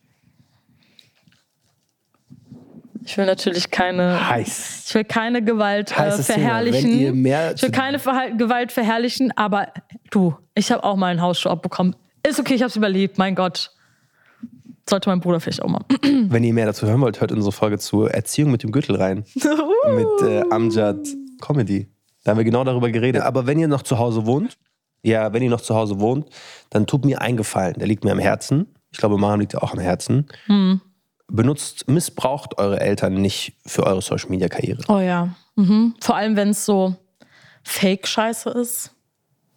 Ich 3.04 3.16
will 3.16 3.24
natürlich 3.24 3.70
keine. 3.70 4.28
heiß. 4.28 4.84
Ich 4.88 4.94
will 4.94 5.04
keine 5.04 5.42
Gewalt 5.42 5.92
äh, 5.92 6.10
verherrlichen. 6.10 7.24
Ich 7.24 7.62
will 7.62 7.70
keine 7.70 7.98
Verhal 7.98 8.36
Gewalt 8.36 8.70
verherrlichen, 8.70 9.32
aber 9.34 9.72
du, 10.10 10.36
ich 10.54 10.70
habe 10.70 10.84
auch 10.84 10.96
mal 10.96 11.06
einen 11.06 11.22
Hausschuh 11.22 11.48
abbekommen. 11.48 11.96
Ist 12.26 12.38
okay, 12.38 12.54
ich 12.54 12.60
habe 12.60 12.68
es 12.68 12.76
überlebt, 12.76 13.16
mein 13.16 13.34
Gott. 13.34 13.70
Sollte 14.88 15.10
mein 15.10 15.20
Bruder 15.20 15.40
vielleicht 15.40 15.62
auch 15.62 15.68
mal. 15.68 15.84
Wenn 16.02 16.44
ihr 16.44 16.54
mehr 16.54 16.66
dazu 16.66 16.86
hören 16.86 17.00
wollt, 17.00 17.20
hört 17.20 17.32
unsere 17.32 17.52
Folge 17.52 17.78
zur 17.78 18.10
Erziehung 18.10 18.50
mit 18.50 18.62
dem 18.62 18.72
Gürtel 18.72 18.96
rein. 18.96 19.24
mit 19.34 20.22
äh, 20.22 20.42
Amjad 20.50 21.06
Comedy. 21.40 21.88
Da 22.24 22.30
haben 22.30 22.38
wir 22.38 22.44
genau 22.44 22.64
darüber 22.64 22.90
geredet. 22.90 23.22
Aber 23.22 23.46
wenn 23.46 23.58
ihr 23.58 23.68
noch 23.68 23.82
zu 23.82 23.98
Hause 23.98 24.26
wohnt, 24.26 24.56
ja, 25.02 25.32
wenn 25.32 25.42
ihr 25.42 25.50
noch 25.50 25.60
zu 25.60 25.74
Hause 25.74 26.00
wohnt, 26.00 26.28
dann 26.70 26.86
tut 26.86 27.04
mir 27.04 27.20
einen 27.20 27.36
Gefallen. 27.36 27.74
Der 27.78 27.86
liegt 27.86 28.04
mir 28.04 28.12
am 28.12 28.18
Herzen. 28.18 28.66
Ich 28.90 28.98
glaube, 28.98 29.18
Maren 29.18 29.40
liegt 29.40 29.52
ja 29.52 29.62
auch 29.62 29.72
am 29.72 29.78
Herzen. 29.78 30.26
Hm. 30.46 30.80
Benutzt, 31.28 31.88
missbraucht 31.88 32.58
eure 32.58 32.80
Eltern 32.80 33.14
nicht 33.14 33.58
für 33.66 33.84
eure 33.84 34.00
Social 34.00 34.30
Media 34.30 34.48
Karriere. 34.48 34.82
Oh 34.88 34.98
ja. 34.98 35.34
Mhm. 35.56 35.94
Vor 36.00 36.16
allem, 36.16 36.36
wenn 36.36 36.50
es 36.50 36.64
so 36.64 36.96
Fake-Scheiße 37.62 38.50
ist. 38.50 38.94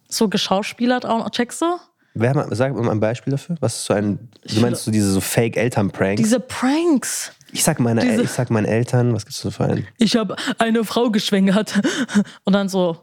So 0.08 0.28
geschauspielert 0.28 1.06
auch 1.06 1.18
noch. 1.18 1.30
Checkst 1.30 1.62
du? 1.62 1.78
Wer 2.14 2.34
mal, 2.34 2.46
sag 2.54 2.74
mal 2.74 2.90
ein 2.90 3.00
Beispiel 3.00 3.30
dafür. 3.30 3.56
Was 3.60 3.76
ist 3.76 3.84
so 3.86 3.94
ein, 3.94 4.28
du 4.46 4.60
meinst 4.60 4.84
so 4.84 4.90
diese 4.90 5.10
so 5.12 5.20
Fake-Eltern-Pranks? 5.20 6.20
Diese 6.22 6.40
Pranks. 6.40 7.32
Ich 7.52 7.64
sag, 7.64 7.80
meine, 7.80 8.00
diese- 8.02 8.22
ich 8.22 8.30
sag 8.30 8.50
meinen 8.50 8.66
Eltern, 8.66 9.14
was 9.14 9.24
gibt's 9.24 9.40
so 9.40 9.50
für 9.50 9.64
einen? 9.64 9.86
Ich 9.98 10.16
habe 10.16 10.36
eine 10.58 10.84
Frau 10.84 11.10
geschwängert. 11.10 11.80
Und 12.44 12.52
dann 12.52 12.68
so. 12.68 12.98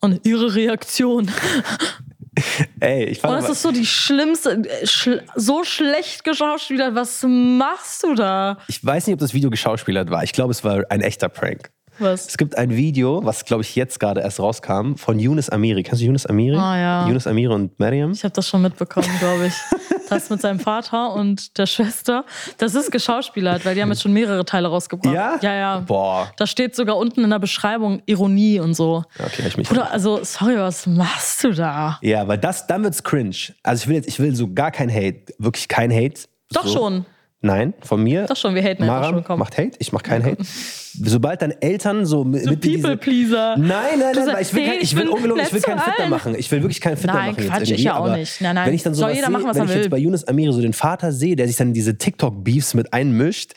Und 0.00 0.26
ihre 0.26 0.54
Reaktion. 0.54 1.30
Ey, 2.80 3.04
ich 3.04 3.18
fand, 3.20 3.42
das 3.42 3.50
ist 3.50 3.62
so 3.62 3.72
die 3.72 3.84
schlimmste, 3.84 4.52
äh, 4.52 4.86
schl 4.86 5.22
so 5.34 5.64
schlecht 5.64 6.24
geschauspielert. 6.24 6.94
Was 6.94 7.22
machst 7.26 8.02
du 8.04 8.14
da? 8.14 8.56
ich 8.68 8.82
weiß 8.84 9.06
nicht, 9.06 9.14
ob 9.14 9.20
das 9.20 9.34
Video 9.34 9.50
geschauspielert 9.50 10.10
war. 10.10 10.22
Ich 10.22 10.32
glaube, 10.32 10.52
es 10.52 10.62
war 10.64 10.84
ein 10.90 11.00
echter 11.02 11.28
Prank. 11.28 11.70
Was? 12.00 12.26
Es 12.26 12.38
gibt 12.38 12.56
ein 12.56 12.70
Video, 12.70 13.24
was 13.24 13.44
glaube 13.44 13.62
ich 13.62 13.76
jetzt 13.76 14.00
gerade 14.00 14.20
erst 14.22 14.40
rauskam, 14.40 14.94
von 14.96 15.18
Yunus 15.18 15.50
Amiri. 15.50 15.82
Kennst 15.82 16.00
du 16.00 16.06
Yunus 16.06 16.26
Amiri? 16.26 16.56
Ah, 16.56 16.78
ja. 16.78 17.08
Yunus 17.08 17.26
Amiri 17.26 17.52
und 17.52 17.78
Mariam. 17.78 18.12
Ich 18.12 18.24
habe 18.24 18.32
das 18.32 18.48
schon 18.48 18.62
mitbekommen, 18.62 19.08
glaube 19.18 19.46
ich. 19.46 19.54
Das 20.10 20.28
mit 20.28 20.40
seinem 20.40 20.58
Vater 20.58 21.12
und 21.14 21.56
der 21.56 21.66
Schwester. 21.66 22.24
Das 22.58 22.74
ist 22.74 22.90
geschauspielert, 22.90 23.64
weil 23.64 23.76
die 23.76 23.82
haben 23.82 23.90
jetzt 23.90 24.02
schon 24.02 24.12
mehrere 24.12 24.44
Teile 24.44 24.66
rausgebracht. 24.66 25.14
Ja? 25.14 25.38
Ja, 25.40 25.54
ja. 25.54 25.78
Boah. 25.78 26.32
Da 26.36 26.48
steht 26.48 26.74
sogar 26.74 26.96
unten 26.96 27.22
in 27.22 27.30
der 27.30 27.38
Beschreibung 27.38 28.02
Ironie 28.06 28.58
und 28.58 28.74
so. 28.74 29.04
Okay, 29.24 29.44
ich 29.46 29.56
mich. 29.56 29.68
Bruder, 29.68 29.92
also, 29.92 30.24
sorry, 30.24 30.56
was 30.56 30.88
machst 30.88 31.44
du 31.44 31.52
da? 31.52 32.00
Ja, 32.02 32.26
weil 32.26 32.38
das, 32.38 32.66
dann 32.66 32.82
wird's 32.82 33.04
cringe. 33.04 33.36
Also 33.62 33.84
ich 33.84 33.88
will 33.88 33.94
jetzt, 33.94 34.08
ich 34.08 34.18
will 34.18 34.34
so 34.34 34.52
gar 34.52 34.72
kein 34.72 34.92
Hate, 34.92 35.32
wirklich 35.38 35.68
kein 35.68 35.92
Hate. 35.92 36.22
Doch 36.50 36.66
so. 36.66 36.78
schon. 36.78 37.06
Nein, 37.42 37.72
von 37.80 38.02
mir. 38.02 38.26
Doch 38.26 38.36
schon, 38.36 38.54
wir 38.54 38.62
haten 38.62 38.82
einfach 38.82 38.96
Maram 39.00 39.14
schon. 39.14 39.24
Komm. 39.24 39.38
macht 39.38 39.56
Hate, 39.56 39.72
ich 39.78 39.92
mach 39.92 40.02
kein 40.02 40.22
Hate. 40.22 40.36
Sobald 40.44 41.40
dann 41.40 41.52
Eltern 41.60 42.04
so 42.04 42.22
mit, 42.22 42.44
So 42.44 42.50
mit 42.50 42.62
diese- 42.64 42.82
People-Pleaser. 42.82 43.56
Nein, 43.56 43.68
nein, 43.98 44.14
nein, 44.26 44.36
ich 44.40 44.52
will, 44.52 44.66
kein, 44.66 44.80
ich 44.82 44.94
will 44.94 45.08
ungelogen, 45.08 45.42
ich 45.44 45.52
will 45.52 45.60
keinen 45.62 45.78
allen. 45.78 46.10
machen. 46.10 46.34
Ich 46.34 46.50
will 46.50 46.60
wirklich 46.60 46.82
keinen 46.82 46.98
Fitner 46.98 47.14
Nein, 47.14 47.30
machen 47.34 47.46
Quatsch, 47.48 47.60
jetzt 47.68 47.78
ich 47.78 47.84
ja 47.84 47.94
auch 47.96 48.04
aber 48.06 48.16
nicht. 48.18 48.40
Nein, 48.42 48.54
nein, 48.56 48.66
Wenn 48.66 48.74
ich 48.74 48.82
dann 48.82 48.92
soll 48.92 49.04
sowas 49.08 49.16
jeder 49.16 49.30
machen, 49.30 49.46
was 49.46 49.56
wenn 49.56 49.64
ich 49.64 49.70
will. 49.70 49.76
jetzt 49.78 49.90
bei 49.90 49.96
Yunus 49.98 50.24
Amiri 50.28 50.52
so 50.52 50.60
den 50.60 50.74
Vater 50.74 51.12
sehe, 51.12 51.34
der 51.34 51.46
sich 51.46 51.56
dann 51.56 51.72
diese 51.72 51.96
TikTok-Beefs 51.96 52.74
mit 52.74 52.92
einmischt, 52.92 53.52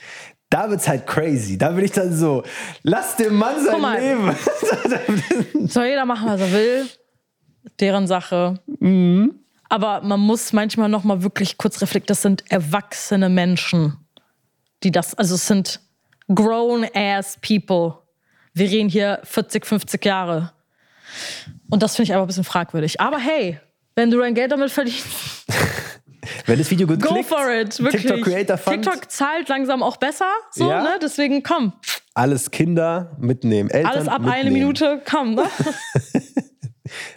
da 0.50 0.70
wird's 0.70 0.88
halt 0.88 1.06
crazy. 1.06 1.58
Da 1.58 1.72
bin 1.72 1.84
ich 1.84 1.92
dann 1.92 2.16
so, 2.16 2.44
lass 2.84 3.18
dem 3.18 3.36
Mann 3.36 3.56
sein 3.66 3.82
mal. 3.82 4.00
Leben. 4.00 5.68
Soll 5.68 5.88
jeder 5.88 6.06
machen, 6.06 6.28
was 6.30 6.40
er 6.40 6.52
will. 6.54 6.86
Deren 7.80 8.08
Sache. 8.08 8.60
Mhm. 8.80 9.40
Aber 9.70 10.02
man 10.02 10.20
muss 10.20 10.54
manchmal 10.54 10.90
noch 10.90 11.04
mal 11.04 11.24
wirklich 11.24 11.58
kurz 11.58 11.82
reflektieren. 11.82 12.08
Das 12.08 12.22
sind 12.22 12.44
erwachsene 12.52 13.30
Menschen, 13.30 13.98
die 14.84 14.92
das, 14.92 15.16
also 15.16 15.36
es 15.36 15.48
sind 15.48 15.80
grown-ass 16.34 17.38
people. 17.42 17.96
Wir 18.54 18.70
reden 18.70 18.90
hier 18.90 19.20
40, 19.24 19.66
50 19.66 20.06
Jahre. 20.06 20.52
Und 21.70 21.82
das 21.84 21.96
finde 21.96 22.12
ich 22.12 22.14
aber 22.14 22.24
ein 22.26 22.28
bisschen 22.28 22.44
fragwürdig. 22.44 23.02
Aber 23.02 23.18
hey, 23.18 23.60
wenn 23.96 24.12
du 24.12 24.20
dein 24.20 24.34
Geld 24.36 24.52
damit 24.52 24.72
verdienst, 24.72 25.06
Wenn 26.46 26.58
das 26.58 26.72
Video 26.72 26.88
gut 26.88 27.02
go 27.02 27.10
klickt, 27.14 27.28
for 27.28 27.50
it. 27.52 27.78
Wirklich. 27.84 28.04
TikTok 28.04 28.22
Creator 28.24 28.58
Fund, 28.58 28.84
TikTok 28.86 29.12
zahlt 29.12 29.50
langsam 29.50 29.84
auch 29.84 29.98
besser. 29.98 30.30
So, 30.52 30.70
Ja. 30.70 30.82
ne? 30.82 30.98
Deswegen 31.02 31.44
komm. 31.44 31.74
alles 32.14 32.50
Kinder 32.50 33.12
mitnehmen, 33.20 33.70
Eltern 33.70 33.92
Alles 33.92 34.08
ab 34.08 34.22
mitnehmen. 34.22 34.34
eine 34.40 34.52
Minute, 34.52 35.02
komm. 35.10 35.36
Ne? 35.36 35.44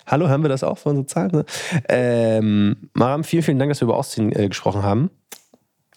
Hallo, 0.06 0.28
haben 0.28 0.42
wir 0.42 0.48
das 0.48 0.62
auch 0.62 0.78
für 0.78 0.90
unsere 0.90 1.06
Zahlen? 1.06 1.30
Ne? 1.32 1.44
Ähm, 1.88 2.76
Maram, 2.94 3.24
vielen, 3.24 3.42
vielen 3.42 3.58
Dank, 3.58 3.70
dass 3.70 3.80
wir 3.80 3.86
über 3.86 3.96
Ausziehen 3.96 4.32
äh, 4.32 4.48
gesprochen 4.48 4.82
haben. 4.82 5.10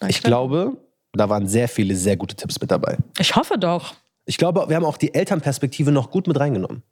Ich 0.08 0.22
glaube, 0.22 0.76
Da 1.12 1.28
waren 1.28 1.46
sehr 1.48 1.68
viele 1.68 1.96
sehr 1.96 2.16
gute 2.16 2.36
Tipps 2.36 2.60
mit 2.60 2.70
dabei. 2.70 2.98
Ich 3.18 3.34
hoffe 3.34 3.58
doch. 3.58 3.94
Ich 4.26 4.38
glaube, 4.38 4.64
wir 4.68 4.76
haben 4.76 4.84
auch 4.84 4.96
die 4.96 5.12
Elternperspektive 5.12 5.90
noch 5.90 6.10
gut 6.10 6.28
mit 6.28 6.38
reingenommen. 6.38 6.82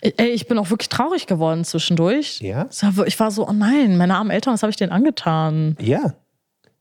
Ey, 0.00 0.28
ich 0.28 0.48
bin 0.48 0.56
auch 0.58 0.70
wirklich 0.70 0.88
traurig 0.88 1.26
geworden 1.26 1.64
zwischendurch. 1.64 2.40
Ja? 2.40 2.68
Ich 3.04 3.20
war 3.20 3.30
so, 3.30 3.46
oh 3.46 3.52
nein, 3.52 3.98
meine 3.98 4.14
armen 4.14 4.30
Eltern, 4.30 4.54
was 4.54 4.62
habe 4.62 4.70
ich 4.70 4.76
denen 4.76 4.92
angetan? 4.92 5.76
Ja. 5.78 6.14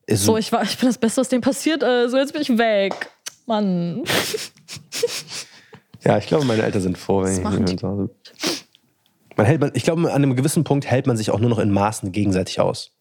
Ist 0.05 0.23
So, 0.23 0.37
ich, 0.37 0.51
war, 0.51 0.63
ich 0.63 0.77
bin 0.77 0.87
das 0.87 0.97
Beste, 0.97 1.21
was 1.21 1.29
denen 1.29 1.41
passiert 1.41 1.83
ist. 1.83 2.11
So, 2.11 2.17
jetzt 2.17 2.31
bin 2.31 2.43
ich 2.43 2.57
weg. 2.57 3.09
Mann. 3.45 4.03
ja, 6.03 6.17
ich 6.17 6.27
glaube, 6.27 6.45
meine 6.45 6.63
Eltern 6.63 6.81
sind 6.81 6.97
froh, 6.97 7.23
wenn 7.23 7.43
Was 7.43 7.71
ich 7.71 7.77
zu 7.77 7.87
Hause 7.87 8.07
bin. 8.07 8.15
Man 9.37 9.45
hält 9.45 9.61
man, 9.61 9.71
ich 9.73 9.83
glaube, 9.83 10.01
an 10.01 10.07
einem 10.09 10.35
gewissen 10.35 10.63
Punkt 10.63 10.85
hält 10.85 11.07
man 11.07 11.17
sich 11.17 11.31
auch 11.31 11.39
nur 11.39 11.49
noch 11.49 11.59
in 11.59 11.71
Maßen 11.71 12.11
gegenseitig 12.11 12.59
aus. 12.59 12.91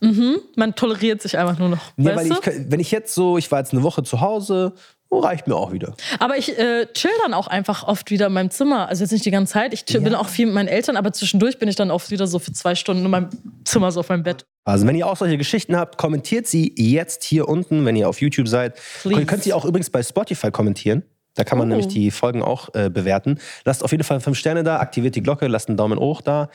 Man 0.00 0.74
toleriert 0.74 1.22
sich 1.22 1.38
einfach 1.38 1.58
nur 1.58 1.70
noch. 1.70 1.80
Nee, 1.96 2.14
weil 2.14 2.30
ich, 2.30 2.38
wenn 2.70 2.80
ich 2.80 2.90
jetzt 2.90 3.14
so, 3.14 3.38
ich 3.38 3.50
war 3.50 3.60
jetzt 3.60 3.72
eine 3.72 3.82
Woche 3.82 4.02
zu 4.02 4.20
Hause, 4.20 4.74
oh, 5.08 5.20
reicht 5.20 5.46
mir 5.48 5.56
auch 5.56 5.72
wieder. 5.72 5.94
aber 6.18 6.36
ich 6.36 6.56
äh, 6.58 6.86
chill 6.92 7.10
dann 7.22 7.32
auch 7.32 7.46
einfach 7.46 7.82
oft 7.88 8.10
wieder 8.10 8.26
in 8.26 8.34
meinem 8.34 8.50
Zimmer. 8.50 8.88
Also 8.88 9.02
jetzt 9.04 9.12
nicht 9.12 9.24
die 9.24 9.30
ganze 9.30 9.54
Zeit. 9.54 9.72
Ich 9.72 9.86
chill, 9.86 10.00
Ja. 10.00 10.04
bin 10.04 10.14
auch 10.14 10.28
viel 10.28 10.46
mit 10.46 10.54
meinen 10.54 10.68
Eltern, 10.68 10.96
aber 10.98 11.12
zwischendurch 11.14 11.58
bin 11.58 11.68
ich 11.70 11.76
dann 11.76 11.90
oft 11.90 12.10
wieder 12.10 12.26
so 12.26 12.38
für 12.38 12.52
zwei 12.52 12.74
Stunden 12.74 13.04
in 13.06 13.10
meinem 13.10 13.30
Zimmer, 13.64 13.90
so 13.90 14.00
auf 14.00 14.08
meinem 14.10 14.22
Bett. 14.22 14.44
Also, 14.64 14.86
wenn 14.86 14.96
ihr 14.96 15.06
auch 15.06 15.16
solche 15.16 15.38
Geschichten 15.38 15.76
habt, 15.76 15.96
kommentiert 15.96 16.46
sie 16.46 16.74
jetzt 16.76 17.24
hier 17.24 17.48
unten, 17.48 17.84
wenn 17.86 17.96
ihr 17.96 18.08
auf 18.08 18.20
YouTube 18.20 18.48
seid. 18.48 18.78
Please. 19.00 19.20
Ihr 19.20 19.26
könnt 19.26 19.44
sie 19.44 19.52
auch 19.54 19.64
übrigens 19.64 19.88
bei 19.90 20.02
Spotify 20.02 20.50
kommentieren. 20.50 21.04
Da 21.36 21.44
kann 21.44 21.58
man 21.58 21.68
Oh. 21.68 21.70
nämlich 21.70 21.86
die 21.88 22.10
Folgen 22.10 22.42
auch 22.42 22.74
äh, 22.74 22.90
bewerten. 22.90 23.38
Lasst 23.64 23.84
auf 23.84 23.92
jeden 23.92 24.02
Fall 24.04 24.18
fünf 24.20 24.36
Sterne 24.36 24.64
da, 24.64 24.80
aktiviert 24.80 25.14
die 25.14 25.22
Glocke, 25.22 25.46
lasst 25.46 25.68
einen 25.68 25.76
Daumen 25.76 25.98
hoch 26.00 26.20
da. 26.22 26.48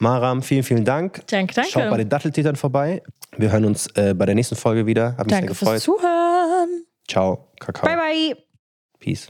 Maram, 0.00 0.42
vielen, 0.42 0.62
vielen 0.62 0.84
Dank. 0.84 1.26
Danke, 1.26 1.54
danke. 1.54 1.70
Schaut 1.72 1.90
bei 1.90 1.96
den 1.96 2.08
Datteltätern 2.08 2.54
vorbei. 2.54 3.02
Wir 3.36 3.50
hören 3.50 3.64
uns 3.64 3.88
äh, 3.96 4.14
bei 4.14 4.26
der 4.26 4.36
nächsten 4.36 4.54
Folge 4.54 4.86
wieder. 4.86 5.16
Hat 5.16 5.26
mich 5.26 5.34
Danke 5.34 5.48
sehr 5.48 5.56
fürs 5.56 5.82
gefreut. 5.84 5.98
Zuhören. 6.00 6.84
Ciao, 7.08 7.48
Kakao. 7.58 7.84
Bye, 7.88 7.96
bye. 7.96 8.36
Peace. 9.00 9.28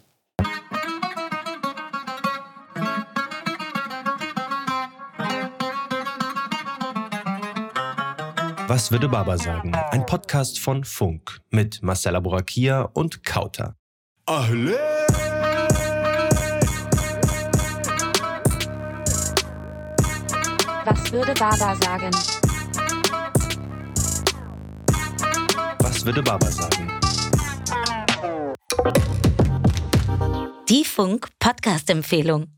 Was 8.68 8.92
würde 8.92 9.08
Baba 9.08 9.38
sagen? 9.38 9.74
Ein 9.74 10.04
Podcast 10.06 10.58
von 10.58 10.84
Funk 10.84 11.40
mit 11.50 11.82
Marcella 11.82 12.20
Borakia 12.20 12.82
und 12.82 13.24
Kauter. 13.24 13.76
Was 20.84 21.12
würde 21.12 21.32
Baba 21.32 21.74
sagen? 21.76 22.10
Was 25.78 26.04
würde 26.04 26.22
Baba 26.22 26.46
sagen? 26.50 26.92
Die 30.68 30.84
Funk-Podcast-Empfehlung. 30.84 32.57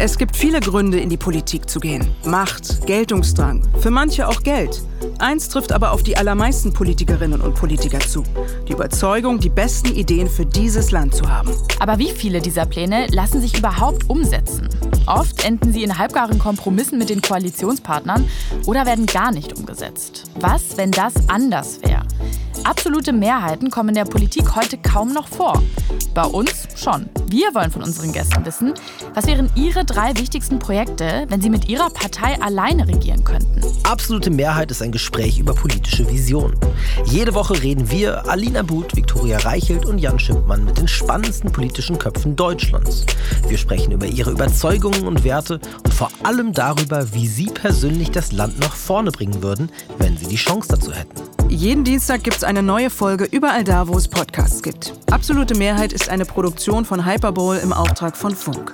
Es 0.00 0.16
gibt 0.16 0.36
viele 0.36 0.60
Gründe, 0.60 1.00
in 1.00 1.10
die 1.10 1.16
Politik 1.16 1.68
zu 1.68 1.80
gehen. 1.80 2.08
Macht, 2.24 2.86
Geltungsdrang, 2.86 3.64
für 3.80 3.90
manche 3.90 4.28
auch 4.28 4.44
Geld. 4.44 4.80
Eins 5.18 5.48
trifft 5.48 5.72
aber 5.72 5.90
auf 5.90 6.04
die 6.04 6.16
allermeisten 6.16 6.72
Politikerinnen 6.72 7.40
und 7.40 7.56
Politiker 7.56 7.98
zu. 7.98 8.22
Die 8.68 8.74
Überzeugung, 8.74 9.40
die 9.40 9.48
besten 9.48 9.88
Ideen 9.88 10.28
für 10.28 10.46
dieses 10.46 10.92
Land 10.92 11.16
zu 11.16 11.28
haben. 11.28 11.50
Aber 11.80 11.98
wie 11.98 12.10
viele 12.10 12.40
dieser 12.40 12.64
Pläne 12.64 13.08
lassen 13.08 13.40
sich 13.40 13.58
überhaupt 13.58 14.08
umsetzen? 14.08 14.68
Oft 15.06 15.44
enden 15.44 15.72
sie 15.72 15.82
in 15.82 15.98
halbgaren 15.98 16.38
Kompromissen 16.38 16.96
mit 16.96 17.10
den 17.10 17.20
Koalitionspartnern 17.20 18.24
oder 18.66 18.86
werden 18.86 19.06
gar 19.06 19.32
nicht 19.32 19.58
umgesetzt. 19.58 20.30
Was, 20.38 20.76
wenn 20.76 20.92
das 20.92 21.14
anders 21.28 21.80
wäre? 21.82 22.07
Absolute 22.64 23.12
Mehrheiten 23.12 23.70
kommen 23.70 23.90
in 23.90 23.94
der 23.94 24.04
Politik 24.04 24.54
heute 24.54 24.76
kaum 24.78 25.12
noch 25.12 25.28
vor. 25.28 25.62
Bei 26.14 26.24
uns 26.24 26.68
schon. 26.76 27.08
Wir 27.26 27.54
wollen 27.54 27.70
von 27.70 27.82
unseren 27.82 28.12
Gästen 28.12 28.44
wissen, 28.44 28.74
was 29.14 29.26
wären 29.26 29.50
ihre 29.54 29.84
drei 29.84 30.16
wichtigsten 30.16 30.58
Projekte, 30.58 31.26
wenn 31.28 31.40
sie 31.40 31.50
mit 31.50 31.68
ihrer 31.68 31.90
Partei 31.90 32.40
alleine 32.40 32.86
regieren 32.88 33.24
könnten. 33.24 33.62
Absolute 33.84 34.30
Mehrheit 34.30 34.70
ist 34.70 34.82
ein 34.82 34.92
Gespräch 34.92 35.38
über 35.38 35.54
politische 35.54 36.08
Visionen. 36.10 36.58
Jede 37.04 37.34
Woche 37.34 37.62
reden 37.62 37.90
wir, 37.90 38.28
Alina 38.28 38.62
But, 38.62 38.96
Viktoria 38.96 39.38
Reichelt 39.38 39.86
und 39.86 39.98
Jan 39.98 40.18
Schimpmann 40.18 40.64
mit 40.64 40.78
den 40.78 40.88
spannendsten 40.88 41.52
politischen 41.52 41.98
Köpfen 41.98 42.36
Deutschlands. 42.36 43.06
Wir 43.46 43.58
sprechen 43.58 43.92
über 43.92 44.06
ihre 44.06 44.30
Überzeugungen 44.30 45.06
und 45.06 45.24
Werte 45.24 45.60
und 45.84 45.94
vor 45.94 46.10
allem 46.22 46.52
darüber, 46.52 47.12
wie 47.14 47.26
sie 47.26 47.46
persönlich 47.46 48.10
das 48.10 48.32
Land 48.32 48.58
nach 48.58 48.74
vorne 48.74 49.10
bringen 49.10 49.42
würden, 49.42 49.70
wenn 49.98 50.16
sie 50.16 50.26
die 50.26 50.36
Chance 50.36 50.68
dazu 50.70 50.92
hätten. 50.92 51.22
Jeden 51.48 51.82
Dienstag 51.82 52.24
gibt 52.24 52.36
es 52.36 52.44
eine 52.48 52.62
neue 52.62 52.88
Folge 52.88 53.24
überall 53.24 53.62
da, 53.62 53.88
wo 53.88 53.98
es 53.98 54.08
Podcasts 54.08 54.62
gibt. 54.62 54.94
Absolute 55.10 55.54
Mehrheit 55.54 55.92
ist 55.92 56.08
eine 56.08 56.24
Produktion 56.24 56.86
von 56.86 57.04
Hyperbowl 57.04 57.58
im 57.58 57.74
Auftrag 57.74 58.16
von 58.16 58.34
Funk. 58.34 58.72